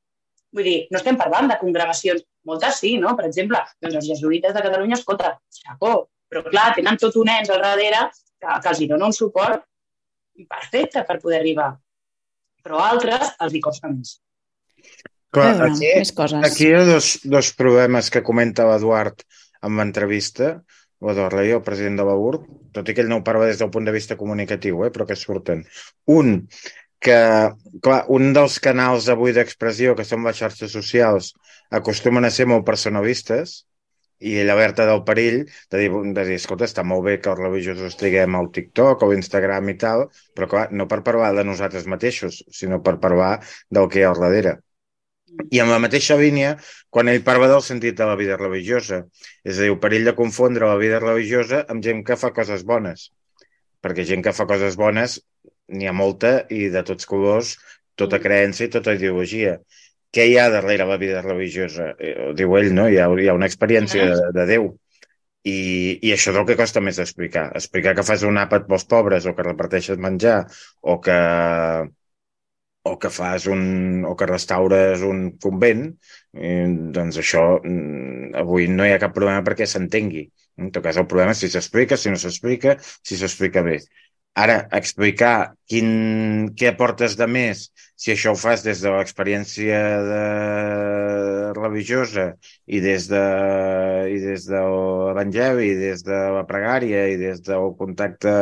Vull 0.55 0.65
dir, 0.65 0.77
no 0.93 0.97
estem 0.99 1.17
parlant 1.17 1.49
de 1.51 1.59
congregacions, 1.61 2.23
moltes 2.49 2.79
sí, 2.81 2.95
no? 3.01 3.13
Per 3.17 3.27
exemple, 3.27 3.59
doncs 3.83 3.99
els 3.99 4.07
jesuïtes 4.13 4.55
de 4.55 4.63
Catalunya, 4.65 4.97
escolta, 4.97 5.35
xapó, 5.59 5.93
però 6.29 6.45
clar, 6.47 6.71
tenen 6.77 6.97
tot 7.01 7.17
un 7.21 7.29
ens 7.33 7.51
al 7.53 7.61
darrere 7.65 8.07
que, 8.13 8.47
que 8.47 8.71
els 8.71 8.81
hi 8.81 8.87
dona 8.89 9.09
un 9.09 9.15
suport 9.15 9.65
perfecte 10.49 11.03
per 11.05 11.19
poder 11.21 11.41
arribar. 11.41 11.69
Però 12.65 12.79
a 12.79 12.89
altres 12.93 13.35
els 13.45 13.55
hi 13.55 13.61
costa 13.63 13.91
més. 13.91 14.17
Clar, 15.35 15.51
aquí, 15.67 15.85
més 15.85 16.11
coses. 16.17 16.41
aquí 16.45 16.65
hi 16.65 16.73
ha 16.73 16.85
dos, 16.87 17.11
dos 17.29 17.51
problemes 17.57 18.09
que 18.09 18.23
comenta 18.25 18.65
l'Eduard 18.65 19.21
en 19.65 19.77
l'entrevista, 19.77 20.55
Leia, 21.01 21.55
el 21.55 21.63
president 21.63 21.97
de 21.99 22.05
la 22.07 22.17
URB, 22.19 22.45
tot 22.75 22.89
i 22.89 22.95
que 22.95 23.03
ell 23.05 23.09
no 23.11 23.21
ho 23.21 23.25
parla 23.27 23.47
des 23.47 23.61
del 23.61 23.71
punt 23.71 23.85
de 23.87 23.95
vista 23.95 24.17
comunicatiu, 24.19 24.83
eh, 24.85 24.91
però 24.91 25.07
que 25.07 25.15
surten. 25.15 25.63
Un, 26.19 26.33
que 26.99 27.19
clar, 27.85 28.01
un 28.19 28.33
dels 28.35 28.59
canals 28.59 29.07
avui 29.13 29.35
d'expressió, 29.35 29.95
que 29.95 30.07
són 30.07 30.27
les 30.27 30.41
xarxes 30.43 30.75
socials, 30.75 31.33
acostumen 31.81 32.27
a 32.27 32.33
ser 32.35 32.49
molt 32.51 32.67
personalistes, 32.67 33.63
i 34.19 34.35
l'alerta 34.43 34.85
del 34.87 35.03
perill 35.07 35.37
de 35.71 35.79
dir, 35.79 35.89
de 36.15 36.23
dir, 36.27 36.37
escolta, 36.41 36.67
està 36.67 36.83
molt 36.83 37.05
bé 37.07 37.17
que 37.23 37.31
els 37.31 37.39
religiosos 37.39 37.93
estiguem 37.93 38.35
al 38.35 38.49
TikTok 38.55 39.05
o 39.05 39.13
Instagram 39.15 39.71
i 39.71 39.77
tal, 39.79 40.07
però 40.35 40.49
clar, 40.53 40.65
no 40.75 40.87
per 40.91 41.01
parlar 41.07 41.31
de 41.37 41.45
nosaltres 41.47 41.87
mateixos, 41.87 42.43
sinó 42.51 42.81
per 42.83 42.97
parlar 42.99 43.37
del 43.71 43.87
que 43.87 44.01
hi 44.01 44.03
ha 44.07 44.11
al 44.11 44.19
darrere. 44.25 44.57
I 45.49 45.61
en 45.63 45.71
la 45.71 45.79
mateixa 45.81 46.17
línia, 46.19 46.55
quan 46.89 47.09
ell 47.11 47.23
parla 47.25 47.49
del 47.51 47.63
sentit 47.65 47.97
de 47.97 48.07
la 48.09 48.17
vida 48.19 48.37
religiosa, 48.39 49.03
és 49.45 49.57
a 49.57 49.65
dir, 49.65 49.71
el 49.73 49.79
perill 49.83 50.09
de 50.09 50.15
confondre 50.17 50.69
la 50.69 50.79
vida 50.81 51.01
religiosa 51.03 51.63
amb 51.69 51.85
gent 51.85 52.05
que 52.07 52.17
fa 52.19 52.33
coses 52.35 52.65
bones. 52.67 53.09
Perquè 53.83 54.05
gent 54.07 54.25
que 54.25 54.35
fa 54.35 54.47
coses 54.49 54.75
bones 54.79 55.19
n'hi 55.69 55.87
ha 55.87 55.95
molta 55.95 56.39
i 56.49 56.67
de 56.73 56.81
tots 56.83 57.05
colors, 57.07 57.55
tota 57.99 58.19
creença 58.23 58.65
i 58.65 58.73
tota 58.73 58.95
ideologia 58.97 59.59
què 60.15 60.25
hi 60.25 60.37
ha 60.41 60.49
darrere 60.49 60.87
la 60.89 60.97
vida 61.01 61.21
religiosa? 61.21 61.91
Eh, 62.01 62.31
diu 62.37 62.55
ell, 62.57 62.71
no? 62.73 62.87
Hi 62.89 62.97
ha, 62.97 63.07
hi 63.13 63.27
ha 63.29 63.35
una 63.37 63.49
experiència 63.49 64.07
de, 64.09 64.29
de 64.33 64.45
Déu. 64.49 64.71
I, 65.47 65.59
I 66.03 66.13
això 66.15 66.33
és 66.33 66.39
el 66.39 66.47
que 66.49 66.57
costa 66.59 66.81
més 66.83 66.99
explicar. 67.01 67.45
Explicar 67.59 67.93
que 67.97 68.05
fas 68.07 68.25
un 68.27 68.41
àpat 68.41 68.65
pels 68.69 68.87
pobres 68.89 69.27
o 69.29 69.35
que 69.37 69.45
reparteixes 69.45 70.01
menjar 70.01 70.39
o 70.81 70.97
que, 71.03 71.19
o 72.83 72.97
que 72.99 73.09
fas 73.11 73.45
un, 73.51 74.03
o 74.07 74.15
que 74.15 74.27
restaures 74.29 75.01
un 75.05 75.23
convent, 75.43 75.85
eh, 76.33 76.67
doncs 76.95 77.19
això 77.21 77.43
mm, 77.59 78.35
avui 78.43 78.69
no 78.71 78.87
hi 78.87 78.93
ha 78.95 79.01
cap 79.01 79.15
problema 79.15 79.43
perquè 79.45 79.67
s'entengui. 79.67 80.29
En 80.59 80.71
tot 80.75 80.83
cas, 80.83 80.99
el 80.99 81.07
problema 81.07 81.35
és 81.35 81.43
si 81.43 81.49
s'explica, 81.51 81.97
si 81.97 82.11
no 82.11 82.19
s'explica, 82.19 82.77
si 82.83 83.19
s'explica 83.19 83.63
bé. 83.65 83.79
Ara, 84.39 84.55
explicar 84.77 85.33
quin, 85.67 85.87
què 86.55 86.69
aportes 86.71 87.15
de 87.19 87.27
més, 87.27 87.65
si 87.99 88.13
això 88.13 88.31
ho 88.31 88.37
fas 88.39 88.63
des 88.63 88.79
de 88.83 88.91
l'experiència 88.93 89.79
de... 90.07 90.19
religiosa 91.57 92.25
i 92.67 92.79
des 92.83 93.07
de, 93.11 93.23
i 94.15 94.19
des 94.23 94.45
de 94.47 94.61
l'Evangeli, 94.63 95.71
i 95.73 95.77
des 95.79 96.05
de 96.07 96.19
la 96.37 96.45
pregària 96.47 97.07
i 97.11 97.17
des 97.19 97.41
del 97.43 97.73
contacte 97.81 98.35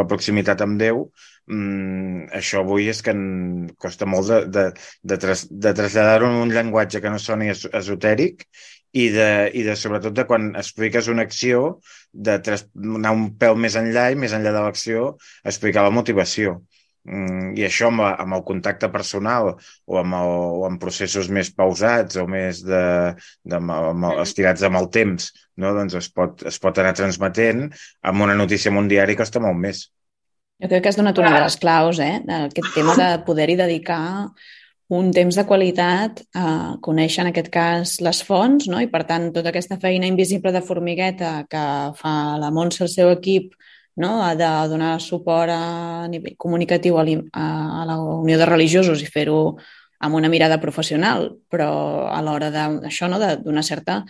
la 0.00 0.06
proximitat 0.10 0.66
amb 0.66 0.80
Déu, 0.82 1.06
mm, 1.50 2.30
això 2.38 2.62
avui 2.64 2.88
és 2.92 3.02
que 3.04 3.14
en 3.14 3.70
costa 3.82 4.08
molt 4.08 4.30
de, 4.30 4.40
de, 4.56 4.66
de, 5.02 5.18
tras, 5.22 5.46
de 5.50 5.74
traslladar-ho 5.76 6.30
en 6.30 6.42
un 6.44 6.54
llenguatge 6.54 7.02
que 7.02 7.12
no 7.12 7.20
soni 7.22 7.50
esotèric 7.52 8.46
i 8.92 9.06
de, 9.14 9.30
i 9.54 9.62
de 9.66 9.76
sobretot 9.78 10.14
de 10.16 10.26
quan 10.26 10.50
expliques 10.58 11.10
una 11.12 11.26
acció 11.26 11.78
de 12.12 12.38
anar 12.40 13.14
un 13.14 13.28
peu 13.38 13.54
més 13.54 13.76
enllà 13.78 14.10
i 14.10 14.18
més 14.18 14.34
enllà 14.34 14.54
de 14.56 14.64
l'acció 14.64 15.14
explicar 15.46 15.86
la 15.86 15.94
motivació. 15.94 16.60
Mm, 17.08 17.54
I 17.56 17.64
això 17.64 17.88
amb, 17.88 18.02
amb 18.04 18.36
el 18.36 18.42
contacte 18.48 18.90
personal 18.92 19.54
o 19.54 20.00
amb, 20.00 20.16
el, 20.18 20.32
o 20.60 20.66
amb 20.68 20.80
processos 20.82 21.30
més 21.32 21.48
pausats 21.56 22.18
o 22.20 22.26
més 22.28 22.60
de, 22.66 22.82
de, 23.44 23.56
amb, 23.56 23.72
amb, 23.72 24.10
estirats 24.26 24.66
amb 24.68 24.82
el 24.82 24.90
temps, 24.92 25.30
no? 25.56 25.72
doncs 25.78 25.96
es 26.02 26.10
pot, 26.12 26.44
es 26.50 26.60
pot 26.60 26.82
anar 26.82 26.92
transmetent 26.98 27.70
amb 28.02 28.26
una 28.26 28.36
notícia 28.36 28.72
en 28.74 28.82
un 28.82 28.90
diari 28.90 29.16
costa 29.16 29.40
molt 29.40 29.58
més. 29.64 29.86
Jo 30.60 30.68
crec 30.68 30.82
que 30.84 30.90
has 30.92 30.98
donat 30.98 31.18
una 31.18 31.32
de 31.32 31.40
les 31.40 31.56
claus, 31.56 32.00
eh? 32.04 32.20
Aquest 32.28 32.74
tema 32.74 32.96
de 32.98 33.10
poder-hi 33.26 33.56
dedicar 33.56 34.02
un 34.90 35.12
temps 35.14 35.36
de 35.38 35.44
qualitat 35.46 36.20
a 36.34 36.76
conèixer, 36.82 37.22
en 37.22 37.30
aquest 37.30 37.48
cas, 37.54 37.92
les 38.02 38.20
fonts, 38.26 38.66
no? 38.68 38.80
i 38.82 38.88
per 38.90 39.04
tant, 39.06 39.28
tota 39.32 39.52
aquesta 39.52 39.78
feina 39.78 40.08
invisible 40.10 40.50
de 40.50 40.62
formigueta 40.66 41.44
que 41.50 41.62
fa 41.96 42.14
la 42.42 42.50
Montse 42.50 42.82
el 42.82 42.90
seu 42.90 43.12
equip 43.12 43.54
no? 44.02 44.16
ha 44.24 44.34
de 44.34 44.48
donar 44.72 44.96
suport 45.00 45.54
a 45.54 46.08
nivell 46.10 46.34
comunicatiu 46.36 46.98
a, 46.98 47.04
a 47.04 47.84
la 47.86 48.00
Unió 48.02 48.40
de 48.40 48.48
Religiosos 48.50 49.04
i 49.04 49.06
fer-ho 49.06 49.38
amb 50.00 50.18
una 50.18 50.32
mirada 50.32 50.58
professional, 50.58 51.28
però 51.48 52.08
a 52.10 52.18
l'hora 52.26 52.50
d'això, 52.50 53.06
no? 53.06 53.22
de 53.22 53.36
donar 53.44 53.62
certa 53.62 54.00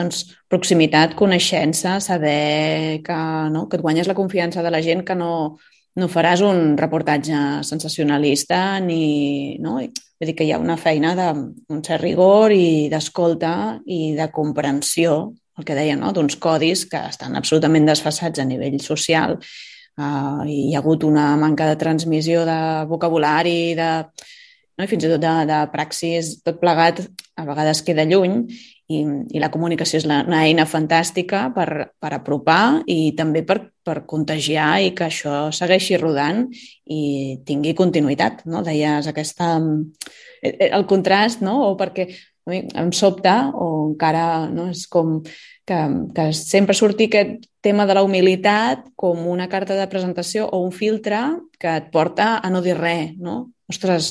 doncs, 0.00 0.24
proximitat, 0.48 1.12
coneixença, 1.18 1.98
saber 2.00 3.02
que, 3.04 3.20
no? 3.52 3.66
que 3.68 3.76
et 3.76 3.84
guanyes 3.84 4.08
la 4.08 4.16
confiança 4.16 4.64
de 4.64 4.72
la 4.72 4.80
gent, 4.80 5.04
que 5.04 5.18
no, 5.18 5.58
no 5.98 6.08
faràs 6.08 6.40
un 6.46 6.78
reportatge 6.78 7.62
sensacionalista 7.68 8.80
ni... 8.80 9.58
No? 9.60 9.76
Vull 10.22 10.30
dir 10.30 10.36
que 10.38 10.46
hi 10.46 10.52
ha 10.54 10.60
una 10.62 10.78
feina 10.78 11.16
d'un 11.18 11.82
cert 11.82 12.04
rigor 12.04 12.54
i 12.54 12.88
d'escolta 12.92 13.80
i 13.90 14.14
de 14.14 14.28
comprensió, 14.30 15.16
el 15.58 15.66
que 15.66 15.76
deia, 15.76 15.96
no? 15.98 16.12
d'uns 16.14 16.38
codis 16.40 16.86
que 16.88 17.00
estan 17.10 17.34
absolutament 17.36 17.88
desfassats 17.90 18.40
a 18.40 18.46
nivell 18.46 18.78
social 18.80 19.36
uh, 19.98 20.44
hi 20.46 20.72
ha 20.72 20.80
hagut 20.80 21.04
una 21.04 21.32
manca 21.36 21.66
de 21.68 21.78
transmissió 21.80 22.46
de 22.48 22.60
vocabulari, 22.88 23.74
de, 23.78 23.90
no? 24.78 24.84
i 24.84 24.90
fins 24.90 25.04
i 25.04 25.10
tot 25.12 25.22
de, 25.22 25.34
de 25.50 25.58
praxis, 25.74 26.36
tot 26.46 26.60
plegat 26.62 27.02
a 27.36 27.46
vegades 27.48 27.82
queda 27.84 28.06
lluny 28.08 28.44
i, 28.88 29.02
i 29.30 29.42
la 29.42 29.50
comunicació 29.52 30.00
és 30.00 30.06
la, 30.08 30.22
una 30.26 30.42
eina 30.46 30.66
fantàstica 30.68 31.44
per, 31.54 31.68
per 32.00 32.10
apropar 32.16 32.82
i 32.90 33.12
també 33.18 33.44
per, 33.46 33.58
per 33.84 34.02
contagiar 34.08 34.80
i 34.82 34.90
que 34.96 35.06
això 35.06 35.46
segueixi 35.54 35.98
rodant 36.00 36.44
i 36.86 37.38
tingui 37.46 37.76
continuïtat. 37.78 38.44
No? 38.50 38.64
Deies 38.66 39.08
aquesta, 39.10 39.54
eh, 40.42 40.52
eh, 40.52 40.70
el 40.70 40.86
contrast, 40.90 41.42
no? 41.44 41.60
o 41.70 41.72
perquè 41.78 42.08
a 42.42 42.50
mi 42.50 42.64
em 42.74 42.90
sobta 42.90 43.52
o 43.54 43.68
encara 43.92 44.48
no, 44.50 44.66
és 44.72 44.88
com 44.90 45.20
que, 45.22 45.78
que 46.14 46.28
sempre 46.34 46.74
surti 46.74 47.06
aquest 47.06 47.46
tema 47.62 47.86
de 47.86 47.94
la 47.94 48.02
humilitat 48.02 48.88
com 48.98 49.28
una 49.30 49.46
carta 49.48 49.76
de 49.78 49.86
presentació 49.86 50.48
o 50.50 50.58
un 50.64 50.72
filtre 50.74 51.20
que 51.62 51.76
et 51.78 51.92
porta 51.94 52.34
a 52.42 52.50
no 52.50 52.62
dir 52.64 52.74
res, 52.78 53.14
no? 53.22 53.52
Ostres, 53.70 54.10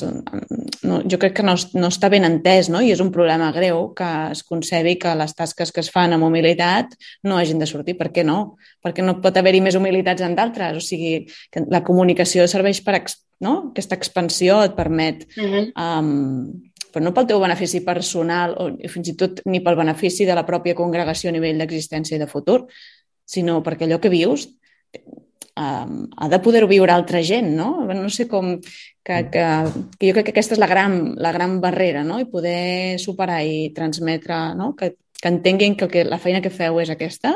no, 0.82 1.02
jo 1.04 1.18
crec 1.20 1.34
que 1.36 1.44
no, 1.44 1.54
no 1.76 1.90
està 1.92 2.08
ben 2.10 2.24
entès, 2.26 2.70
no? 2.72 2.80
I 2.80 2.90
és 2.94 3.02
un 3.04 3.12
problema 3.14 3.50
greu 3.54 3.90
que 3.96 4.08
es 4.32 4.40
concebi 4.48 4.96
que 4.98 5.12
les 5.18 5.36
tasques 5.38 5.70
que 5.74 5.82
es 5.84 5.90
fan 5.92 6.16
amb 6.16 6.26
humilitat 6.26 6.96
no 7.28 7.36
hagin 7.36 7.60
de 7.60 7.68
sortir. 7.68 7.98
Per 7.98 8.08
què 8.14 8.24
no? 8.24 8.56
Perquè 8.82 9.04
no 9.04 9.18
pot 9.22 9.36
haver-hi 9.36 9.60
més 9.62 9.76
humilitats 9.78 10.24
en 10.24 10.34
d'altres. 10.38 10.80
O 10.80 10.82
sigui, 10.82 11.26
que 11.52 11.66
la 11.70 11.84
comunicació 11.84 12.48
serveix 12.48 12.82
per... 12.84 13.02
No? 13.42 13.54
Aquesta 13.70 13.98
expansió 13.98 14.62
et 14.64 14.76
permet... 14.78 15.26
Uh 15.36 15.44
-huh. 15.44 15.64
um, 15.76 16.72
però 16.92 17.04
no 17.04 17.14
pel 17.16 17.26
teu 17.26 17.40
benefici 17.40 17.80
personal 17.80 18.52
o 18.60 18.68
fins 18.88 19.08
i 19.08 19.16
tot 19.16 19.40
ni 19.48 19.60
pel 19.64 19.76
benefici 19.76 20.26
de 20.28 20.34
la 20.34 20.44
pròpia 20.44 20.76
congregació 20.76 21.30
a 21.30 21.32
nivell 21.32 21.58
d'existència 21.58 22.16
i 22.16 22.20
de 22.20 22.26
futur, 22.26 22.66
sinó 23.24 23.62
perquè 23.62 23.88
allò 23.88 23.98
que 23.98 24.12
vius 24.12 24.48
um, 25.56 26.08
ha 26.16 26.28
de 26.28 26.40
poder-ho 26.42 26.68
viure 26.70 26.92
altra 26.94 27.22
gent, 27.22 27.52
no? 27.56 27.84
No 27.88 28.08
sé 28.10 28.28
com... 28.28 28.56
Que, 29.02 29.16
que, 29.34 29.44
que 29.98 30.06
jo 30.06 30.14
crec 30.14 30.28
que 30.28 30.30
aquesta 30.30 30.54
és 30.54 30.60
la 30.62 30.68
gran, 30.70 31.16
la 31.18 31.32
gran 31.34 31.56
barrera, 31.60 32.04
no? 32.06 32.20
I 32.22 32.28
poder 32.30 33.00
superar 33.02 33.40
i 33.42 33.72
transmetre, 33.74 34.36
no? 34.54 34.72
Que, 34.78 34.92
que 35.18 35.32
entenguin 35.32 35.74
que, 35.74 35.88
que 35.90 36.04
la 36.06 36.20
feina 36.22 36.42
que 36.44 36.54
feu 36.54 36.78
és 36.78 36.92
aquesta. 36.94 37.34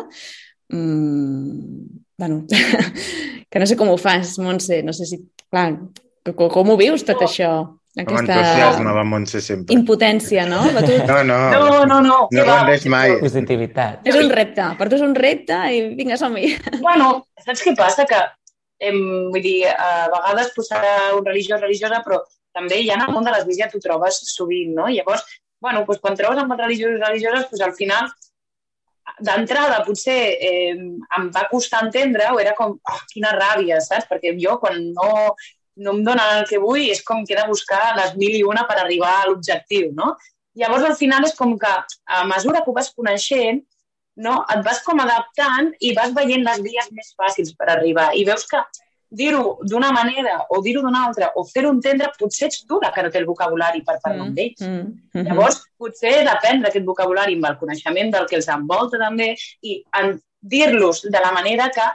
Mm, 0.70 1.88
bueno, 2.18 2.44
que 3.50 3.58
no 3.58 3.66
sé 3.66 3.76
com 3.76 3.90
ho 3.90 3.98
fas, 3.98 4.38
Montse, 4.38 4.82
no 4.86 4.94
sé 4.94 5.10
si... 5.10 5.20
Clar, 5.50 5.72
com, 6.34 6.48
com 6.50 6.70
ho 6.70 6.78
vius 6.78 7.04
tot 7.06 7.26
això? 7.26 7.50
Amb 7.96 8.10
entusiasme 8.12 8.92
va 8.92 9.02
Montse 9.08 9.40
sempre. 9.40 9.72
impotència, 9.72 10.44
no? 10.48 10.58
Va, 10.74 10.82
tu... 10.84 10.96
No, 11.08 11.22
no. 11.24 11.38
No, 11.54 11.68
no, 11.88 12.00
no. 12.04 12.18
No 12.34 12.44
rendeix 12.44 12.84
mai. 12.92 13.14
Positivitat. 13.22 14.02
És 14.04 14.18
un 14.20 14.28
repte, 14.34 14.66
per 14.76 14.90
tu 14.90 14.98
és 14.98 15.04
un 15.06 15.14
repte 15.16 15.56
i 15.72 15.80
vinga, 15.96 16.18
som-hi. 16.20 16.50
Bueno, 16.82 17.08
saps 17.40 17.64
què 17.64 17.72
passa? 17.78 18.04
Que, 18.10 18.20
em, 18.84 19.00
vull 19.32 19.40
dir, 19.40 19.62
a 19.72 20.10
vegades 20.12 20.52
posarà 20.58 20.92
un 21.16 21.24
religiós, 21.24 21.62
religiosa, 21.64 22.02
però 22.04 22.20
també 22.56 22.82
ha 22.84 22.98
en 22.98 23.06
el 23.06 23.16
món 23.16 23.24
de 23.24 23.32
l'església 23.32 23.70
t'ho 23.72 23.80
trobes 23.80 24.20
sovint, 24.28 24.76
no? 24.76 24.90
Llavors, 24.92 25.24
bueno, 25.64 25.86
doncs 25.88 26.04
quan 26.04 26.20
trobes 26.20 26.40
amb 26.42 26.52
els 26.52 26.64
religiosos 26.66 27.00
i 27.00 27.04
religioses, 27.04 27.48
doncs 27.48 27.64
al 27.64 27.76
final, 27.80 28.12
d'entrada, 29.24 29.82
potser 29.86 30.18
eh, 30.36 30.74
em 30.76 31.28
va 31.32 31.48
costar 31.50 31.84
entendre 31.86 32.28
o 32.34 32.40
era 32.42 32.52
com, 32.58 32.76
oh, 32.76 33.00
quina 33.12 33.32
ràbia, 33.36 33.80
saps? 33.80 34.08
Perquè 34.10 34.34
jo, 34.40 34.58
quan 34.60 34.82
no, 34.92 35.10
no 35.76 35.92
em 35.92 36.02
donen 36.04 36.38
el 36.38 36.46
que 36.48 36.60
vull, 36.62 36.86
és 36.92 37.02
com 37.04 37.24
que 37.24 37.34
he 37.34 37.40
de 37.40 37.46
buscar 37.48 37.94
les 37.98 38.14
mil 38.16 38.34
i 38.38 38.44
una 38.44 38.64
per 38.68 38.78
arribar 38.80 39.12
a 39.20 39.26
l'objectiu, 39.28 39.90
no? 39.96 40.14
Llavors, 40.56 40.86
al 40.88 40.96
final, 40.96 41.26
és 41.28 41.34
com 41.36 41.52
que 41.60 41.72
a 42.16 42.24
mesura 42.24 42.62
que 42.64 42.72
ho 42.72 42.76
vas 42.76 42.92
coneixent, 42.96 43.60
no, 44.24 44.38
et 44.52 44.64
vas 44.64 44.80
com 44.84 45.00
adaptant 45.02 45.74
i 45.84 45.92
vas 45.96 46.14
veient 46.16 46.44
les 46.44 46.62
vies 46.64 46.88
més 46.96 47.12
fàcils 47.20 47.52
per 47.58 47.68
arribar. 47.68 48.08
I 48.16 48.24
veus 48.24 48.46
que 48.48 48.62
dir-ho 49.16 49.58
d'una 49.62 49.92
manera 49.92 50.38
o 50.50 50.62
dir-ho 50.62 50.80
d'una 50.82 51.04
altra 51.06 51.28
o 51.36 51.44
fer-ho 51.46 51.70
entendre, 51.74 52.08
potser 52.18 52.48
ets 52.48 52.64
tu 52.66 52.80
la 52.82 52.90
que 52.94 53.04
no 53.04 53.12
té 53.12 53.20
el 53.20 53.28
vocabulari 53.28 53.84
per 53.86 53.98
parlar 54.02 54.24
mm, 54.24 54.30
amb 54.30 54.40
ells. 54.44 54.60
Mm, 54.60 54.72
mm 54.72 55.10
-hmm. 55.12 55.28
Llavors, 55.28 55.60
potser 55.78 56.14
és 56.22 56.30
aprendre 56.30 56.68
aquest 56.68 56.86
vocabulari 56.86 57.34
amb 57.34 57.46
el 57.50 57.58
coneixement 57.58 58.10
del 58.12 58.26
que 58.26 58.36
els 58.36 58.48
envolta 58.48 58.98
també 58.98 59.36
i 59.62 59.84
dir-los 60.40 61.02
de 61.02 61.20
la 61.20 61.32
manera 61.32 61.70
que 61.70 61.86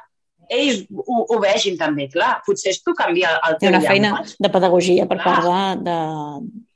ells 0.51 0.83
ho, 0.91 1.21
ho 1.23 1.39
vegin 1.41 1.77
també, 1.79 2.07
clar. 2.11 2.33
Potser 2.45 2.73
és 2.73 2.81
tu 2.83 2.93
canviar 2.97 3.37
el 3.47 3.57
teu 3.61 3.71
una 3.71 3.81
feina 3.83 4.11
llenguatge. 4.11 4.35
de 4.45 4.51
pedagogia 4.55 5.07
per 5.07 5.17
Clar. 5.21 5.27
part 5.27 5.47
de, 5.47 5.61
de, 5.87 5.97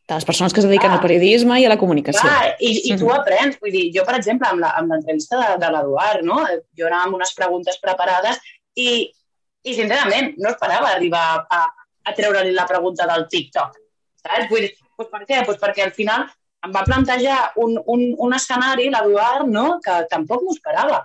de 0.07 0.19
les 0.19 0.27
persones 0.29 0.55
que 0.55 0.61
es 0.63 0.67
dediquen 0.67 0.91
Clar. 0.91 0.99
al 0.99 1.03
periodisme 1.03 1.59
i 1.59 1.67
a 1.67 1.73
la 1.73 1.79
comunicació. 1.81 2.23
Clar, 2.23 2.53
i, 2.59 2.71
i 2.91 2.97
tu 2.99 3.11
aprens. 3.13 3.59
Vull 3.61 3.75
dir, 3.75 3.85
jo, 3.95 4.05
per 4.07 4.15
exemple, 4.19 4.49
amb 4.51 4.93
l'entrevista 4.93 5.41
de, 5.41 5.49
de 5.63 5.71
l'Eduard, 5.75 6.23
no? 6.27 6.39
jo 6.77 6.88
anava 6.89 7.09
amb 7.09 7.19
unes 7.19 7.35
preguntes 7.38 7.79
preparades 7.83 8.39
i, 8.79 8.89
i 9.65 9.75
sincerament, 9.75 10.33
no 10.39 10.53
esperava 10.53 10.93
arribar 10.93 11.25
a, 11.43 11.65
a 12.05 12.15
treure-li 12.15 12.55
la 12.55 12.67
pregunta 12.69 13.07
del 13.11 13.27
TikTok. 13.31 13.75
Saps? 14.23 14.49
Vull 14.51 14.69
dir, 14.69 14.73
doncs 14.95 15.11
per 15.11 15.23
què? 15.25 15.41
Doncs 15.43 15.61
perquè 15.61 15.83
al 15.85 15.95
final 15.97 16.29
em 16.65 16.71
va 16.73 16.85
plantejar 16.88 17.51
un, 17.61 17.75
un, 17.91 18.07
un 18.25 18.33
escenari, 18.33 18.88
l'Eduard, 18.93 19.51
no? 19.51 19.81
que 19.83 19.99
tampoc 20.09 20.45
m'ho 20.45 20.55
esperava. 20.55 21.03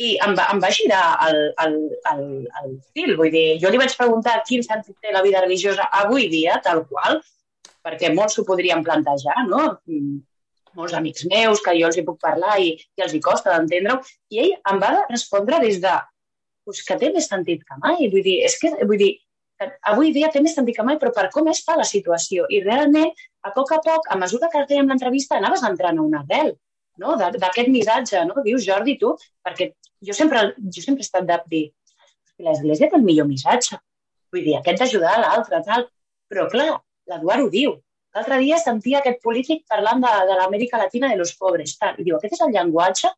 I 0.00 0.14
em 0.24 0.34
va, 0.38 0.46
em 0.52 0.60
va 0.62 0.70
girar 0.72 1.02
el, 1.28 1.38
el, 1.64 1.74
el, 2.12 2.22
el 2.62 2.70
fil. 2.94 3.14
Vull 3.18 3.32
dir, 3.34 3.46
jo 3.62 3.72
li 3.72 3.80
vaig 3.80 3.94
preguntar 3.98 4.40
quin 4.48 4.64
sentit 4.64 4.96
té 5.00 5.12
la 5.12 5.22
vida 5.24 5.42
religiosa 5.44 5.88
avui 6.00 6.28
dia, 6.32 6.58
tal 6.64 6.84
qual, 6.88 7.20
perquè 7.84 8.12
molts 8.14 8.38
s'ho 8.38 8.46
podrien 8.48 8.84
plantejar, 8.86 9.44
no? 9.50 9.64
Molts 10.78 10.96
amics 10.96 11.26
meus 11.28 11.60
que 11.60 11.74
jo 11.76 11.90
els 11.90 11.98
hi 12.00 12.06
puc 12.06 12.16
parlar 12.22 12.56
i, 12.64 12.72
i 12.72 13.04
els 13.04 13.12
hi 13.12 13.20
costa 13.20 13.52
d'entendre-ho. 13.52 14.00
I 14.32 14.40
ell 14.46 14.54
em 14.72 14.80
va 14.80 14.94
respondre 15.10 15.60
des 15.60 15.82
de 15.84 15.92
pues, 16.64 16.80
que 16.86 16.96
té 16.96 17.12
més 17.12 17.28
sentit 17.28 17.66
que 17.68 17.76
mai. 17.84 18.08
Vull 18.08 18.24
dir, 18.24 18.38
és 18.48 18.56
que, 18.62 18.72
vull 18.88 19.00
dir, 19.02 19.12
avui 19.92 20.14
dia 20.16 20.32
té 20.32 20.40
més 20.40 20.56
sentit 20.56 20.78
que 20.78 20.88
mai, 20.88 20.96
però 20.98 21.12
per 21.12 21.28
com 21.34 21.52
està 21.52 21.76
la 21.76 21.86
situació. 21.86 22.48
I 22.48 22.64
realment, 22.64 23.12
a 23.44 23.52
poc 23.52 23.76
a 23.76 23.82
poc, 23.84 24.08
a 24.08 24.16
mesura 24.16 24.48
que 24.48 24.64
fèiem 24.70 24.88
l'entrevista, 24.88 25.36
anaves 25.36 25.66
entrant 25.68 26.00
a 26.00 26.08
una 26.08 26.24
arrel 26.24 26.54
no? 27.00 27.16
D'aquest 27.16 27.70
missatge, 27.72 28.24
no? 28.28 28.42
Dius, 28.44 28.64
Jordi, 28.66 28.96
tu, 29.00 29.12
perquè 29.44 29.72
jo 30.06 30.16
sempre, 30.16 30.42
jo 30.58 30.84
sempre 30.84 31.02
he 31.02 31.08
estat 31.08 31.28
de 31.28 31.38
dir 31.52 31.64
l'Església 32.42 32.90
té 32.90 32.98
el 32.98 33.06
millor 33.06 33.28
missatge. 33.30 33.78
Vull 34.32 34.44
dir, 34.46 34.56
aquest 34.58 34.82
d'ajudar 34.82 35.16
a 35.16 35.22
l'altre, 35.22 35.60
tal. 35.66 35.86
Però, 36.32 36.48
clar, 36.52 36.68
l'Eduard 37.10 37.46
ho 37.46 37.50
diu. 37.52 37.74
L'altre 38.16 38.38
dia 38.42 38.58
sentia 38.60 39.00
aquest 39.00 39.22
polític 39.24 39.64
parlant 39.68 40.02
de, 40.04 40.12
de 40.28 40.36
l'Amèrica 40.38 40.80
Latina 40.80 41.10
de 41.12 41.18
los 41.20 41.34
pobres. 41.38 41.76
Tal. 41.80 41.98
I 42.00 42.06
diu, 42.08 42.16
aquest 42.18 42.36
és 42.36 42.44
el 42.44 42.52
llenguatge 42.56 43.12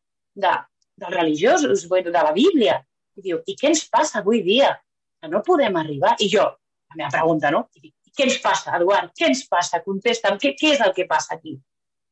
de, 0.45 0.53
dels 1.03 1.17
religiosos, 1.17 1.87
bueno, 1.91 2.13
de 2.15 2.25
la 2.29 2.33
Bíblia. 2.37 2.79
I 3.19 3.27
diu, 3.29 3.41
i 3.47 3.57
què 3.59 3.71
ens 3.73 3.85
passa 3.91 4.21
avui 4.21 4.43
dia? 4.47 4.73
Que 5.23 5.31
no 5.31 5.43
podem 5.47 5.77
arribar. 5.81 6.17
I 6.23 6.31
jo, 6.31 6.47
la 6.91 6.99
meva 6.99 7.13
pregunta, 7.15 7.53
no? 7.55 7.67
I 7.79 7.87
dic, 7.87 7.95
què 8.15 8.29
ens 8.29 8.41
passa, 8.43 8.75
Eduard? 8.79 9.15
Què 9.19 9.31
ens 9.31 9.47
passa? 9.51 9.83
Contesta'm, 9.87 10.39
què, 10.43 10.55
què 10.59 10.75
és 10.77 10.83
el 10.85 10.95
que 10.97 11.09
passa 11.11 11.39
aquí? 11.39 11.57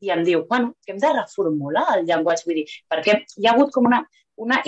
I 0.03 0.11
em 0.11 0.25
diu, 0.27 0.43
bueno, 0.49 0.73
que 0.83 0.95
hem 0.95 0.99
de 0.99 1.13
reformular 1.15 1.85
el 1.97 2.07
llenguatge, 2.09 2.49
vull 2.49 2.59
dir, 2.59 2.65
perquè 2.91 3.21
hi 3.39 3.47
ha 3.47 3.53
hagut 3.53 3.71
com 3.75 3.87
una, 3.87 4.01
una, 4.45 4.61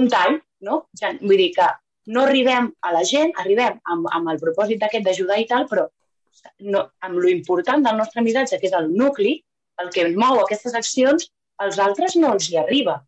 un 0.00 0.10
tall, 0.12 0.38
no? 0.68 0.84
Vull 1.22 1.40
dir 1.40 1.50
que 1.56 1.68
no 2.14 2.24
arribem 2.24 2.70
a 2.84 2.92
la 2.92 3.02
gent, 3.08 3.32
arribem 3.40 3.78
amb, 3.92 4.08
amb 4.12 4.32
el 4.32 4.40
propòsit 4.42 4.82
aquest 4.84 5.06
d'ajudar 5.06 5.38
i 5.40 5.46
tal, 5.50 5.66
però 5.70 5.86
no, 6.60 6.84
amb 7.06 7.20
lo 7.20 7.30
important 7.30 7.84
del 7.84 7.96
nostre 8.00 8.24
missatge, 8.24 8.58
que 8.60 8.68
és 8.68 8.76
el 8.76 8.90
nucli, 8.92 9.38
el 9.82 9.90
que 9.94 10.06
mou 10.14 10.40
aquestes 10.42 10.76
accions, 10.78 11.30
als 11.64 11.78
altres 11.82 12.16
no 12.20 12.34
els 12.34 12.50
hi 12.50 12.58
arriba. 12.60 12.98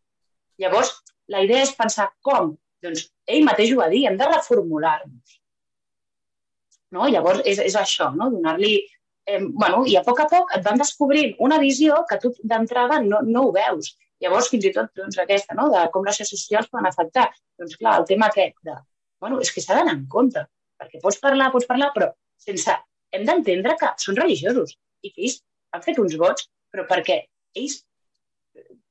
Llavors, 0.62 0.94
la 1.32 1.42
idea 1.44 1.64
és 1.66 1.74
pensar 1.76 2.08
com? 2.24 2.54
Doncs 2.82 3.08
ell 3.26 3.44
mateix 3.46 3.72
ho 3.72 3.80
va 3.82 3.90
dir, 3.92 4.06
hem 4.08 4.16
de 4.20 4.28
reformular-nos. 4.30 5.38
No? 6.94 7.08
Llavors, 7.10 7.42
és, 7.44 7.60
és 7.70 7.76
això, 7.78 8.12
no? 8.16 8.30
donar-li... 8.34 8.76
Eh, 9.26 9.40
bueno, 9.42 9.82
I 9.90 9.96
a 9.98 10.04
poc 10.06 10.20
a 10.22 10.28
poc 10.30 10.52
et 10.54 10.62
van 10.62 10.78
descobrint 10.78 11.32
una 11.42 11.58
visió 11.58 12.04
que 12.08 12.18
tu 12.22 12.30
d'entrada 12.46 13.00
no, 13.02 13.24
no 13.26 13.48
ho 13.48 13.54
veus. 13.56 13.96
Llavors, 14.24 14.48
fins 14.52 14.64
i 14.64 14.72
tot 14.74 14.92
doncs, 14.96 15.18
aquesta, 15.22 15.56
no? 15.58 15.68
de 15.72 15.82
com 15.92 16.04
les 16.06 16.18
xarxes 16.18 16.44
socials 16.44 16.70
poden 16.72 16.88
afectar. 16.88 17.26
Doncs 17.60 17.76
clar, 17.80 17.98
el 18.00 18.06
tema 18.08 18.30
aquest 18.30 18.56
de... 18.64 18.76
Bueno, 19.20 19.40
és 19.44 19.52
que 19.52 19.62
s'ha 19.64 19.76
d'anar 19.78 19.96
en 19.96 20.06
compte, 20.12 20.42
perquè 20.80 21.00
pots 21.02 21.18
parlar, 21.22 21.50
pots 21.54 21.68
parlar, 21.68 21.92
però 21.96 22.12
sense... 22.48 22.76
Hem 23.14 23.22
d'entendre 23.24 23.76
que 23.80 23.88
són 24.02 24.16
religiosos 24.18 24.72
i 25.06 25.12
que 25.12 25.22
ells 25.22 25.36
han 25.72 25.84
fet 25.84 26.00
uns 26.02 26.16
vots, 26.20 26.48
però 26.74 26.84
perquè 26.88 27.20
ells... 27.56 27.78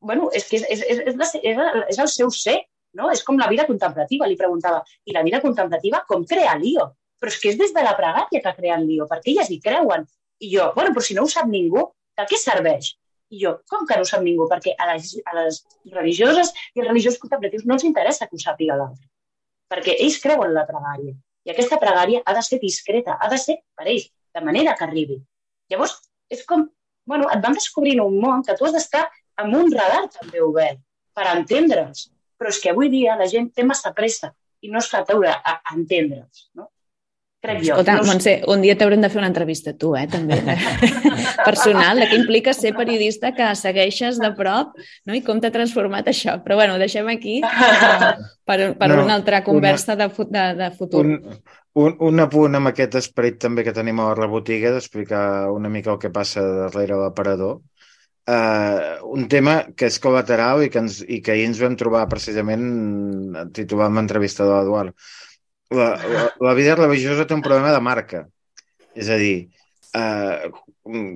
Bueno, 0.05 0.29
és 0.38 0.47
que 0.47 0.61
és, 0.61 0.63
és, 0.71 0.83
és, 0.85 1.01
és, 1.11 1.33
és, 1.51 1.59
és 1.91 1.99
el 2.01 2.09
seu 2.13 2.31
ser, 2.33 2.55
no? 2.97 3.09
És 3.13 3.21
com 3.27 3.38
la 3.41 3.49
vida 3.51 3.65
contemplativa, 3.67 4.29
li 4.29 4.38
preguntava. 4.39 4.81
I 5.05 5.13
la 5.13 5.23
vida 5.25 5.41
contemplativa 5.43 6.01
com 6.07 6.23
crea 6.29 6.55
lío? 6.61 6.88
Però 7.19 7.31
és 7.31 7.39
que 7.41 7.51
és 7.51 7.59
des 7.59 7.73
de 7.75 7.83
la 7.85 7.95
pregària 7.97 8.41
que 8.41 8.55
creen 8.57 8.85
lío, 8.88 9.07
perquè 9.11 9.33
elles 9.33 9.51
hi 9.51 9.59
creuen. 9.63 10.07
I 10.41 10.51
jo, 10.55 10.71
bueno, 10.77 10.93
però 10.95 11.03
si 11.05 11.17
no 11.17 11.25
ho 11.25 11.31
sap 11.31 11.51
ningú, 11.51 11.83
de 12.15 12.25
què 12.29 12.39
serveix? 12.39 12.93
I 13.33 13.41
jo, 13.41 13.55
com 13.71 13.85
que 13.89 13.97
no 13.97 14.05
ho 14.05 14.09
sap 14.09 14.23
ningú? 14.25 14.47
Perquè 14.51 14.75
a 14.77 14.89
les, 14.91 15.15
a 15.25 15.35
les 15.39 15.61
religioses 15.93 16.51
i 16.75 16.81
els 16.81 16.89
religiosos 16.89 17.21
contemplatius 17.21 17.65
no 17.65 17.77
els 17.77 17.85
interessa 17.88 18.27
que 18.29 18.38
ho 18.38 18.41
sàpiga 18.41 18.77
l'altre. 18.79 19.07
Perquè 19.71 19.97
ells 19.97 20.19
creuen 20.21 20.51
en 20.51 20.57
la 20.59 20.65
pregària. 20.69 21.15
I 21.45 21.53
aquesta 21.53 21.79
pregària 21.81 22.21
ha 22.25 22.33
de 22.38 22.43
ser 22.45 22.59
discreta, 22.61 23.17
ha 23.21 23.29
de 23.31 23.39
ser 23.41 23.57
per 23.77 23.88
ells, 23.88 24.07
de 24.35 24.43
manera 24.45 24.75
que 24.77 24.85
arribi. 24.85 25.19
Llavors, 25.71 25.97
és 26.29 26.43
com, 26.49 26.67
bueno, 27.09 27.29
et 27.33 27.41
van 27.41 27.57
descobrint 27.57 28.01
un 28.03 28.17
món 28.21 28.43
que 28.45 28.55
tu 28.57 28.67
has 28.67 28.75
d'estar 28.75 29.05
amb 29.41 29.57
un 29.57 29.71
radar 29.73 30.05
també 30.19 30.41
obert 30.43 30.81
per 31.15 31.27
entendre'ls. 31.33 32.09
Però 32.35 32.51
és 32.51 32.59
que 32.61 32.73
avui 32.73 32.91
dia 32.91 33.15
la 33.17 33.29
gent 33.31 33.51
té 33.55 33.63
massa 33.63 33.93
pressa 33.95 34.33
i 34.61 34.71
no 34.71 34.81
es 34.81 34.89
fa 34.91 35.03
treure 35.07 35.31
a, 35.31 35.53
a 35.55 35.75
entendre'ls, 35.77 36.49
no? 36.59 36.69
Crec 37.45 37.60
jo. 37.62 37.75
Escolta, 37.75 37.95
no. 37.99 38.05
Montse, 38.10 38.36
un 38.51 38.63
dia 38.65 38.75
t'haurem 38.79 39.03
de 39.05 39.10
fer 39.13 39.19
una 39.21 39.29
entrevista 39.31 39.73
tu, 39.77 39.93
eh, 39.97 40.05
també. 40.12 40.39
Personal, 41.47 42.01
de 42.01 42.08
què 42.10 42.17
implica 42.19 42.53
ser 42.58 42.73
periodista 42.77 43.31
que 43.38 43.51
segueixes 43.60 44.17
de 44.21 44.31
prop 44.38 44.73
no? 45.05 45.13
i 45.17 45.21
com 45.25 45.41
t'ha 45.41 45.51
transformat 45.53 46.10
això. 46.12 46.39
Però 46.45 46.58
bueno, 46.60 46.75
ho 46.75 46.81
deixem 46.81 47.08
aquí 47.13 47.38
eh, 47.43 48.10
per, 48.45 48.58
per 48.79 48.89
No, 48.91 49.03
una 49.03 49.17
altra 49.19 49.43
conversa 49.45 49.95
de, 49.99 50.10
fu- 50.10 50.27
de, 50.29 50.47
de 50.58 50.71
futur. 50.75 51.03
Un, 51.05 51.39
un, 51.86 51.95
un 52.10 52.23
apunt 52.23 52.58
amb 52.58 52.71
aquest 52.71 52.97
esperit 53.01 53.38
també 53.45 53.65
que 53.67 53.75
tenim 53.75 53.99
a 54.01 54.12
la 54.17 54.29
botiga 54.31 54.73
d'explicar 54.73 55.51
una 55.53 55.69
mica 55.71 55.93
el 55.93 56.01
que 56.01 56.13
passa 56.13 56.43
darrere 56.65 56.97
l'aparador. 56.99 57.62
Uh, 58.25 58.97
un 59.13 59.27
tema 59.29 59.60
que 59.77 59.86
és 59.86 59.99
col·lateral 60.01 60.63
i 60.65 60.71
que, 60.73 60.81
ens, 60.81 61.03
i 61.05 61.19
que 61.21 61.36
ahir 61.36 61.43
ens 61.45 61.60
vam 61.62 61.75
trobar 61.77 62.08
precisament 62.10 62.63
titulant 63.53 63.93
l'entrevista 63.93 64.47
de 64.47 64.55
l'Eduard. 64.55 64.95
La, 65.73 65.95
la, 65.97 66.23
la 66.39 66.54
vida 66.54 66.75
religiosa 66.75 67.25
té 67.25 67.34
un 67.34 67.41
problema 67.45 67.71
de 67.73 67.82
marca. 67.82 68.25
És 68.95 69.10
a 69.10 69.17
dir, 69.19 69.47
uh, 69.97 70.51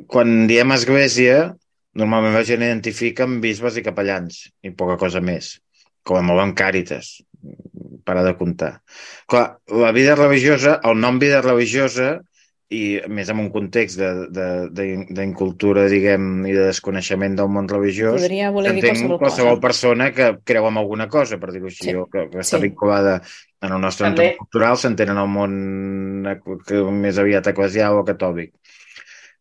quan 0.09 0.47
diem 0.49 0.73
església, 0.75 1.55
normalment 1.99 2.33
la 2.35 2.45
gent 2.47 2.63
identifica 2.65 3.25
amb 3.27 3.41
bisbes 3.43 3.77
i 3.79 3.83
capellans 3.85 4.47
i 4.65 4.71
poca 4.71 4.97
cosa 5.01 5.21
més, 5.21 5.57
com 6.03 6.17
a 6.19 6.23
molt 6.25 6.41
amb 6.43 6.57
càritas, 6.57 7.19
para 8.03 8.23
de 8.25 8.33
comptar. 8.39 8.79
Clar, 9.29 9.59
la 9.69 9.91
vida 9.95 10.15
religiosa, 10.17 10.79
el 10.83 10.97
nom 10.99 11.19
vida 11.21 11.41
religiosa, 11.45 12.17
i 12.69 12.99
més 13.09 13.29
en 13.33 13.39
un 13.41 13.47
context 13.49 13.97
de- 13.97 14.27
de- 14.29 14.67
de- 14.69 15.05
d'incultura, 15.17 15.87
diguem, 15.89 16.45
i 16.45 16.51
de 16.53 16.67
desconeixement 16.67 17.33
del 17.39 17.47
món 17.49 17.67
religiós, 17.69 18.19
Podria 18.21 18.51
voler 18.53 18.75
dir 18.75 18.83
qualsevol, 18.83 19.17
qualsevol 19.17 19.55
cosa. 19.55 19.61
persona 19.63 20.11
que 20.13 20.27
creu 20.45 20.67
en 20.67 20.77
alguna 20.77 21.07
cosa, 21.09 21.39
per 21.41 21.49
dir-ho 21.51 21.65
així, 21.65 21.85
Sí. 21.89 21.95
o 21.95 22.05
que, 22.05 22.27
que 22.29 22.37
està 22.43 22.57
Sí. 22.59 22.67
vinculada 22.69 23.21
en 23.61 23.73
el 23.75 23.81
nostre 23.81 24.07
També. 24.07 24.29
entorn 24.29 24.45
cultural, 24.45 24.77
s'entén 24.79 25.11
en 25.13 25.19
el 25.19 25.31
món 25.31 25.55
més 27.03 27.19
aviat 27.19 27.51
eclesial 27.51 27.99
o 27.99 28.05
catòlic. 28.07 28.53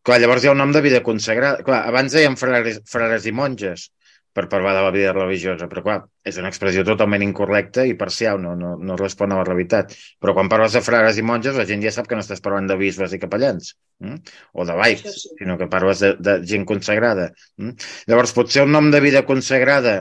Clar, 0.03 0.19
llavors 0.23 0.43
hi 0.43 0.49
ha 0.49 0.55
un 0.55 0.61
nom 0.63 0.73
de 0.75 0.81
vida 0.83 1.01
consagrada. 1.05 1.63
Clar, 1.65 1.83
abans 1.87 2.15
deien 2.15 2.35
frares, 2.39 2.83
frares 2.89 3.25
i 3.29 3.35
monges. 3.35 3.89
per 4.29 4.43
parlar 4.47 4.75
de 4.77 4.81
la 4.85 4.91
vida 4.93 5.11
religiosa, 5.11 5.65
però 5.67 5.81
clar, 5.83 5.95
és 6.23 6.37
una 6.37 6.51
expressió 6.51 6.83
totalment 6.85 7.23
incorrecta 7.25 7.83
i 7.83 7.95
parcial, 7.97 8.37
no, 8.39 8.53
no, 8.55 8.75
no 8.77 8.95
respon 8.95 9.33
a 9.33 9.39
la 9.39 9.43
realitat. 9.43 9.95
Però 10.21 10.35
quan 10.37 10.47
parles 10.47 10.77
de 10.77 10.83
frares 10.85 11.17
i 11.17 11.25
monges, 11.25 11.57
la 11.57 11.65
gent 11.65 11.81
ja 11.83 11.91
sap 11.91 12.07
que 12.07 12.15
no 12.15 12.21
estàs 12.21 12.39
parlant 12.45 12.69
de 12.69 12.77
bisbes 12.79 13.15
i 13.17 13.19
capellans, 13.19 13.73
mm? 14.05 14.21
o 14.53 14.67
de 14.69 14.77
laics, 14.77 15.17
sí. 15.23 15.33
sinó 15.41 15.57
que 15.57 15.67
parles 15.67 16.05
de, 16.05 16.13
de 16.21 16.37
gent 16.45 16.63
consagrada. 16.69 17.31
Mm? 17.57 17.73
Llavors, 18.07 18.35
potser 18.37 18.63
el 18.63 18.71
nom 18.71 18.91
de 18.93 19.01
vida 19.03 19.25
consagrada 19.27 19.97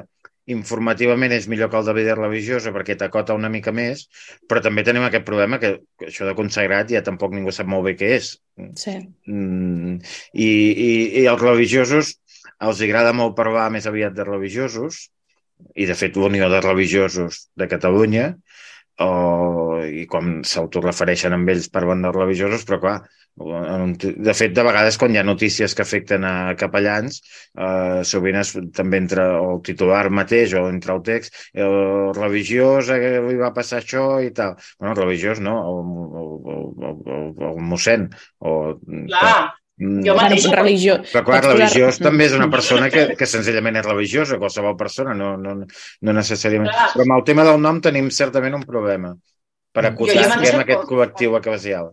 informativament 0.55 1.35
és 1.37 1.49
millor 1.51 1.69
que 1.71 1.77
el 1.81 1.89
de 1.89 1.95
vida 1.97 2.15
religiosa 2.17 2.73
perquè 2.75 2.97
t'acota 2.99 3.37
una 3.37 3.51
mica 3.53 3.73
més, 3.75 4.07
però 4.49 4.63
també 4.65 4.85
tenim 4.87 5.05
aquest 5.07 5.27
problema 5.29 5.61
que, 5.63 5.75
això 6.07 6.29
de 6.29 6.37
consagrat 6.39 6.89
ja 6.95 7.05
tampoc 7.05 7.35
ningú 7.37 7.53
sap 7.53 7.69
molt 7.69 7.85
bé 7.89 7.95
què 8.01 8.15
és. 8.17 8.33
Sí. 8.81 8.97
Mm, 9.29 9.99
i, 10.33 10.49
i, 10.49 10.91
I 11.23 11.29
els 11.29 11.45
religiosos 11.45 12.17
els 12.59 12.81
agrada 12.83 13.15
molt 13.15 13.37
parlar 13.39 13.69
més 13.71 13.87
aviat 13.87 14.17
de 14.17 14.27
religiosos, 14.27 15.09
i 15.75 15.87
de 15.91 15.95
fet 15.99 16.17
l'Unió 16.17 16.49
de 16.51 16.61
Religiosos 16.63 17.49
de 17.59 17.67
Catalunya, 17.71 18.29
o, 19.05 19.79
i 19.85 20.05
com 20.11 20.39
s'autorefereixen 20.47 21.37
amb 21.37 21.55
ells 21.55 21.71
parlant 21.75 22.03
de 22.05 22.13
religiosos, 22.15 22.65
però 22.69 22.81
clar, 22.83 22.99
de 23.39 24.35
fet, 24.35 24.55
de 24.55 24.65
vegades 24.67 24.99
quan 24.99 25.15
hi 25.15 25.21
ha 25.21 25.27
notícies 25.27 25.75
que 25.75 25.85
afecten 25.85 26.25
a 26.27 26.55
capellans, 26.59 27.21
eh, 27.55 28.01
sovint 28.03 28.41
es, 28.41 28.55
també 28.75 28.99
entre 28.99 29.27
el 29.37 29.63
titular 29.69 30.09
mateix 30.11 30.55
o 30.59 30.67
entre 30.69 30.97
el 30.97 31.05
text, 31.07 31.39
el 31.55 32.11
religiós 32.17 32.91
eh, 32.95 33.21
li 33.29 33.39
va 33.39 33.55
passar 33.55 33.83
això 33.83 34.19
i 34.25 34.33
tal. 34.35 34.57
Bueno, 34.79 34.95
el 34.95 35.01
religiós 35.05 35.41
no, 35.45 35.55
el, 35.71 35.95
el, 36.25 36.35
el, 36.91 37.01
el, 37.21 37.33
el 37.53 37.65
mossèn. 37.71 38.11
O, 38.41 38.59
Clar. 39.07 39.55
Jo 39.79 40.15
mateix... 40.19 40.43
Bueno, 40.49 40.57
religió... 40.59 40.97
Però 41.13 41.23
clar, 41.27 41.41
religiós 41.45 42.01
també 42.03 42.27
és 42.27 42.35
una 42.35 42.49
persona 42.51 42.89
que, 42.91 43.05
que 43.19 43.29
senzillament 43.31 43.79
és 43.79 43.87
religiosa, 43.87 44.39
qualsevol 44.43 44.75
persona, 44.81 45.15
no, 45.15 45.37
no, 45.39 45.55
no 45.63 46.15
necessàriament. 46.17 46.73
Clar. 46.73 46.89
Però 46.97 47.07
amb 47.07 47.17
el 47.19 47.25
tema 47.29 47.47
del 47.47 47.61
nom 47.63 47.79
tenim 47.85 48.11
certament 48.15 48.59
un 48.59 48.67
problema 48.67 49.13
per 49.77 49.87
acotar 49.87 50.19
jo, 50.19 50.41
jo 50.43 50.63
aquest 50.65 50.87
col·lectiu 50.91 51.39
eclesial. 51.39 51.93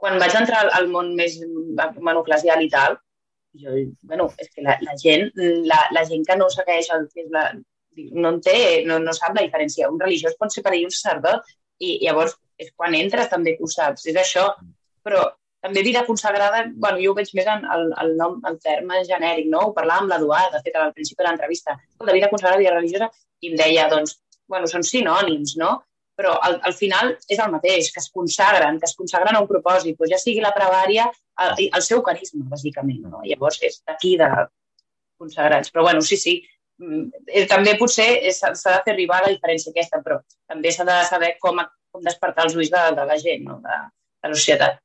Quan 0.00 0.16
vaig 0.22 0.36
entrar 0.38 0.64
al 0.78 0.88
món 0.92 1.12
més 1.18 1.36
bueno, 1.76 2.22
eclesial 2.22 2.64
i 2.64 2.70
tal, 2.72 2.96
jo, 3.60 3.76
bueno, 4.08 4.30
és 4.40 4.50
que 4.54 4.64
la, 4.64 4.78
la, 4.82 4.96
gent, 5.00 5.28
la, 5.68 5.84
la 5.94 6.04
gent 6.08 6.24
que 6.26 6.38
no 6.40 6.48
segueix 6.52 6.88
el 6.94 7.06
que 7.12 7.26
és 7.26 7.30
la, 7.34 7.50
no 8.16 8.32
en 8.34 8.40
té, 8.44 8.58
no, 8.88 8.98
no 9.02 9.14
sap 9.16 9.36
la 9.36 9.44
diferència. 9.44 9.90
Un 9.92 10.00
religiós 10.00 10.40
pot 10.40 10.52
ser 10.52 10.64
per 10.64 10.74
ell 10.74 10.88
un 10.88 10.94
sacerdot 10.94 11.52
i 11.84 11.98
llavors 12.02 12.36
és 12.60 12.72
quan 12.76 12.96
entres 12.96 13.30
també 13.30 13.58
que 13.58 13.66
ho 13.66 13.70
saps. 13.70 14.08
És 14.10 14.18
això. 14.20 14.48
Però 15.04 15.26
també 15.64 15.82
vida 15.82 16.04
consagrada, 16.04 16.66
bueno, 16.76 16.98
jo 17.00 17.12
ho 17.12 17.16
veig 17.16 17.30
més 17.32 17.46
en 17.48 17.62
el, 17.72 17.86
el 18.02 18.10
nom, 18.18 18.34
el 18.44 18.58
terme 18.60 18.98
genèric, 19.08 19.46
no? 19.48 19.62
Ho 19.70 19.72
parlàvem 19.72 20.04
amb 20.04 20.12
l'Eduard, 20.12 20.52
de 20.52 20.60
fet, 20.66 20.74
al 20.76 20.92
principi 20.92 21.22
de 21.22 21.28
l'entrevista. 21.30 21.76
La 22.04 22.12
vida 22.12 22.28
consagrada, 22.28 22.60
vida 22.60 22.74
religiosa, 22.74 23.08
i 23.40 23.48
em 23.48 23.56
deia, 23.56 23.86
doncs, 23.88 24.18
bueno, 24.52 24.68
són 24.68 24.84
sinònims, 24.84 25.54
no? 25.62 25.70
Però 26.20 26.34
al, 26.48 26.58
al 26.68 26.76
final 26.76 27.14
és 27.32 27.40
el 27.40 27.48
mateix, 27.54 27.88
que 27.94 28.02
es 28.04 28.10
consagren, 28.12 28.76
que 28.82 28.90
es 28.90 28.94
consagren 28.98 29.38
a 29.38 29.40
un 29.40 29.48
propòsit, 29.48 29.96
doncs 29.96 30.12
ja 30.12 30.20
sigui 30.20 30.44
la 30.44 30.52
pregària, 30.58 31.08
el, 31.46 31.64
el 31.64 31.86
seu 31.88 32.04
carisma, 32.10 32.44
bàsicament, 32.52 33.00
no? 33.08 33.24
Llavors 33.24 33.62
és 33.64 33.80
d'aquí 33.88 34.18
de 34.20 34.28
consagrats. 35.16 35.72
Però, 35.72 35.88
bueno, 35.88 36.04
sí, 36.04 36.20
sí, 36.20 36.38
mm, 36.84 37.24
eh, 37.24 37.48
també 37.48 37.78
potser 37.80 38.10
s'ha 38.36 38.52
de 38.52 38.84
fer 38.84 38.98
arribar 38.98 39.24
la 39.24 39.32
diferència 39.32 39.72
aquesta, 39.72 40.04
però 40.04 40.20
també 40.44 40.76
s'ha 40.76 40.84
de 40.92 41.00
saber 41.08 41.38
com, 41.40 41.64
com 41.88 42.04
despertar 42.04 42.50
els 42.50 42.60
ulls 42.60 42.76
de, 42.76 42.88
de 43.00 43.12
la 43.14 43.20
gent, 43.28 43.48
no? 43.48 43.62
de, 43.64 43.84
de 44.20 44.36
la 44.36 44.44
societat 44.44 44.83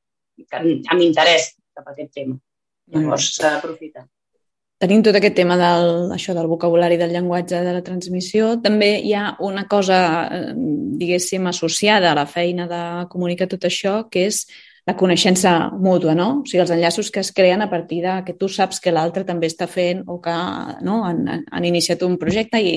amb 0.52 1.02
interès 1.04 1.52
cap 1.74 1.86
a 1.86 1.92
aquest 1.94 2.14
tema. 2.14 2.38
Llavors 2.90 3.34
s'ha 3.36 3.54
d'aprofitar. 3.56 4.06
Tenim 4.80 5.02
tot 5.04 5.16
aquest 5.18 5.34
tema 5.36 5.58
del, 5.60 6.08
això 6.14 6.32
del 6.32 6.48
vocabulari 6.48 6.96
del 6.96 7.12
llenguatge 7.12 7.58
de 7.66 7.72
la 7.76 7.82
transmissió. 7.84 8.54
També 8.64 8.94
hi 9.04 9.12
ha 9.12 9.34
una 9.44 9.66
cosa, 9.68 9.98
eh, 10.32 10.54
diguéssim, 11.02 11.46
associada 11.50 12.12
a 12.12 12.16
la 12.16 12.24
feina 12.24 12.66
de 12.70 12.80
comunicar 13.12 13.50
tot 13.50 13.66
això, 13.68 14.06
que 14.08 14.24
és 14.30 14.46
la 14.90 14.96
coneixença 14.98 15.70
mútua, 15.70 16.16
no? 16.18 16.40
O 16.40 16.48
sigui, 16.48 16.64
els 16.64 16.74
enllaços 16.74 17.12
que 17.14 17.22
es 17.22 17.30
creen 17.36 17.62
a 17.62 17.70
partir 17.70 18.02
de 18.02 18.18
que 18.26 18.34
tu 18.34 18.50
saps 18.50 18.82
que 18.82 18.92
l'altre 18.94 19.24
també 19.28 19.48
està 19.50 19.70
fent 19.70 20.02
o 20.10 20.18
que 20.22 20.34
no, 20.86 21.04
han, 21.06 21.24
han 21.46 21.70
iniciat 21.70 22.02
un 22.06 22.18
projecte 22.20 22.60
i 22.60 22.76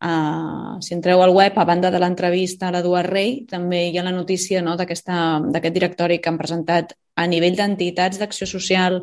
Uh, 0.00 0.80
si 0.80 0.94
entreu 0.94 1.20
al 1.20 1.34
web, 1.34 1.52
a 1.58 1.66
banda 1.68 1.90
de 1.92 1.98
l'entrevista 2.00 2.68
a 2.68 2.72
l'Eduard 2.72 3.10
Rey, 3.12 3.42
també 3.48 3.82
hi 3.90 3.98
ha 3.98 4.04
la 4.06 4.14
notícia 4.14 4.62
no, 4.64 4.76
d'aquest 4.78 5.74
directori 5.74 6.18
que 6.18 6.30
han 6.30 6.38
presentat 6.40 6.94
a 7.14 7.26
nivell 7.28 7.58
d'entitats 7.58 8.16
d'acció 8.20 8.48
social 8.48 9.02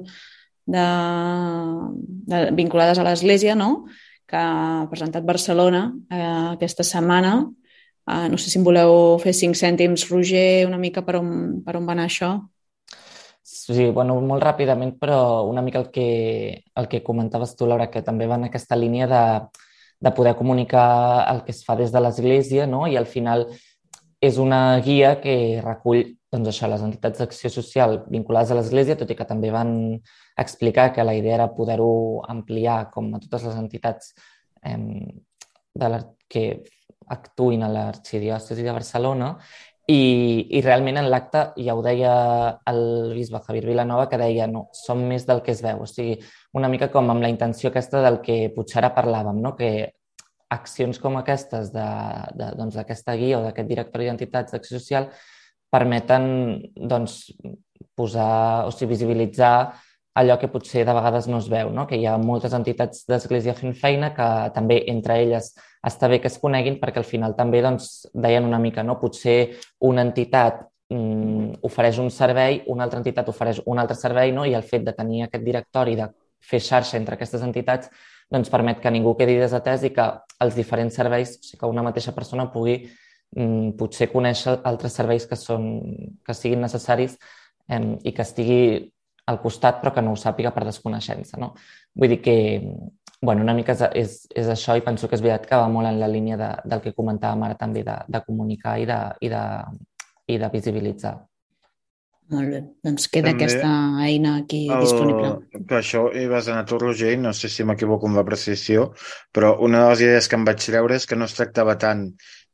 de, 0.66 0.88
de, 2.32 2.42
vinculades 2.58 2.98
a 2.98 3.06
l'Església, 3.06 3.56
no? 3.56 3.86
que 4.30 4.38
ha 4.38 4.88
presentat 4.90 5.26
Barcelona 5.26 5.88
uh, 5.90 6.56
aquesta 6.56 6.86
setmana. 6.86 7.38
Uh, 8.10 8.26
no 8.32 8.40
sé 8.42 8.50
si 8.50 8.58
em 8.58 8.66
voleu 8.66 9.20
fer 9.22 9.36
cinc 9.38 9.58
cèntims, 9.60 10.08
Roger, 10.10 10.66
una 10.66 10.80
mica 10.82 11.04
per 11.06 11.20
on, 11.20 11.60
per 11.62 11.76
on 11.78 11.86
va 11.86 11.94
anar 11.94 12.08
això. 12.10 12.32
Sí, 13.46 13.86
bueno, 13.94 14.16
molt 14.26 14.42
ràpidament, 14.42 14.96
però 14.98 15.46
una 15.46 15.62
mica 15.62 15.78
el 15.84 15.92
que, 15.94 16.06
el 16.74 16.88
que 16.90 17.04
comentaves 17.06 17.54
tu, 17.58 17.68
Laura, 17.70 17.90
que 17.94 18.02
també 18.06 18.26
va 18.30 18.40
en 18.42 18.48
aquesta 18.48 18.78
línia 18.78 19.06
de, 19.10 19.22
de 20.02 20.12
poder 20.18 20.36
comunicar 20.40 21.26
el 21.30 21.44
que 21.46 21.54
es 21.54 21.62
fa 21.66 21.76
des 21.78 21.94
de 21.94 22.02
l'Església 22.02 22.66
no? 22.66 22.88
i 22.88 22.98
al 22.98 23.06
final 23.06 23.46
és 24.22 24.40
una 24.42 24.80
guia 24.86 25.20
que 25.22 25.36
recull 25.64 26.02
doncs 26.34 26.50
això, 26.52 26.70
les 26.70 26.82
entitats 26.86 27.22
d'acció 27.22 27.50
social 27.54 28.00
vinculades 28.10 28.52
a 28.52 28.58
l'Església, 28.58 28.98
tot 28.98 29.10
i 29.10 29.18
que 29.18 29.30
també 29.30 29.54
van 29.54 29.72
explicar 30.38 30.90
que 30.94 31.06
la 31.06 31.16
idea 31.18 31.38
era 31.40 31.50
poder-ho 31.54 32.26
ampliar 32.30 32.84
com 32.94 33.14
a 33.14 33.22
totes 33.22 33.48
les 33.50 33.62
entitats 33.62 34.14
eh, 34.66 34.78
de 35.74 35.90
la, 35.90 36.04
que 36.30 36.46
actuïn 37.16 37.64
a 37.66 37.72
l'arxidiòcesi 37.74 38.66
de 38.66 38.76
Barcelona 38.76 39.34
i, 39.90 40.02
i 40.54 40.62
realment 40.62 41.00
en 41.02 41.08
l'acte 41.10 41.42
ja 41.58 41.74
ho 41.74 41.82
deia 41.82 42.12
el 42.70 42.82
bisbe 43.16 43.42
Javier 43.46 43.66
Vilanova, 43.72 44.06
que 44.10 44.20
deia 44.22 44.46
no, 44.48 44.68
som 44.78 45.02
més 45.10 45.26
del 45.26 45.42
que 45.46 45.56
es 45.56 45.64
veu. 45.66 45.82
O 45.82 45.88
sigui, 45.90 46.20
una 46.54 46.70
mica 46.70 46.92
com 46.94 47.10
amb 47.10 47.26
la 47.26 47.32
intenció 47.32 47.72
aquesta 47.72 48.04
del 48.06 48.20
que 48.26 48.52
potser 48.54 48.84
ara 48.84 48.94
parlàvem, 48.94 49.42
no? 49.42 49.56
que 49.58 49.72
accions 50.54 51.02
com 51.02 51.18
aquestes 51.18 51.74
d'aquesta 51.74 52.56
doncs, 52.58 53.20
guia 53.22 53.40
o 53.40 53.44
d'aquest 53.46 53.70
directori 53.70 54.10
d'entitats 54.10 54.54
d'acció 54.54 54.78
social 54.78 55.10
permeten 55.70 56.24
doncs, 56.74 57.22
posar, 57.98 58.66
o 58.66 58.74
sigui, 58.74 58.94
visibilitzar 58.96 59.72
allò 60.20 60.38
que 60.40 60.50
potser 60.52 60.86
de 60.86 60.94
vegades 60.96 61.28
no 61.32 61.40
es 61.40 61.48
veu, 61.50 61.70
no? 61.72 61.86
que 61.88 61.98
hi 61.98 62.06
ha 62.06 62.18
moltes 62.20 62.54
entitats 62.58 63.06
d'església 63.08 63.56
fent 63.56 63.76
feina 63.78 64.12
que 64.16 64.28
també 64.56 64.82
entre 64.92 65.20
elles 65.24 65.54
està 65.86 66.10
bé 66.12 66.20
que 66.20 66.28
es 66.28 66.38
coneguin 66.42 66.80
perquè 66.82 67.00
al 67.00 67.08
final 67.08 67.36
també 67.38 67.62
doncs, 67.64 68.10
deien 68.14 68.48
una 68.48 68.60
mica, 68.60 68.84
no? 68.84 69.00
potser 69.00 69.56
una 69.88 70.04
entitat 70.04 70.66
mm, 70.92 71.62
ofereix 71.70 72.02
un 72.04 72.12
servei, 72.12 72.64
una 72.68 72.84
altra 72.88 73.00
entitat 73.00 73.32
ofereix 73.32 73.64
un 73.66 73.80
altre 73.80 73.96
servei 73.96 74.36
no? 74.36 74.46
i 74.46 74.56
el 74.58 74.68
fet 74.68 74.86
de 74.88 74.96
tenir 74.98 75.24
aquest 75.26 75.46
directori, 75.46 75.96
de 75.96 76.10
fer 76.40 76.60
xarxa 76.64 76.98
entre 77.00 77.16
aquestes 77.16 77.44
entitats, 77.46 77.92
doncs 78.30 78.52
permet 78.52 78.80
que 78.84 78.92
ningú 78.92 79.16
quedi 79.18 79.40
desatès 79.40 79.88
i 79.88 79.94
que 79.96 80.06
els 80.44 80.56
diferents 80.56 80.96
serveis, 80.96 81.38
o 81.40 81.44
sigui, 81.44 81.64
que 81.64 81.72
una 81.72 81.84
mateixa 81.86 82.14
persona 82.16 82.50
pugui 82.52 82.78
mm, 82.84 83.76
potser 83.80 84.12
conèixer 84.12 84.60
altres 84.68 85.00
serveis 85.00 85.26
que, 85.30 85.40
són, 85.40 85.70
que 86.26 86.36
siguin 86.36 86.62
necessaris 86.68 87.16
eh, 87.70 87.84
i 88.04 88.14
que 88.14 88.26
estigui 88.26 88.64
al 89.30 89.40
costat 89.44 89.80
però 89.82 89.94
que 89.96 90.04
no 90.06 90.16
ho 90.16 90.20
sàpiga 90.20 90.54
per 90.56 90.66
desconeixença. 90.68 91.40
No? 91.42 91.54
Vull 91.96 92.16
dir 92.16 92.22
que 92.26 92.38
bueno, 93.22 93.44
una 93.44 93.54
mica 93.54 93.76
és, 93.76 93.82
és, 93.94 94.20
és 94.44 94.52
això 94.52 94.78
i 94.80 94.84
penso 94.84 95.10
que 95.10 95.18
és 95.18 95.24
veritat 95.24 95.50
que 95.50 95.60
va 95.60 95.72
molt 95.72 95.90
en 95.90 96.00
la 96.00 96.08
línia 96.08 96.38
de, 96.40 96.52
del 96.72 96.84
que 96.84 96.96
comentàvem 96.96 97.48
ara 97.48 97.58
també 97.60 97.84
de, 97.84 97.98
de 98.08 98.22
comunicar 98.26 98.78
i 98.80 98.88
de, 98.88 99.00
i, 99.28 99.32
de, 99.34 99.44
i 100.32 100.38
de 100.40 100.52
visibilitzar. 100.54 101.18
Molt 102.30 102.52
bé, 102.54 102.60
doncs 102.86 103.08
queda 103.10 103.32
També 103.32 103.48
aquesta 103.48 103.70
eina 104.06 104.36
aquí 104.44 104.60
el, 104.70 104.84
disponible. 104.86 105.32
Que 105.66 105.80
això 105.80 106.04
hi 106.14 106.28
vas 106.30 106.48
anar 106.48 106.68
tu, 106.70 106.78
Roger, 106.78 107.16
no 107.18 107.32
sé 107.34 107.50
si 107.50 107.66
m'equivoco 107.66 108.06
amb 108.06 108.20
la 108.22 108.26
precisió, 108.28 108.92
però 109.34 109.56
una 109.66 109.82
de 109.82 109.88
les 109.96 110.04
idees 110.06 110.30
que 110.30 110.38
em 110.38 110.46
vaig 110.46 110.62
treure 110.62 111.00
és 111.00 111.10
que 111.10 111.18
no 111.18 111.26
es 111.26 111.34
tractava 111.34 111.74
tant 111.82 112.06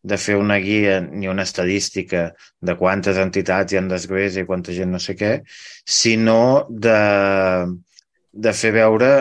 de 0.05 0.17
fer 0.21 0.35
una 0.37 0.59
guia 0.61 0.99
ni 1.01 1.29
una 1.31 1.45
estadística 1.47 2.27
de 2.61 2.75
quantes 2.77 3.17
entitats 3.21 3.73
hi 3.73 3.79
han 3.79 3.89
d'església 3.89 4.43
i 4.43 4.49
quanta 4.49 4.75
gent 4.75 4.93
no 4.93 5.01
sé 5.01 5.15
què, 5.17 5.33
sinó 5.99 6.39
de, 6.69 6.99
de 8.45 8.53
fer 8.53 8.73
veure 8.75 9.11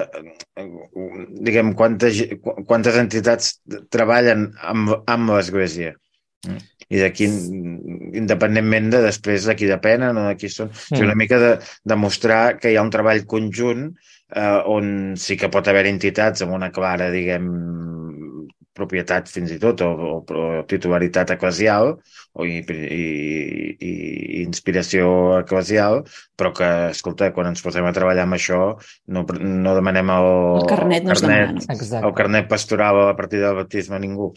diguem, 0.55 1.73
quantes, 1.79 2.21
quantes 2.69 2.97
entitats 3.01 3.59
treballen 3.93 4.51
amb, 4.63 4.97
amb 5.11 5.35
l'església. 5.35 5.95
I 6.93 7.01
d'aquí, 7.01 7.27
independentment 8.21 8.91
de 8.93 9.01
després 9.07 9.47
de 9.49 9.55
qui 9.57 9.69
depenen 9.71 10.19
o 10.21 10.27
de 10.29 10.35
qui 10.37 10.51
són, 10.53 10.69
mm. 10.69 11.01
una 11.07 11.17
mica 11.17 11.39
de 11.41 11.53
demostrar 11.89 12.59
que 12.61 12.71
hi 12.71 12.77
ha 12.77 12.85
un 12.85 12.93
treball 12.93 13.25
conjunt 13.31 13.87
eh, 13.89 14.61
on 14.69 15.15
sí 15.21 15.39
que 15.41 15.49
pot 15.53 15.71
haver 15.73 15.87
entitats 15.89 16.45
amb 16.45 16.53
una 16.59 16.69
clara, 16.75 17.09
diguem, 17.15 17.49
propietat 18.75 19.31
fins 19.31 19.53
i 19.55 19.59
tot, 19.63 19.83
o, 19.87 19.91
o, 19.95 20.17
o 20.21 20.63
titularitat 20.71 21.31
eclesial, 21.37 21.95
o 22.35 22.47
i, 22.49 22.59
i, 22.61 23.05
i, 23.79 23.93
inspiració 24.43 25.07
eclesial, 25.39 26.03
però 26.39 26.51
que, 26.57 26.71
escolta, 26.91 27.31
quan 27.37 27.53
ens 27.53 27.63
posem 27.65 27.87
a 27.87 27.95
treballar 27.95 28.27
amb 28.27 28.39
això, 28.39 28.61
no, 29.07 29.25
no 29.41 29.77
demanem 29.79 30.11
el, 30.17 30.31
el 30.65 30.69
carnet, 30.71 31.07
no 31.07 31.15
el 31.15 31.23
carnet, 31.23 31.95
el 32.03 32.17
carnet 32.19 32.51
pastoral 32.51 33.05
a 33.09 33.17
partir 33.19 33.45
del 33.45 33.57
baptisme 33.63 33.99
a 33.99 34.03
ningú. 34.03 34.33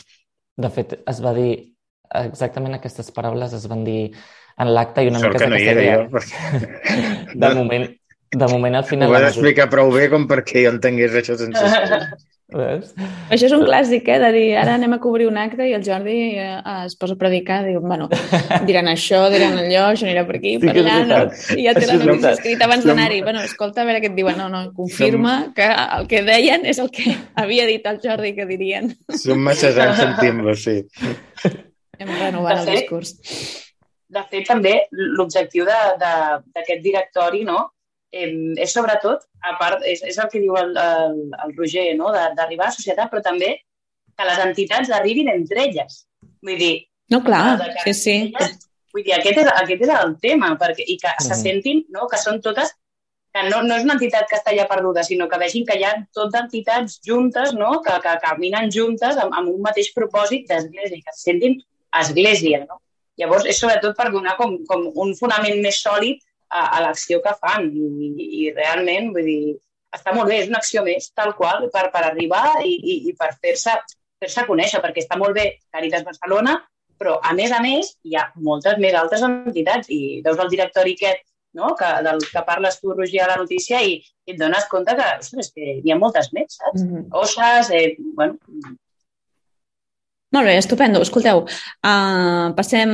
De 0.58 0.70
fet, 0.74 1.00
es 1.10 1.22
va 1.22 1.34
dir 1.38 1.52
exactament 2.16 2.78
aquestes 2.78 3.12
paraules 3.12 3.54
es 3.54 3.66
van 3.70 3.84
dir 3.84 4.02
en 4.58 4.74
l'acte 4.74 5.04
i 5.04 5.12
una 5.12 5.20
Sort 5.22 5.36
mica... 5.36 5.46
que 5.46 5.52
no 5.52 5.60
hi 5.60 5.68
era 5.74 5.84
jo, 5.86 6.06
perquè... 6.14 7.34
De 7.44 7.52
moment, 7.58 7.86
de 8.42 8.48
moment 8.54 8.80
al 8.80 8.88
final... 8.88 9.12
Ho 9.12 9.18
vas 9.18 9.28
explicar 9.34 9.68
prou 9.74 9.92
bé 9.94 10.08
com 10.14 10.26
perquè 10.30 10.66
jo 10.66 10.74
entengués 10.74 11.18
això 11.20 11.38
sense 11.40 11.66
Veus? 12.48 12.94
Això 13.28 13.50
és 13.50 13.54
un 13.54 13.66
clàssic, 13.68 14.06
eh, 14.08 14.20
de 14.24 14.28
dir, 14.32 14.46
ara 14.56 14.78
anem 14.78 14.94
a 14.96 15.00
cobrir 15.04 15.26
un 15.28 15.36
acte 15.36 15.66
i 15.68 15.74
el 15.76 15.84
Jordi 15.84 16.16
eh, 16.40 16.46
es 16.86 16.96
posa 16.96 17.18
a 17.18 17.20
predicar, 17.20 17.58
diu, 17.66 17.82
bueno, 17.84 18.08
diran 18.70 18.88
això, 18.88 19.26
diran 19.34 19.58
allò, 19.60 19.90
això 19.92 20.08
anirà 20.08 20.24
per 20.30 20.38
aquí, 20.40 20.54
sí 20.56 20.64
per 20.64 20.78
allà, 20.80 20.96
no? 21.10 21.20
i 21.60 21.68
ja 21.68 21.76
té 21.76 21.84
la 21.90 21.98
notícia 22.00 22.32
escrita 22.38 22.70
abans 22.70 22.88
d'anar-hi. 22.88 23.20
Bueno, 23.26 23.44
escolta, 23.44 23.84
a 23.84 23.90
veure 23.90 24.00
què 24.00 24.14
et 24.14 24.16
diuen. 24.16 24.40
No, 24.40 24.48
no, 24.54 24.64
confirma 24.78 25.36
que 25.58 25.68
el 25.68 26.08
que 26.08 26.24
deien 26.24 26.64
és 26.72 26.80
el 26.80 26.88
que 26.94 27.18
havia 27.36 27.68
dit 27.68 27.92
el 27.92 28.00
Jordi 28.06 28.32
que 28.38 28.48
dirien. 28.48 28.94
Som 29.12 29.44
massa 29.44 29.74
anys 29.76 30.00
sentint-lo, 30.06 30.56
sí. 30.56 30.80
Hem 32.00 32.14
renovat 32.16 32.64
el 32.64 32.78
discurs. 32.78 33.18
De 34.08 34.24
fet, 34.32 34.46
també, 34.48 34.78
l'objectiu 34.96 35.68
d'aquest 35.68 36.80
directori, 36.80 37.44
no?, 37.44 37.66
eh, 38.12 38.30
és 38.64 38.74
sobretot, 38.74 39.26
a 39.44 39.56
part, 39.60 39.84
és, 39.86 40.04
és 40.04 40.18
el 40.18 40.30
que 40.32 40.42
diu 40.44 40.58
el, 40.60 40.76
el, 40.78 41.18
el 41.46 41.56
Roger, 41.58 41.90
no? 42.00 42.12
d'arribar 42.14 42.68
a 42.68 42.72
la 42.72 42.78
societat, 42.78 43.12
però 43.12 43.24
també 43.26 43.54
que 44.18 44.30
les 44.30 44.40
entitats 44.46 44.94
arribin 44.94 45.30
entre 45.34 45.68
elles. 45.68 46.04
Vull 46.44 46.58
dir... 46.60 46.76
No, 47.14 47.22
clar, 47.24 47.60
sí, 47.86 47.94
sí. 47.96 48.16
Elles, 48.28 48.58
vull 48.94 49.06
dir, 49.06 49.16
aquest 49.16 49.44
és, 49.44 49.54
aquest 49.54 49.86
és 49.86 49.94
el 49.96 50.18
tema, 50.24 50.52
perquè, 50.60 50.84
i 50.84 50.98
que 51.00 51.14
se 51.24 51.38
sentin 51.40 51.86
no? 51.94 52.10
que 52.12 52.20
són 52.20 52.42
totes 52.44 52.74
que 53.38 53.50
no, 53.50 53.62
no 53.62 53.76
és 53.78 53.86
una 53.86 53.96
entitat 53.98 54.28
que 54.30 54.38
està 54.40 54.54
ja 54.56 54.66
perduda, 54.70 55.04
sinó 55.06 55.28
que 55.30 55.40
vegin 55.40 55.66
que 55.68 55.78
hi 55.78 55.86
ha 55.86 55.94
tot 56.16 56.34
entitats 56.40 56.98
juntes, 57.06 57.54
no? 57.54 57.78
que, 57.86 57.96
que 58.04 58.16
caminen 58.24 58.72
juntes 58.74 59.20
amb, 59.22 59.36
amb 59.38 59.52
un 59.54 59.62
mateix 59.64 59.92
propòsit 59.96 60.48
d'església, 60.50 61.04
que 61.04 61.16
se 61.16 61.30
sentin 61.30 61.60
església. 62.02 62.64
No? 62.66 62.80
Llavors, 63.22 63.48
és 63.50 63.60
sobretot 63.62 63.98
per 63.98 64.10
donar 64.14 64.36
com, 64.40 64.58
com 64.70 64.88
un 65.04 65.14
fonament 65.20 65.62
més 65.64 65.82
sòlid 65.84 66.24
a, 66.50 66.64
a 66.78 66.82
l'acció 66.86 67.22
que 67.24 67.36
fan 67.42 67.70
i, 67.72 68.12
i 68.42 68.52
realment, 68.56 69.12
vull 69.16 69.28
dir, 69.28 69.56
està 69.96 70.14
molt 70.16 70.30
bé, 70.32 70.42
és 70.44 70.50
una 70.52 70.62
acció 70.62 70.84
més, 70.86 71.12
tal 71.16 71.34
qual, 71.38 71.70
per, 71.74 71.88
per 71.94 72.04
arribar 72.08 72.46
i, 72.64 72.74
i, 72.76 72.98
i 73.10 73.16
per 73.18 73.34
fer-se 73.42 73.76
fer, 74.20 74.30
-se, 74.30 74.46
conèixer, 74.50 74.82
perquè 74.84 75.04
està 75.04 75.18
molt 75.20 75.38
bé 75.38 75.48
Caritas 75.72 76.06
Barcelona, 76.08 76.58
però 76.98 77.20
a 77.22 77.34
més 77.38 77.54
a 77.54 77.62
més 77.62 77.94
hi 78.04 78.18
ha 78.18 78.26
moltes 78.42 78.78
més 78.82 78.96
altres 78.98 79.24
entitats 79.26 79.90
i 79.94 80.22
veus 80.26 80.40
el 80.42 80.50
directori 80.50 80.96
aquest 80.98 81.24
no? 81.58 81.76
que, 81.78 81.90
del 82.06 82.20
que 82.32 82.44
parles 82.46 82.80
tu, 82.82 82.94
Roger, 82.94 83.24
a 83.24 83.30
la 83.34 83.38
notícia 83.44 83.82
i, 83.82 83.98
i 84.26 84.34
et 84.34 84.40
dones 84.40 84.66
compte 84.72 84.96
que, 84.98 85.08
ostres, 85.22 85.52
que 85.54 85.78
hi 85.84 85.94
ha 85.94 86.00
moltes 86.02 86.32
més, 86.34 86.58
saps? 86.60 86.84
Mm 86.84 86.90
-hmm. 86.94 87.08
Osses, 87.22 87.72
eh, 87.72 87.96
bueno, 88.20 88.38
molt 90.36 90.50
bé, 90.50 90.58
estupendo. 90.58 91.02
Escolteu, 91.02 91.46
uh, 91.46 92.48
passem, 92.58 92.92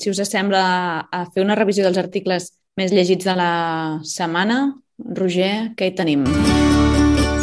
si 0.00 0.10
us 0.10 0.22
sembla, 0.26 0.64
a 1.10 1.24
fer 1.32 1.44
una 1.44 1.56
revisió 1.58 1.86
dels 1.86 1.98
articles 1.98 2.50
més 2.76 2.92
llegits 2.92 3.24
de 3.24 3.36
la 3.38 3.52
setmana. 4.04 4.74
Roger, 5.16 5.72
què 5.76 5.90
hi 5.90 5.96
tenim? 5.96 6.24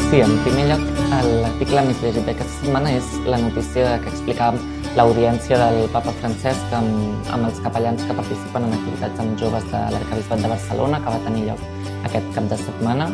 Sí, 0.09 0.21
en 0.21 0.33
primer 0.45 0.67
lloc, 0.69 0.81
l'article 1.09 1.83
més 1.87 2.01
llegit 2.03 2.25
d'aquesta 2.27 2.61
setmana 2.61 2.91
és 2.93 3.07
la 3.25 3.39
notícia 3.41 3.95
que 4.03 4.11
explicàvem 4.11 4.61
l'audiència 4.97 5.57
del 5.57 5.87
papa 5.93 6.13
Francesc 6.19 6.73
amb, 6.77 7.29
amb 7.33 7.47
els 7.47 7.61
capellans 7.65 8.03
que 8.05 8.17
participen 8.17 8.67
en 8.67 8.75
activitats 8.77 9.23
amb 9.23 9.39
joves 9.41 9.65
de 9.71 9.81
l'Arcabisbat 9.95 10.43
de 10.43 10.51
Barcelona, 10.51 10.99
que 11.01 11.15
va 11.15 11.23
tenir 11.25 11.47
lloc 11.47 11.63
aquest 12.09 12.29
cap 12.35 12.51
de 12.51 12.59
setmana. 12.61 13.09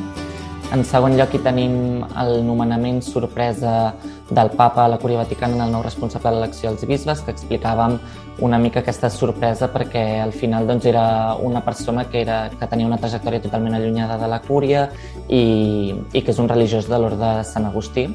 En 0.75 0.83
segon 0.85 1.15
lloc, 1.17 1.31
hi 1.33 1.41
tenim 1.45 2.03
el 2.21 2.43
nomenament 2.45 2.99
sorpresa 3.01 3.93
del 4.29 4.51
papa 4.51 4.85
a 4.85 4.87
la 4.87 4.97
Cúria 4.97 5.17
Vaticana 5.17 5.55
en 5.55 5.61
el 5.65 5.71
nou 5.73 5.83
responsable 5.83 6.29
de 6.29 6.35
l'elecció 6.37 6.69
dels 6.69 6.85
bisbes, 6.87 7.21
que 7.25 7.33
explicàvem 7.33 7.97
una 8.45 8.59
mica 8.61 8.83
aquesta 8.83 9.09
sorpresa 9.09 9.69
perquè 9.73 10.21
al 10.23 10.31
final 10.31 10.67
doncs, 10.67 10.85
era 10.85 11.35
una 11.35 11.63
persona 11.65 12.05
que, 12.09 12.21
era, 12.21 12.39
que 12.49 12.67
tenia 12.67 12.87
una 12.87 12.97
trajectòria 12.97 13.41
totalment 13.41 13.75
allunyada 13.75 14.17
de 14.21 14.29
la 14.31 14.41
Cúria 14.45 14.87
i, 15.27 15.95
i 16.13 16.21
que 16.21 16.31
és 16.31 16.39
un 16.39 16.49
religiós 16.49 16.87
de 16.89 16.99
l'ordre 16.99 17.39
de 17.39 17.45
Sant 17.47 17.67
Agustí. 17.69 18.07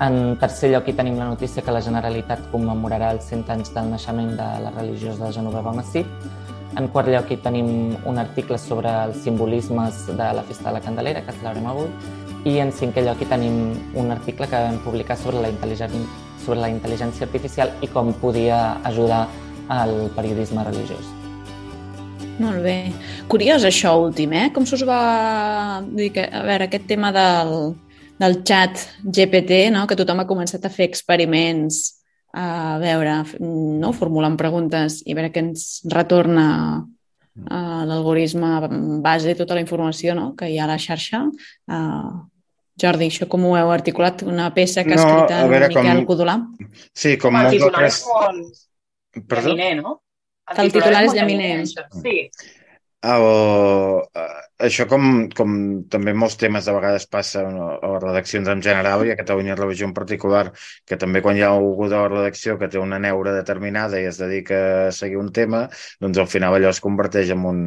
En 0.00 0.36
tercer 0.40 0.70
lloc, 0.72 0.88
hi 0.88 0.96
tenim 0.96 1.18
la 1.20 1.28
notícia 1.28 1.62
que 1.62 1.72
la 1.74 1.82
Generalitat 1.84 2.46
commemorarà 2.52 3.12
els 3.12 3.26
100 3.28 3.50
anys 3.52 3.74
del 3.74 3.90
naixement 3.92 4.36
de 4.38 4.52
la 4.64 4.72
religiosa 4.78 5.32
Genoveva 5.34 5.74
Massip 5.76 6.08
en 6.78 6.86
quart 6.94 7.08
lloc 7.10 7.30
hi 7.30 7.38
tenim 7.42 7.70
un 8.06 8.18
article 8.22 8.58
sobre 8.58 8.90
els 9.04 9.24
simbolismes 9.24 10.04
de 10.06 10.28
la 10.38 10.44
Festa 10.46 10.68
de 10.68 10.76
la 10.76 10.82
Candelera, 10.84 11.22
que 11.26 11.34
celebrem 11.34 11.66
avui, 11.66 11.88
i 12.48 12.56
en 12.62 12.72
cinquè 12.72 13.04
lloc 13.04 13.20
hi 13.20 13.28
tenim 13.28 13.56
un 14.00 14.10
article 14.14 14.48
que 14.48 14.64
vam 14.64 14.78
publicar 14.84 15.16
sobre 15.20 15.42
la, 15.44 15.50
intel·ligència, 15.52 16.04
sobre 16.44 16.60
la 16.62 16.70
intel·ligència 16.72 17.26
artificial 17.28 17.72
i 17.84 17.90
com 17.92 18.14
podia 18.22 18.80
ajudar 18.88 19.26
al 19.70 20.08
periodisme 20.16 20.64
religiós. 20.66 21.12
Molt 22.40 22.62
bé. 22.64 22.78
Curiós 23.28 23.66
això 23.68 23.92
últim, 24.00 24.32
eh? 24.32 24.48
Com 24.54 24.64
s'us 24.64 24.82
va 24.88 25.82
dir 25.84 26.08
que, 26.14 26.24
a 26.24 26.40
veure, 26.46 26.66
aquest 26.70 26.86
tema 26.88 27.10
del, 27.12 27.74
del 28.20 28.38
xat 28.48 28.86
GPT, 29.04 29.66
no? 29.74 29.86
que 29.86 29.98
tothom 29.98 30.22
ha 30.22 30.28
començat 30.28 30.64
a 30.64 30.72
fer 30.72 30.88
experiments 30.88 31.82
a 32.32 32.78
veure, 32.80 33.18
no? 33.42 33.92
formulant 33.92 34.38
preguntes 34.40 35.00
i 35.04 35.16
veure 35.18 35.32
què 35.34 35.42
ens 35.44 35.66
retorna 35.92 36.46
uh, 36.80 37.82
l'algoritme 37.90 39.00
base 39.04 39.36
tota 39.36 39.56
la 39.58 39.64
informació 39.64 40.14
no? 40.16 40.30
que 40.38 40.48
hi 40.48 40.58
ha 40.60 40.64
a 40.64 40.72
la 40.72 40.80
xarxa. 40.80 41.26
Uh, 41.68 42.29
Jordi, 42.80 43.08
això 43.12 43.28
com 43.30 43.44
ho 43.48 43.56
heu 43.58 43.72
articulat? 43.74 44.24
Una 44.26 44.48
peça 44.56 44.84
que 44.86 44.96
ha 44.96 45.00
escrit 45.00 45.34
no, 45.34 45.40
en 45.44 45.66
Miquel 45.68 46.00
com... 46.02 46.06
Codolà? 46.12 46.36
Sí, 46.96 47.16
com 47.20 47.36
molts 47.36 47.66
altres... 47.68 48.00
Perdó? 49.26 49.52
Llaminer, 49.52 49.82
no? 49.82 49.96
El 50.50 50.64
el 50.64 50.72
titular 50.74 51.04
és 51.06 51.14
Llaminer. 51.14 51.54
Sí. 52.00 52.16
El, 53.10 53.26
això 54.60 54.86
com, 54.90 55.28
com 55.36 55.54
també 55.90 56.14
molts 56.16 56.36
temes 56.40 56.66
de 56.68 56.74
vegades 56.76 57.06
passa 57.10 57.42
a 57.46 57.50
les 57.94 58.02
redaccions 58.04 58.48
en 58.52 58.62
general 58.64 59.04
i 59.06 59.12
a 59.12 59.18
Catalunya 59.18 59.56
Revisió 59.58 59.88
en 59.88 59.94
particular, 59.96 60.50
que 60.86 60.98
també 61.00 61.22
quan 61.24 61.38
hi 61.38 61.44
ha 61.46 61.50
algú 61.54 61.88
de 61.88 61.96
la 61.96 62.08
redacció 62.08 62.58
que 62.60 62.68
té 62.70 62.80
una 62.80 63.00
neura 63.02 63.34
determinada 63.36 64.00
i 64.00 64.08
es 64.10 64.20
dedica 64.20 64.60
a 64.88 64.92
seguir 64.94 65.18
un 65.20 65.32
tema, 65.32 65.66
doncs 66.00 66.20
al 66.20 66.30
final 66.30 66.56
allò 66.56 66.72
es 66.72 66.82
converteix 66.84 67.32
en 67.34 67.46
un, 67.48 67.62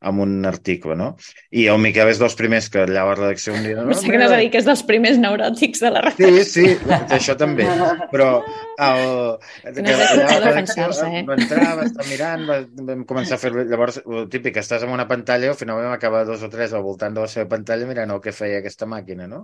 en 0.00 0.20
un 0.22 0.46
article, 0.46 0.96
no? 0.96 1.10
I 1.50 1.66
el 1.72 1.80
Miquel 1.82 2.12
és 2.12 2.22
dels 2.22 2.36
primers 2.38 2.70
que 2.70 2.84
allà 2.84 3.02
a 3.02 3.10
la 3.10 3.18
redacció 3.18 3.56
un 3.56 3.64
dia... 3.66 3.78
No, 3.80 3.88
no 3.90 3.98
sé 3.98 4.10
que 4.10 4.20
no 4.20 4.30
dir 4.30 4.50
que 4.52 4.62
és 4.62 4.68
dels 4.68 4.84
primers 4.86 5.18
neuròtics 5.18 5.82
de 5.82 5.92
la 5.94 6.04
redacció. 6.06 6.44
Sí, 6.46 6.76
sí, 6.78 6.94
això 7.14 7.34
també, 7.40 7.66
però 8.12 8.30
el... 8.78 9.04
No 9.78 9.94
és 9.94 10.10
de 10.18 10.38
defensar-se, 10.42 11.06
eh? 11.20 11.22
Va 11.26 11.36
entrar, 11.38 11.68
va 11.78 11.84
estar 11.86 12.06
mirant, 12.08 12.44
va, 12.48 12.58
vam 12.90 13.04
començar 13.08 13.38
a 13.38 13.42
fer... 13.42 13.52
Llavors, 13.68 14.00
el 14.04 14.28
típic, 14.32 14.58
estàs 14.60 14.84
en 14.86 14.92
una 14.94 15.06
pantalla 15.10 15.48
i 15.48 15.52
al 15.52 15.58
final 15.58 15.80
vam 15.82 15.94
acabar 15.94 16.24
dos 16.28 16.42
o 16.46 16.50
tres 16.52 16.74
al 16.76 16.84
voltant 16.86 17.14
de 17.16 17.22
la 17.24 17.30
seva 17.32 17.48
pantalla 17.50 17.88
mirant 17.88 18.12
el 18.14 18.20
que 18.24 18.34
feia 18.36 18.60
aquesta 18.60 18.88
màquina, 18.90 19.26
no? 19.30 19.40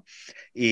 I, 0.55 0.71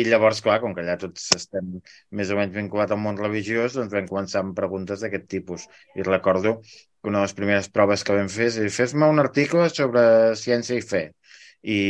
i 0.00 0.04
llavors, 0.08 0.42
clar, 0.44 0.58
com 0.64 0.74
que 0.76 0.82
allà 0.84 0.96
tots 1.00 1.28
estem 1.36 1.76
més 2.20 2.32
o 2.32 2.38
menys 2.40 2.56
vinculats 2.56 2.96
al 2.96 3.02
món 3.04 3.20
religiós, 3.20 3.78
doncs 3.78 3.94
vam 3.96 4.10
començar 4.10 4.42
amb 4.44 4.56
preguntes 4.58 5.04
d'aquest 5.04 5.30
tipus. 5.36 5.68
I 5.96 6.06
recordo 6.06 6.58
que 6.64 7.08
una 7.12 7.22
de 7.22 7.28
les 7.28 7.36
primeres 7.38 7.70
proves 7.72 8.04
que 8.04 8.16
vam 8.18 8.28
fer 8.32 8.50
és 8.50 8.76
fes-me 8.76 9.08
un 9.14 9.22
article 9.22 9.70
sobre 9.72 10.02
ciència 10.42 10.76
i 10.76 10.84
fe. 10.92 11.06
I, 11.60 11.80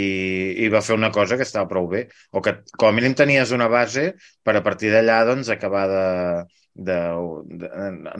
i 0.64 0.68
va 0.70 0.80
fer 0.82 0.96
una 0.98 1.12
cosa 1.14 1.36
que 1.38 1.46
estava 1.46 1.68
prou 1.70 1.86
bé, 1.90 2.06
o 2.34 2.40
que 2.42 2.56
com 2.76 2.88
a 2.88 2.94
mínim 2.94 3.14
tenies 3.18 3.52
una 3.54 3.68
base 3.70 4.08
per 4.42 4.56
a 4.58 4.64
partir 4.66 4.90
d'allà 4.90 5.20
doncs, 5.28 5.50
acabar 5.54 5.84
de, 5.90 6.06
de, 6.74 6.96
de, 7.62 7.70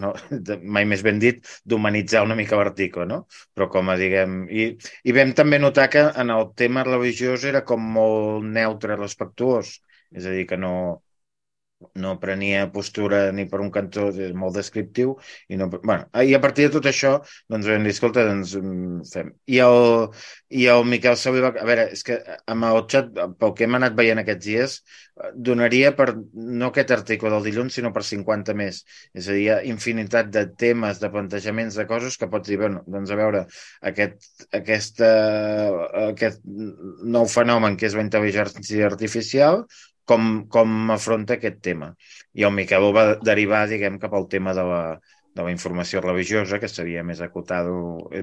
no, 0.02 0.12
de, 0.30 0.56
mai 0.76 0.86
més 0.88 1.02
ben 1.06 1.20
dit, 1.22 1.40
d'humanitzar 1.64 2.24
una 2.26 2.36
mica 2.38 2.58
l'article, 2.60 3.06
no? 3.08 3.22
Però 3.54 3.68
com 3.72 3.90
a 3.92 3.96
diguem... 4.00 4.42
I, 4.50 4.66
I 5.04 5.14
vam 5.16 5.34
també 5.36 5.60
notar 5.62 5.88
que 5.92 6.06
en 6.22 6.32
el 6.34 6.50
tema 6.58 6.84
religiós 6.86 7.44
era 7.48 7.64
com 7.66 7.84
molt 7.98 8.46
neutre, 8.46 8.98
respectuós. 9.00 9.78
És 10.10 10.26
a 10.26 10.34
dir, 10.34 10.46
que 10.50 10.58
no, 10.58 10.72
no 11.94 12.14
prenia 12.20 12.66
postura 12.72 13.22
ni 13.32 13.46
per 13.48 13.60
un 13.64 13.70
cantó, 13.74 14.08
és 14.12 14.34
molt 14.36 14.56
descriptiu, 14.56 15.14
i, 15.48 15.58
no, 15.60 15.70
bueno, 15.72 16.06
i 16.24 16.34
a 16.36 16.40
partir 16.42 16.68
de 16.68 16.74
tot 16.76 16.88
això, 16.90 17.16
doncs 17.50 17.68
vam 17.70 17.86
dir, 17.86 17.94
escolta, 17.94 18.24
doncs 18.28 18.56
mm, 18.60 19.04
fem. 19.12 19.32
I 19.50 19.60
el, 19.64 19.80
i 20.62 20.66
el 20.72 20.84
Miquel 20.88 21.18
Saui 21.20 21.42
va... 21.44 21.52
A 21.60 21.68
veure, 21.68 21.88
és 21.94 22.04
que 22.06 22.20
amb 22.50 22.68
el 22.70 22.82
xat, 22.90 23.12
pel 23.40 23.54
que 23.56 23.66
hem 23.66 23.78
anat 23.80 23.96
veient 23.98 24.22
aquests 24.22 24.46
dies, 24.46 24.80
donaria 25.34 25.92
per, 25.96 26.08
no 26.32 26.70
aquest 26.70 26.92
article 26.94 27.30
del 27.32 27.44
dilluns, 27.48 27.76
sinó 27.76 27.92
per 27.92 28.04
50 28.06 28.54
més. 28.56 28.82
És 29.16 29.28
a 29.28 29.36
dir, 29.36 29.42
hi 29.44 29.48
ha 29.52 29.58
infinitat 29.68 30.30
de 30.32 30.46
temes, 30.60 31.00
de 31.02 31.10
plantejaments, 31.12 31.76
de 31.80 31.86
coses 31.90 32.16
que 32.20 32.28
pots 32.32 32.48
dir, 32.48 32.60
bueno, 32.62 32.84
doncs 32.88 33.12
a 33.12 33.18
veure, 33.20 33.44
aquest, 33.92 34.30
aquesta, 34.56 35.10
aquest 36.08 36.42
nou 36.44 37.28
fenomen 37.30 37.76
que 37.76 37.88
és 37.90 37.96
la 37.96 38.04
intel·ligència 38.06 38.88
artificial, 38.88 39.64
com, 40.10 40.28
com 40.56 40.92
afronta 40.96 41.36
aquest 41.38 41.62
tema. 41.66 41.92
I 42.38 42.46
el 42.48 42.54
Miquel 42.56 42.86
ho 42.86 42.92
va 42.96 43.06
derivar, 43.30 43.64
diguem, 43.70 43.98
cap 44.02 44.14
al 44.18 44.28
tema 44.34 44.54
de 44.58 44.66
la, 44.72 44.82
de 45.36 45.46
la 45.46 45.54
informació 45.54 46.02
religiosa, 46.04 46.60
que 46.62 46.70
seria 46.70 47.06
més 47.06 47.22
acotat, 47.26 47.70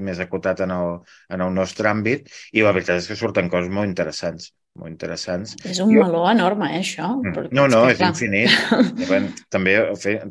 més 0.10 0.22
acotat 0.24 0.64
en 0.68 0.76
el, 0.78 0.96
en 1.38 1.48
el 1.48 1.58
nostre 1.60 1.92
àmbit, 1.92 2.32
i 2.54 2.66
la 2.66 2.76
veritat 2.78 3.04
és 3.04 3.12
que 3.12 3.20
surten 3.20 3.52
coses 3.54 3.74
molt 3.74 3.90
interessants 3.90 4.52
molt 4.78 4.92
interessants. 4.92 5.56
És 5.68 5.80
un 5.84 5.92
jo... 5.94 6.04
meló 6.04 6.24
enorme, 6.30 6.70
eh, 6.76 6.82
això. 6.84 7.10
Mm. 7.18 7.50
No, 7.58 7.66
no, 7.72 7.82
és, 7.90 8.00
és 8.00 8.06
infinit. 8.06 9.42
també, 9.54 9.76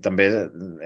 també 0.05 0.29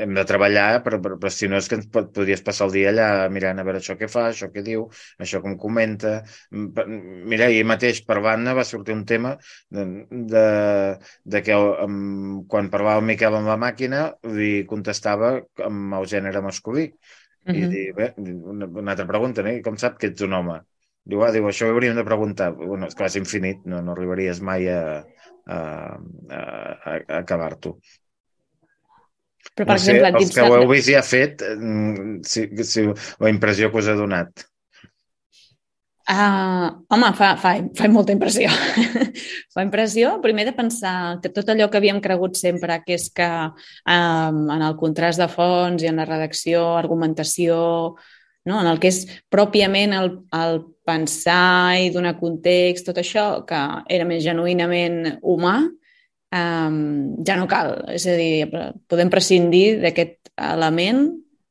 hem 0.01 0.17
de 0.17 0.25
treballar, 0.29 0.69
però, 0.87 1.01
però, 1.05 1.19
però 1.21 1.33
si 1.35 1.49
no 1.51 1.61
és 1.61 1.69
que 1.71 1.79
ens 1.81 1.89
podries 1.93 2.45
passar 2.47 2.69
el 2.69 2.75
dia 2.77 2.93
allà 2.93 3.09
mirant 3.33 3.61
a 3.61 3.67
veure 3.67 3.83
això 3.83 3.97
què 4.01 4.09
fa, 4.11 4.29
això 4.31 4.51
què 4.55 4.65
diu, 4.67 4.87
això 5.21 5.43
com 5.45 5.57
comenta. 5.61 6.17
Mira, 6.51 7.51
ahir 7.51 7.63
mateix 7.69 8.03
per 8.09 8.21
banda 8.25 8.57
va 8.57 8.67
sortir 8.69 8.97
un 8.97 9.05
tema 9.09 9.37
de, 9.69 9.87
de, 10.35 10.47
de 11.37 11.45
que 11.47 11.57
um, 11.87 12.43
quan 12.51 12.73
parlava 12.73 13.01
el 13.03 13.09
Miquel 13.13 13.37
amb 13.39 13.51
la 13.51 13.61
màquina 13.61 14.07
li 14.37 14.53
contestava 14.71 15.37
amb 15.67 16.01
el 16.01 16.09
gènere 16.11 16.43
masculí. 16.45 16.91
Uh 17.41 17.53
-huh. 17.53 17.57
I 17.57 17.69
dir, 17.73 17.95
bé, 17.97 18.13
una, 18.19 18.67
una 18.67 18.91
altra 18.93 19.07
pregunta, 19.07 19.43
no? 19.43 19.51
com 19.65 19.77
sap 19.77 19.97
que 19.99 20.09
ets 20.09 20.21
un 20.23 20.35
home? 20.37 20.61
Diu, 21.09 21.23
ah, 21.25 21.31
diu, 21.33 21.47
això 21.49 21.67
ho 21.67 21.75
hauríem 21.75 21.97
de 21.97 22.05
preguntar. 22.07 22.51
Bueno, 22.59 22.91
és 22.91 22.97
que 22.97 23.09
és 23.09 23.17
infinit, 23.21 23.65
no, 23.71 23.81
no 23.85 23.95
arribaries 23.97 24.43
mai 24.45 24.69
a, 24.69 24.83
a, 25.47 25.59
a, 25.59 26.43
a 26.91 27.01
acabar-t'ho. 27.23 27.77
Però, 29.57 29.65
per 29.65 29.75
no 29.75 29.81
sé, 29.81 29.97
exemple, 29.97 30.21
els 30.21 30.37
que 30.37 30.45
ho 30.45 30.55
heu 30.59 30.69
vist 30.71 30.93
i 30.93 30.97
ha 30.99 31.03
fet, 31.05 31.43
mm, 31.57 32.21
si, 32.29 32.47
si 32.69 32.87
la 32.87 33.33
impressió 33.33 33.73
que 33.73 33.81
us 33.81 33.89
ha 33.91 33.97
donat. 33.99 34.47
Uh, 36.11 36.67
home, 36.91 37.13
fa, 37.15 37.35
fa, 37.39 37.53
fa 37.79 37.89
molta 37.91 38.15
impressió. 38.15 38.51
fa 39.55 39.63
impressió, 39.63 40.17
primer 40.25 40.49
de 40.49 40.55
pensar 40.57 40.95
que 41.23 41.31
tot 41.31 41.53
allò 41.53 41.69
que 41.71 41.79
havíem 41.79 42.01
cregut 42.03 42.39
sempre, 42.41 42.81
que 42.83 42.97
és 42.99 43.07
que 43.15 43.29
um, 43.31 44.41
en 44.51 44.65
el 44.67 44.75
contrast 44.81 45.23
de 45.23 45.29
fons 45.31 45.85
i 45.85 45.91
en 45.91 46.03
la 46.03 46.09
redacció, 46.09 46.65
argumentació, 46.81 47.61
no? 48.47 48.61
en 48.61 48.69
el 48.71 48.81
que 48.81 48.91
és 48.93 49.03
pròpiament 49.33 49.95
el, 49.97 50.13
el 50.37 50.63
pensar 50.87 51.79
i 51.81 51.91
donar 51.95 52.19
context, 52.21 52.89
tot 52.89 52.99
això, 53.01 53.45
que 53.47 53.59
era 53.93 54.07
més 54.09 54.25
genuïnament 54.25 55.19
humà, 55.21 55.57
um, 56.35 56.79
ja 57.27 57.37
no 57.39 57.49
cal. 57.51 57.77
És 57.95 58.07
a 58.11 58.17
dir, 58.19 58.49
podem 58.91 59.13
prescindir 59.13 59.81
d'aquest 59.85 60.33
element 60.51 61.07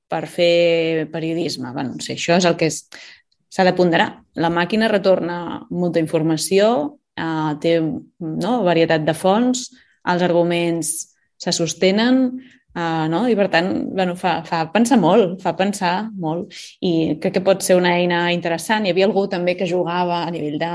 per 0.09 0.25
fer 0.27 1.07
periodisme. 1.13 1.73
Bueno, 1.75 1.95
no 1.95 2.03
sé, 2.03 2.17
això 2.17 2.39
és 2.39 2.47
el 2.49 2.57
que 2.59 2.71
s'ha 2.71 3.67
de 3.67 3.75
ponderar. 3.77 4.09
La 4.39 4.51
màquina 4.53 4.89
retorna 4.91 5.61
molta 5.69 6.01
informació, 6.01 6.71
uh, 7.19 7.53
té 7.61 7.77
no, 7.79 8.53
varietat 8.65 9.05
de 9.05 9.15
fonts, 9.17 9.69
els 10.09 10.25
arguments 10.25 10.93
se 11.39 11.53
sostenen, 11.55 12.39
Uh, 12.79 13.07
no? 13.11 13.25
I 13.27 13.35
per 13.35 13.49
tant, 13.51 13.69
bueno, 13.97 14.13
fa, 14.15 14.37
fa 14.47 14.63
pensar 14.71 14.99
molt, 15.01 15.39
fa 15.43 15.55
pensar 15.57 15.93
molt 16.15 16.53
i 16.85 17.17
crec 17.19 17.39
que 17.39 17.45
pot 17.45 17.65
ser 17.65 17.75
una 17.79 17.95
eina 17.99 18.27
interessant. 18.35 18.85
Hi 18.85 18.93
havia 18.93 19.07
algú 19.09 19.25
també 19.31 19.57
que 19.59 19.67
jugava 19.67 20.21
a 20.23 20.29
nivell 20.31 20.59
de, 20.61 20.69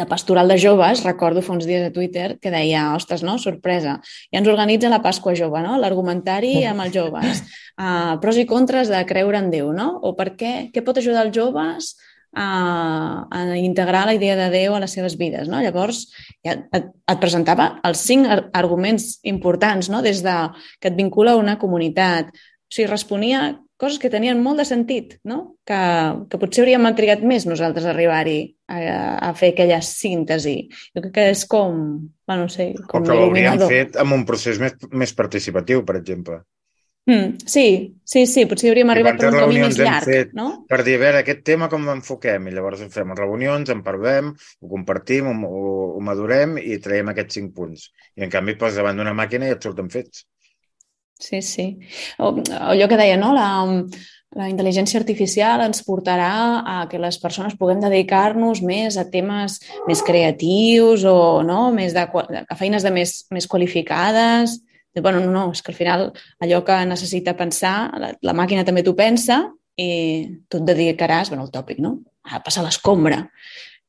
de 0.00 0.06
pastoral 0.06 0.48
de 0.48 0.58
joves, 0.58 1.04
recordo 1.04 1.42
fa 1.42 1.54
uns 1.54 1.66
dies 1.68 1.86
a 1.86 1.92
Twitter, 1.94 2.38
que 2.42 2.50
deia, 2.50 2.88
ostres, 2.96 3.22
no, 3.22 3.36
sorpresa, 3.38 4.00
ja 4.32 4.40
ens 4.40 4.50
organitza 4.50 4.90
la 4.90 5.02
Pasqua 5.04 5.36
Jove, 5.38 5.62
no? 5.62 5.76
l'argumentari 5.78 6.58
amb 6.66 6.86
els 6.86 6.96
joves, 6.96 7.44
uh, 7.78 8.16
pros 8.22 8.40
i 8.42 8.46
contres 8.48 8.90
de 8.92 9.04
creure 9.06 9.38
en 9.38 9.52
Déu, 9.52 9.70
no? 9.76 9.92
o 10.02 10.16
per 10.18 10.32
què, 10.40 10.54
què 10.74 10.82
pot 10.84 10.98
ajudar 10.98 11.28
els 11.28 11.36
joves 11.36 11.94
a, 12.36 13.26
a 13.30 13.56
integrar 13.56 14.04
la 14.06 14.14
idea 14.14 14.36
de 14.36 14.50
Déu 14.52 14.76
a 14.76 14.80
les 14.82 14.92
seves 14.92 15.16
vides. 15.18 15.48
No? 15.48 15.62
Llavors, 15.64 16.04
ja 16.44 16.58
et, 16.76 16.90
et 16.92 17.22
presentava 17.22 17.72
els 17.88 18.04
cinc 18.04 18.28
arguments 18.52 19.16
importants 19.24 19.90
no? 19.92 20.02
des 20.04 20.22
de 20.26 20.36
que 20.78 20.92
et 20.92 20.98
vincula 20.98 21.34
a 21.34 21.40
una 21.40 21.56
comunitat. 21.58 22.30
O 22.30 22.74
sigui, 22.76 22.90
responia 22.90 23.48
coses 23.76 24.00
que 24.00 24.10
tenien 24.12 24.40
molt 24.40 24.60
de 24.60 24.66
sentit, 24.68 25.16
no? 25.28 25.56
que, 25.68 25.80
que 26.30 26.40
potser 26.40 26.64
hauríem 26.64 26.88
trigat 26.96 27.24
més 27.24 27.46
nosaltres 27.48 27.84
a 27.84 27.92
arribar-hi 27.92 28.38
a, 28.72 28.78
a 29.28 29.32
fer 29.36 29.52
aquella 29.52 29.80
síntesi. 29.84 30.58
Jo 30.96 31.04
crec 31.04 31.14
que 31.16 31.26
és 31.34 31.44
com, 31.48 31.80
bueno, 32.28 32.46
no 32.46 32.52
sé, 32.52 32.72
com 32.88 33.04
o 33.04 33.08
que 33.08 33.16
l'hauríem 33.16 33.64
fet 33.68 33.98
amb 34.00 34.16
un 34.16 34.24
procés 34.28 34.60
més, 34.62 34.76
més 34.92 35.12
participatiu, 35.16 35.84
per 35.88 35.98
exemple. 36.00 36.40
Mm, 37.06 37.36
sí, 37.46 37.94
sí, 38.02 38.24
sí, 38.26 38.42
potser 38.50 38.72
hauríem 38.72 38.90
arribat 38.90 39.20
per 39.20 39.28
un 39.30 39.36
camí 39.38 39.60
més 39.62 39.76
llarg, 39.78 40.08
fet 40.08 40.32
no? 40.34 40.46
Per 40.66 40.80
dir, 40.82 40.96
a 40.98 41.02
veure, 41.04 41.20
aquest 41.22 41.44
tema 41.46 41.68
com 41.70 41.86
l'enfoquem? 41.86 42.48
I 42.50 42.54
llavors 42.56 42.82
fem 42.90 43.12
reunions, 43.14 43.70
en 43.70 43.84
parlem, 43.86 44.32
ho 44.34 44.70
compartim, 44.72 45.28
ho, 45.30 45.36
ho, 45.46 45.76
ho 45.94 46.02
madurem 46.02 46.56
i 46.58 46.80
traiem 46.82 47.12
aquests 47.12 47.38
cinc 47.38 47.54
punts. 47.54 47.86
I 48.18 48.26
en 48.26 48.32
canvi 48.32 48.56
poses 48.58 48.82
davant 48.82 48.98
d'una 48.98 49.14
màquina 49.14 49.46
i 49.46 49.54
et 49.54 49.62
surten 49.62 49.92
fets. 49.92 50.26
Sí, 51.22 51.40
sí. 51.46 51.68
O, 52.18 52.34
allò 52.58 52.90
que 52.90 52.98
deia, 52.98 53.14
no? 53.22 53.30
La, 53.38 53.48
la 54.36 54.50
intel·ligència 54.50 54.98
artificial 54.98 55.62
ens 55.62 55.86
portarà 55.86 56.34
a 56.66 56.78
que 56.90 56.98
les 56.98 57.22
persones 57.22 57.54
puguem 57.56 57.86
dedicar-nos 57.86 58.66
més 58.66 58.98
a 58.98 59.06
temes 59.14 59.60
més 59.86 60.02
creatius 60.02 61.06
o 61.06 61.44
no? 61.46 61.70
més 61.70 61.94
de, 61.94 62.02
a 62.02 62.58
feines 62.58 62.82
de 62.82 62.92
més, 62.98 63.20
més 63.30 63.46
qualificades 63.46 64.58
bueno, 65.02 65.20
no, 65.20 65.30
no, 65.32 65.44
és 65.52 65.62
que 65.62 65.72
al 65.72 65.78
final 65.78 66.08
allò 66.42 66.62
que 66.64 66.80
necessita 66.88 67.36
pensar, 67.36 67.76
la, 68.00 68.12
la 68.22 68.34
màquina 68.36 68.64
també 68.64 68.84
t'ho 68.86 68.96
pensa 68.96 69.42
i 69.76 69.88
tu 70.48 70.62
et 70.62 70.68
dedicaràs, 70.70 71.30
bueno, 71.32 71.44
el 71.44 71.54
tòpic, 71.54 71.80
no? 71.84 71.98
A 72.32 72.40
passar 72.42 72.64
l'escombra, 72.64 73.20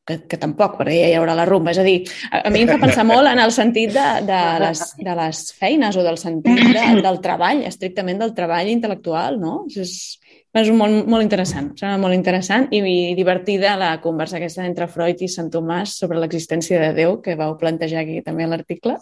que, 0.08 0.18
que 0.32 0.40
tampoc, 0.40 0.78
perquè 0.80 0.96
ja 1.02 1.10
hi 1.12 1.16
haurà 1.20 1.36
la 1.38 1.46
rumba. 1.48 1.74
És 1.74 1.82
a 1.82 1.86
dir, 1.86 1.98
a, 2.32 2.46
a 2.48 2.54
mi 2.54 2.64
em 2.64 2.72
fa 2.72 2.80
pensar 2.82 3.04
molt 3.08 3.28
en 3.30 3.42
el 3.44 3.52
sentit 3.56 3.92
de, 3.96 4.06
de, 4.28 4.40
les, 4.64 4.84
de 5.04 5.18
les 5.20 5.42
feines 5.58 6.00
o 6.00 6.06
del 6.06 6.20
sentit 6.22 6.64
de, 6.78 6.86
del 7.06 7.20
treball, 7.24 7.66
estrictament 7.68 8.24
del 8.24 8.34
treball 8.38 8.72
intel·lectual, 8.72 9.40
no? 9.42 9.60
És, 9.68 10.18
és 10.58 10.72
molt, 10.74 11.04
molt 11.12 11.26
interessant, 11.26 11.74
sembla 11.78 12.00
molt 12.02 12.18
interessant 12.18 12.70
i, 12.74 12.82
i 12.82 13.16
divertida 13.18 13.76
la 13.78 13.92
conversa 14.02 14.40
aquesta 14.40 14.66
entre 14.66 14.88
Freud 14.90 15.22
i 15.22 15.30
Sant 15.30 15.52
Tomàs 15.54 16.00
sobre 16.00 16.22
l'existència 16.24 16.80
de 16.82 16.94
Déu, 16.98 17.20
que 17.22 17.38
vau 17.38 17.58
plantejar 17.60 18.06
aquí 18.06 18.24
també 18.26 18.48
l'article. 18.48 18.98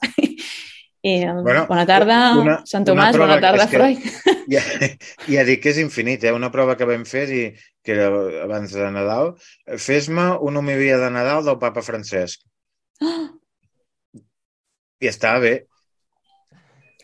I, 1.06 1.20
bueno, 1.46 1.68
bona 1.70 1.84
tarda, 1.86 2.16
una, 2.42 2.56
Sant 2.66 2.86
Tomàs, 2.88 3.18
bona 3.22 3.38
tarda, 3.44 3.68
Freud. 3.70 4.02
Ja, 4.46 4.62
ja 5.26 5.44
dic 5.46 5.64
que 5.64 5.72
és 5.72 5.80
infinit, 5.82 6.24
eh? 6.26 6.34
Una 6.34 6.52
prova 6.54 6.76
que 6.78 6.86
vam 6.86 7.02
fer, 7.10 7.24
i, 7.34 7.44
que 7.86 7.94
era 7.96 8.08
abans 8.44 8.74
de 8.74 8.90
Nadal, 8.94 9.32
fes-me 9.82 10.28
una 10.46 10.62
homilia 10.62 11.00
de 11.02 11.10
Nadal 11.14 11.46
del 11.46 11.58
papa 11.62 11.82
Francesc. 11.86 12.42
Oh! 13.02 13.24
I 15.02 15.10
estava 15.10 15.42
bé. 15.46 15.54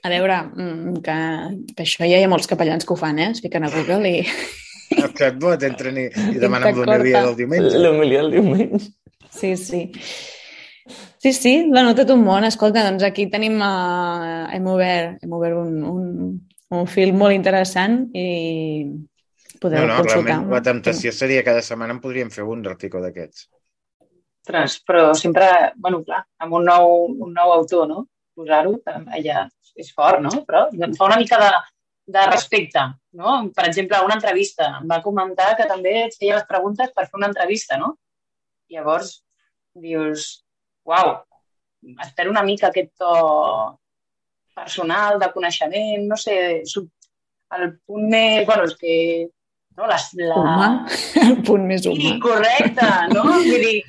A 0.01 0.09
veure, 0.09 0.37
mm, 0.49 1.01
que, 1.05 1.17
que 1.75 1.85
això 1.85 2.05
ja 2.05 2.17
hi 2.17 2.25
ha 2.25 2.29
molts 2.29 2.49
capellans 2.49 2.85
que 2.85 2.93
ho 2.93 2.97
fan, 2.97 3.21
eh? 3.21 3.31
Es 3.35 3.41
fiquen 3.45 3.65
a 3.65 3.73
Google 3.73 4.15
i... 4.17 4.25
El 5.01 5.13
chatbot 5.17 5.61
entren 5.63 5.97
i, 5.97 6.09
i 6.09 6.41
demanen 6.41 6.77
l'homilia 6.77 7.21
del 7.29 7.37
diumenge. 7.37 7.77
L'homilia 7.85 8.25
del 8.25 8.33
diumenge. 8.37 8.95
Sí, 9.29 9.53
sí. 9.57 9.85
Sí, 11.21 11.33
sí, 11.33 11.69
bueno, 11.69 11.93
tot 11.93 12.09
un 12.09 12.23
món. 12.25 12.47
Escolta, 12.47 12.81
doncs 12.87 13.03
aquí 13.05 13.27
tenim, 13.29 13.59
uh, 13.61 14.47
hem 14.49 14.65
obert, 14.71 15.19
hem 15.21 15.35
obert 15.37 15.59
un, 15.59 15.75
un, 15.85 16.07
un 16.73 16.87
fil 16.89 17.13
molt 17.13 17.35
interessant 17.35 18.07
i 18.17 18.25
podeu 19.61 19.85
no, 19.85 19.91
no, 19.91 19.99
consultar. 20.01 20.23
Realment, 20.25 20.49
la 20.55 20.63
temptació 20.65 21.13
seria 21.13 21.45
cada 21.45 21.61
setmana 21.61 21.93
en 21.93 22.01
podríem 22.01 22.33
fer 22.33 22.47
un 22.49 22.65
article 22.73 23.03
d'aquests. 23.05 23.45
Ostres, 24.41 24.79
però 24.81 25.13
sempre, 25.13 25.45
bueno, 25.77 26.01
clar, 26.09 26.23
amb 26.41 26.57
un 26.57 26.65
nou, 26.71 26.97
un 27.13 27.37
nou 27.37 27.53
autor, 27.59 27.85
no? 27.93 28.07
Posar-ho, 28.33 28.79
ja 29.21 29.45
és 29.77 29.93
fort, 29.93 30.25
no? 30.25 30.33
Però 30.49 30.65
em 30.73 30.97
fa 30.97 31.05
una 31.05 31.21
mica 31.21 31.37
de, 31.37 31.55
de 32.17 32.27
respecte, 32.33 32.89
no? 33.13 33.39
Per 33.53 33.69
exemple, 33.69 34.01
una 34.09 34.17
entrevista. 34.17 34.73
Em 34.81 34.89
va 34.89 35.03
comentar 35.05 35.53
que 35.59 35.69
també 35.69 35.99
et 36.07 36.17
feia 36.17 36.41
les 36.41 36.49
preguntes 36.49 36.89
per 36.95 37.05
fer 37.05 37.21
una 37.21 37.29
entrevista, 37.29 37.77
no? 37.77 37.99
Llavors, 38.73 39.19
dius, 39.77 40.31
uau, 40.87 41.13
espero 42.05 42.31
una 42.31 42.43
mica 42.43 42.69
aquest 42.69 42.91
to 42.99 43.13
personal, 44.55 45.19
de 45.19 45.29
coneixement, 45.33 46.07
no 46.09 46.17
sé, 46.19 46.35
el 47.57 47.71
punt 47.85 48.09
més... 48.11 48.45
Bueno, 48.47 48.67
és 48.67 48.75
que... 48.79 48.97
No, 49.77 49.87
la, 49.87 49.97
la... 50.19 50.35
Humà, 50.37 50.69
el 51.25 51.39
punt 51.47 51.65
més 51.69 51.87
humà. 51.87 52.03
Sí, 52.03 52.19
correcte, 52.23 52.91
no? 53.13 53.25
Vull 53.31 53.65
dir, 53.65 53.79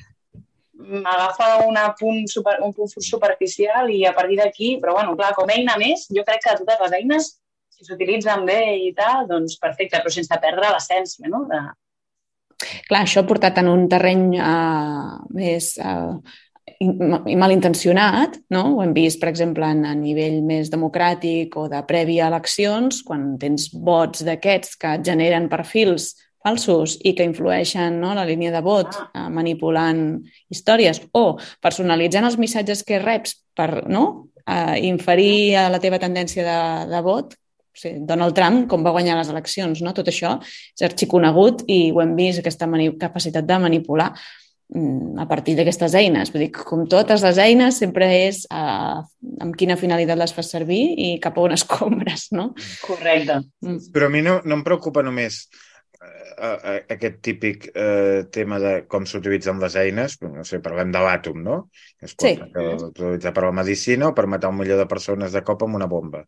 m'agafa 1.03 1.49
una 1.67 1.89
punt 1.99 2.25
super, 2.31 2.57
un 2.65 2.73
punt 2.75 2.91
superficial 3.03 3.91
i 3.91 4.03
a 4.07 4.13
partir 4.15 4.39
d'aquí, 4.39 4.75
però 4.81 4.97
bueno, 4.97 5.15
clar, 5.19 5.33
com 5.37 5.49
a 5.49 5.57
eina 5.57 5.77
més, 5.81 6.07
jo 6.15 6.25
crec 6.27 6.43
que 6.43 6.57
totes 6.61 6.81
les 6.85 6.97
eines, 6.99 7.29
si 7.73 7.87
s'utilitzen 7.87 8.45
bé 8.47 8.61
i 8.87 8.91
tal, 8.97 9.27
doncs 9.29 9.57
perfecte, 9.61 9.99
però 10.01 10.13
sense 10.13 10.39
perdre 10.43 10.71
l'essència, 10.73 11.29
no? 11.31 11.43
De... 11.49 11.61
Clar, 12.87 13.03
això 13.03 13.23
ha 13.23 13.27
portat 13.27 13.59
en 13.59 13.69
un 13.71 13.87
terreny 13.91 14.27
uh, 14.39 15.19
més 15.35 15.73
uh, 15.83 16.15
i 16.83 17.35
malintencionat, 17.35 18.37
no? 18.53 18.63
ho 18.75 18.83
hem 18.83 18.93
vist, 18.95 19.19
per 19.21 19.29
exemple, 19.31 19.67
en, 19.67 19.83
a 19.87 19.93
nivell 19.97 20.41
més 20.47 20.71
democràtic 20.71 21.55
o 21.59 21.67
de 21.71 21.81
prèvia 21.87 22.29
eleccions, 22.31 23.01
quan 23.07 23.33
tens 23.39 23.69
vots 23.73 24.23
d'aquests 24.23 24.77
que 24.79 24.93
generen 25.05 25.49
perfils 25.51 26.13
falsos 26.43 26.97
i 27.07 27.13
que 27.15 27.27
influeixen 27.27 28.01
no, 28.01 28.11
la 28.15 28.25
línia 28.27 28.51
de 28.51 28.61
vot 28.63 28.91
ah. 28.99 29.05
eh, 29.15 29.29
manipulant 29.31 30.03
històries 30.51 30.99
o 31.15 31.37
personalitzant 31.63 32.27
els 32.27 32.39
missatges 32.39 32.83
que 32.87 32.99
reps 33.03 33.37
per 33.55 33.85
no, 33.87 34.33
eh, 34.43 34.83
inferir 34.89 35.55
a 35.59 35.69
la 35.71 35.79
teva 35.83 36.01
tendència 36.03 36.43
de, 36.47 36.59
de 36.91 37.01
vot, 37.05 37.35
o 37.73 37.79
sigui, 37.79 38.03
Donald 38.07 38.35
Trump, 38.37 38.67
com 38.69 38.83
va 38.85 38.93
guanyar 38.93 39.17
les 39.17 39.31
eleccions, 39.33 39.81
no? 39.81 39.95
tot 39.95 40.11
això 40.11 40.35
és 40.43 40.85
arxiconegut 40.85 41.63
i 41.71 41.91
ho 41.91 42.03
hem 42.03 42.15
vist, 42.19 42.43
aquesta 42.43 42.69
capacitat 43.01 43.47
de 43.47 43.59
manipular 43.63 44.11
a 44.73 45.25
partir 45.29 45.55
d'aquestes 45.57 45.93
eines. 45.97 46.31
Vull 46.33 46.47
dir, 46.47 46.51
com 46.55 46.85
totes 46.89 47.21
les 47.25 47.39
eines, 47.41 47.77
sempre 47.83 48.07
és 48.25 48.43
uh, 48.49 49.03
amb 49.43 49.57
quina 49.59 49.77
finalitat 49.77 50.17
les 50.17 50.33
fas 50.33 50.49
servir 50.55 50.81
i 50.97 51.11
cap 51.21 51.37
a 51.37 51.43
on 51.45 51.53
escombres, 51.53 52.29
no? 52.37 52.51
Correcte. 52.85 53.43
Mm. 53.65 53.93
Però 53.93 54.09
a 54.09 54.13
mi 54.13 54.23
no, 54.25 54.39
no 54.45 54.57
em 54.57 54.65
preocupa 54.65 55.03
només 55.05 55.43
uh, 56.01 56.81
aquest 56.81 57.21
típic 57.25 57.69
uh, 57.69 58.25
tema 58.33 58.57
de 58.63 58.73
com 58.89 59.05
s'utilitzen 59.05 59.61
les 59.61 59.77
eines, 59.77 60.17
no 60.25 60.47
sé, 60.47 60.63
parlem 60.63 60.95
de 60.95 61.05
l'àtom, 61.05 61.37
no? 61.45 61.61
Que 61.99 62.09
es 62.09 62.17
pot 62.17 62.33
sí. 62.33 62.89
utilitzar 62.89 63.35
per 63.35 63.45
la 63.45 63.55
medicina 63.61 64.09
o 64.09 64.17
per 64.17 64.25
matar 64.31 64.49
un 64.53 64.61
milió 64.63 64.79
de 64.79 64.89
persones 64.89 65.37
de 65.37 65.45
cop 65.45 65.67
amb 65.67 65.81
una 65.81 65.91
bomba 65.91 66.25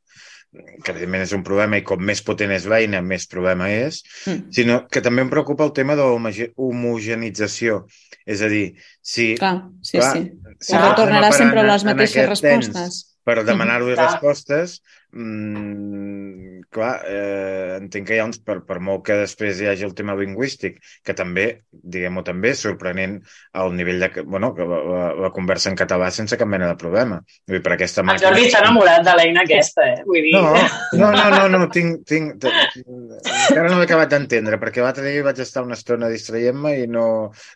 que 0.84 0.94
evidentment 0.94 1.26
és 1.26 1.34
un 1.36 1.44
problema 1.46 1.80
i 1.80 1.84
com 1.88 2.02
més 2.02 2.22
potent 2.26 2.54
és 2.56 2.68
l'eina, 2.70 3.02
més 3.06 3.28
problema 3.32 3.70
és, 3.72 4.02
mm. 4.26 4.52
sinó 4.56 4.80
que 4.92 5.04
també 5.06 5.26
em 5.26 5.32
preocupa 5.32 5.66
el 5.68 5.74
tema 5.78 5.98
de 6.00 6.06
l'homogenització. 6.06 7.84
És 8.26 8.42
a 8.46 8.50
dir, 8.52 8.66
si... 9.02 9.34
Clar, 9.40 9.58
sí, 9.86 10.00
clar, 10.00 10.14
sí. 10.16 10.56
Si 10.60 10.74
clar, 10.74 10.94
tornarà 10.98 11.32
sempre 11.36 11.62
a 11.62 11.68
les 11.68 11.86
mateixes 11.88 12.30
respostes. 12.32 13.02
Per 13.26 13.40
demanar-li 13.42 13.94
mm. 13.94 14.00
respostes, 14.00 14.80
Mm, 15.16 16.66
clar, 16.76 17.00
eh, 17.08 17.78
entenc 17.80 18.10
que 18.10 18.18
hi 18.18 18.20
ha 18.20 18.26
uns, 18.28 18.42
per, 18.44 18.58
per 18.68 18.82
molt 18.84 19.06
que 19.08 19.16
després 19.22 19.62
hi 19.62 19.70
hagi 19.72 19.86
el 19.88 19.94
tema 19.96 20.16
lingüístic, 20.20 20.82
que 21.08 21.16
també, 21.16 21.46
diguem-ho 21.72 22.24
també, 22.28 22.52
sorprenent 22.60 23.16
el 23.62 23.78
nivell 23.78 24.04
de... 24.04 24.10
Bueno, 24.28 24.52
que 24.58 24.68
la, 24.68 24.82
la, 24.92 25.06
la 25.24 25.32
conversa 25.38 25.72
en 25.72 25.80
català 25.80 26.12
sense 26.12 26.36
cap 26.42 26.52
mena 26.52 26.68
de 26.68 26.76
problema. 26.82 27.22
Vull 27.48 27.62
dir, 27.62 27.64
per 27.64 27.78
aquesta 27.78 28.04
màquina... 28.04 28.28
El 28.28 28.36
Jordi 28.36 28.52
s'ha 28.52 28.64
enamorat 28.66 29.08
de 29.08 29.16
l'eina 29.22 29.46
aquesta, 29.48 29.88
eh? 29.94 30.04
Vull 30.10 30.28
dir... 30.28 30.36
No, 30.36 30.52
no, 31.00 31.12
no, 31.16 31.48
no, 31.48 31.64
no 31.64 31.72
tinc, 31.72 32.04
tinc, 32.12 32.36
encara 32.44 33.70
no 33.70 33.80
l'he 33.80 33.88
acabat 33.88 34.12
d'entendre, 34.12 34.60
perquè 34.60 34.84
l'altre 34.84 35.08
dia 35.08 35.24
vaig 35.24 35.40
estar 35.46 35.64
una 35.64 35.80
estona 35.80 36.12
distraient-me 36.12 36.76
i 36.84 36.90
no, 36.92 37.06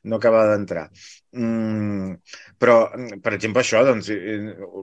no 0.08 0.22
acabava 0.22 0.54
d'entrar. 0.54 0.88
Mm, 1.30 2.16
però, 2.58 2.78
per 3.22 3.36
exemple, 3.36 3.62
això, 3.62 3.84
doncs, 3.86 4.10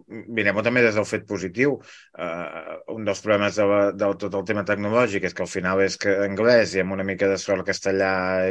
mirem-ho 0.07 0.62
també 0.62 0.85
des 0.85 0.95
del 0.95 1.09
fet 1.09 1.27
positiu. 1.27 1.74
Uh, 2.14 2.66
un 2.95 3.05
dels 3.07 3.21
problemes 3.25 3.57
de, 3.59 3.67
de 4.01 4.09
tot 4.23 4.35
el 4.39 4.45
tema 4.49 4.64
tecnològic 4.69 5.27
és 5.29 5.35
que 5.37 5.45
al 5.45 5.51
final 5.51 5.83
és 5.85 5.97
que 6.03 6.14
anglès 6.25 6.75
i 6.75 6.83
amb 6.83 6.95
una 6.97 7.07
mica 7.07 7.29
de 7.31 7.39
sort 7.43 7.67
castellà 7.69 8.11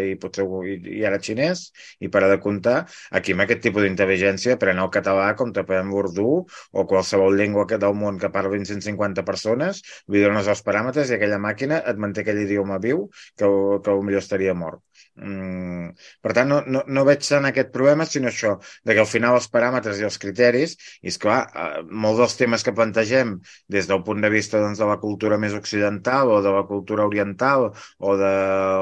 i 0.09 0.15
potser 0.21 0.45
i, 0.71 0.75
i 0.99 1.03
ara 1.09 1.19
xinès, 1.27 1.65
i 1.99 2.11
per 2.13 2.23
a 2.25 2.29
de 2.31 2.39
comptar, 2.45 2.77
aquí 3.19 3.35
amb 3.35 3.45
aquest 3.45 3.63
tipus 3.65 3.85
d'intel·ligència 3.85 4.57
pren 4.61 4.81
el 4.83 4.91
català 4.97 5.27
com 5.39 5.53
t'aprèn 5.55 5.91
l'urdú 5.91 6.29
o 6.71 6.85
qualsevol 6.91 7.37
llengua 7.39 7.67
que 7.71 7.81
del 7.81 7.97
món 8.03 8.19
que 8.21 8.31
parlin 8.37 8.67
150 8.71 9.25
persones, 9.31 9.83
li 10.11 10.23
dones 10.23 10.51
els 10.51 10.63
paràmetres 10.69 11.11
i 11.11 11.17
aquella 11.19 11.41
màquina 11.49 11.81
et 11.91 11.99
manté 12.05 12.23
aquell 12.23 12.43
idioma 12.45 12.79
viu 12.87 13.07
que, 13.35 13.47
que 13.83 13.99
potser 13.99 14.23
estaria 14.23 14.55
mort. 14.55 14.83
Mm, 15.15 15.93
per 16.19 16.33
tant, 16.35 16.49
no, 16.51 16.57
no, 16.67 16.81
no 16.91 17.03
veig 17.07 17.21
tant 17.23 17.47
aquest 17.47 17.69
problema, 17.71 18.03
sinó 18.07 18.27
això, 18.27 18.57
de 18.83 18.95
que 18.95 18.99
al 18.99 19.07
final 19.07 19.37
els 19.37 19.47
paràmetres 19.51 20.01
i 20.01 20.07
els 20.07 20.17
criteris, 20.19 20.75
i 21.01 21.11
és 21.13 21.17
clar, 21.21 21.37
eh, 21.47 21.83
molts 21.87 22.19
dels 22.19 22.35
temes 22.41 22.65
que 22.67 22.73
plantegem 22.75 23.37
des 23.71 23.87
del 23.87 24.03
punt 24.03 24.19
de 24.25 24.31
vista 24.33 24.59
doncs, 24.59 24.81
de 24.81 24.89
la 24.89 24.99
cultura 24.99 25.39
més 25.39 25.55
occidental 25.55 26.33
o 26.35 26.41
de 26.43 26.51
la 26.51 26.65
cultura 26.67 27.07
oriental 27.07 27.69
o 27.71 28.17
de, 28.19 28.33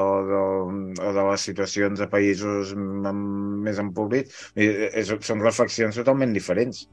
o 0.08 0.16
de, 0.30 0.42
o 1.06 1.14
de 1.20 1.28
les 1.30 1.46
situacions 1.50 2.02
de 2.02 2.10
països 2.10 2.74
més 2.74 3.78
empobrits, 3.78 4.50
és, 4.58 5.14
són 5.22 5.44
reflexions 5.44 6.02
totalment 6.02 6.34
diferents. 6.34 6.88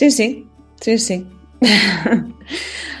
Sí, 0.00 0.08
sí, 0.08 0.30
sí, 0.80 0.96
sí. 0.96 1.20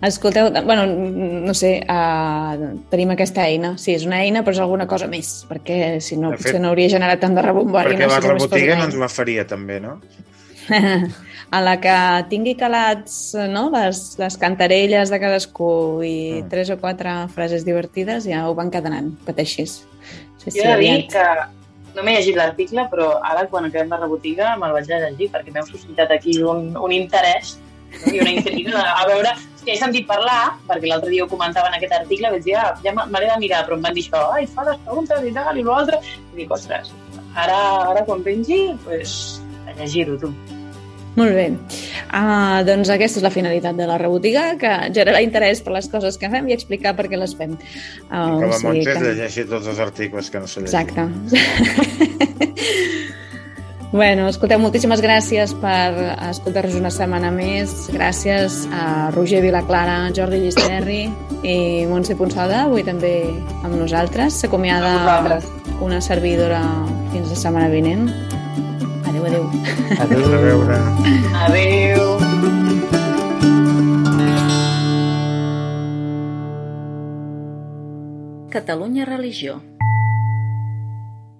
Escolteu, 0.00 0.52
bueno, 0.62 0.86
no 0.86 1.54
sé, 1.58 1.72
uh, 1.82 2.68
tenim 2.90 3.10
aquesta 3.16 3.48
eina. 3.50 3.72
Sí, 3.82 3.96
és 3.98 4.04
una 4.06 4.20
eina, 4.22 4.44
però 4.46 4.54
és 4.54 4.60
alguna 4.62 4.86
cosa 4.86 5.08
més, 5.10 5.32
perquè 5.48 5.98
si 6.04 6.18
no, 6.20 6.30
fet, 6.36 6.44
potser 6.44 6.60
no 6.62 6.70
hauria 6.70 6.92
generat 6.92 7.18
tant 7.24 7.34
de 7.34 7.42
rebombori. 7.42 7.96
Perquè 7.96 8.06
no, 8.06 8.12
la 8.14 8.20
rebotiga 8.22 8.78
no 8.78 8.86
ens 8.86 8.98
la 9.00 9.10
faria, 9.10 9.46
també, 9.50 9.80
no? 9.82 9.96
a 11.50 11.60
la 11.64 11.74
que 11.80 11.96
tingui 12.30 12.54
calats 12.60 13.34
no, 13.50 13.68
les, 13.74 14.02
les 14.20 14.38
cantarelles 14.38 15.10
de 15.10 15.18
cadascú 15.18 15.70
i 16.04 16.16
mm. 16.42 16.48
tres 16.52 16.70
o 16.70 16.78
quatre 16.78 17.14
frases 17.34 17.66
divertides, 17.66 18.28
ja 18.30 18.46
ho 18.46 18.54
van 18.54 18.70
cadenant, 18.70 19.14
pateixis. 19.26 19.80
Sí, 20.38 20.52
jo 20.52 20.62
he 20.62 20.74
de 20.74 20.80
dir 20.84 21.06
que 21.10 21.24
no 21.96 22.04
m'he 22.06 22.14
llegit 22.14 22.38
l'article, 22.38 22.86
però 22.92 23.16
ara, 23.18 23.48
quan 23.50 23.66
acabem 23.66 23.90
la 23.90 23.98
rebotiga, 24.04 24.54
me'l 24.60 24.76
vaig 24.76 24.86
llegir, 24.92 25.32
perquè 25.34 25.50
m'heu 25.50 25.66
suscitat 25.66 26.14
aquí 26.14 26.38
un, 26.44 26.70
un 26.78 26.94
interès 26.94 27.56
i 28.12 28.20
una 28.20 28.30
inquietud 28.36 28.76
a 28.78 29.06
veure 29.08 29.32
que 29.68 29.76
he 29.76 29.80
sentit 29.80 30.06
parlar, 30.08 30.56
perquè 30.64 30.88
l'altre 30.88 31.10
dia 31.12 31.26
ho 31.26 31.28
comentava 31.28 31.68
en 31.68 31.74
aquest 31.76 31.92
article, 31.92 32.30
vaig 32.32 32.44
dir, 32.46 32.54
ah, 32.56 32.70
ja 32.80 32.94
me 32.96 33.20
l'he 33.20 33.28
de 33.28 33.36
mirar, 33.42 33.66
però 33.66 33.76
em 33.76 33.82
van 33.84 33.96
dir 33.96 34.04
això, 34.06 34.22
ai, 34.32 34.46
fa 34.48 34.64
les 34.64 34.78
preguntes 34.86 35.26
i 35.28 35.32
tal, 35.36 35.58
i 35.60 35.64
l'altre, 35.66 35.98
i 36.32 36.38
dic, 36.40 36.54
ostres, 36.56 36.88
ara, 37.34 37.58
ara 37.90 38.04
quan 38.08 38.24
pengi, 38.24 38.62
pues, 38.86 39.10
a 39.68 39.76
llegir-ho, 39.76 40.16
tu. 40.22 40.32
Molt 41.18 41.34
bé. 41.34 41.48
Uh, 42.14 42.62
doncs 42.64 42.88
aquesta 42.94 43.18
és 43.18 43.24
la 43.26 43.34
finalitat 43.34 43.74
de 43.76 43.86
la 43.90 43.98
rebotiga, 44.00 44.42
que 44.60 44.72
generar 44.94 45.22
interès 45.24 45.60
per 45.66 45.72
les 45.74 45.88
coses 45.90 46.18
que 46.20 46.30
fem 46.30 46.48
i 46.48 46.54
explicar 46.54 46.92
per 46.96 47.08
què 47.10 47.18
les 47.18 47.34
fem. 47.36 47.52
Uh, 48.06 48.38
que 48.38 48.46
la 48.46 48.58
Montse 48.64 48.94
que... 48.94 49.04
llegeixi 49.08 49.42
tots 49.50 49.66
els 49.74 49.80
articles 49.82 50.30
que 50.30 50.38
no 50.44 50.48
s'ha 50.48 50.60
llegit. 50.62 50.78
Exacte. 50.78 51.02
Bueno, 53.90 54.26
escolteu, 54.28 54.58
moltíssimes 54.60 55.00
gràcies 55.00 55.54
per 55.62 55.96
escoltar-nos 56.28 56.74
una 56.76 56.90
setmana 56.92 57.30
més. 57.32 57.86
Gràcies 57.88 58.66
a 58.68 59.08
Roger 59.14 59.40
Vilaclara, 59.40 60.10
Jordi 60.12 60.42
Llisterri 60.42 61.06
i 61.40 61.86
Montse 61.88 62.12
Ponsada, 62.18 62.66
avui 62.66 62.84
també 62.84 63.14
amb 63.62 63.78
nosaltres. 63.80 64.42
S'acomiada 64.42 65.40
una 65.80 66.02
servidora 66.04 66.60
fins 67.14 67.32
la 67.32 67.38
setmana 67.40 67.70
vinent. 67.72 68.10
Adéu, 69.08 69.24
adéu. 69.24 69.48
Adéu. 70.04 70.20
A 70.20 70.42
veure. 70.44 70.76
Adéu. 71.46 72.04
Catalunya 78.52 79.08
Religió 79.08 79.62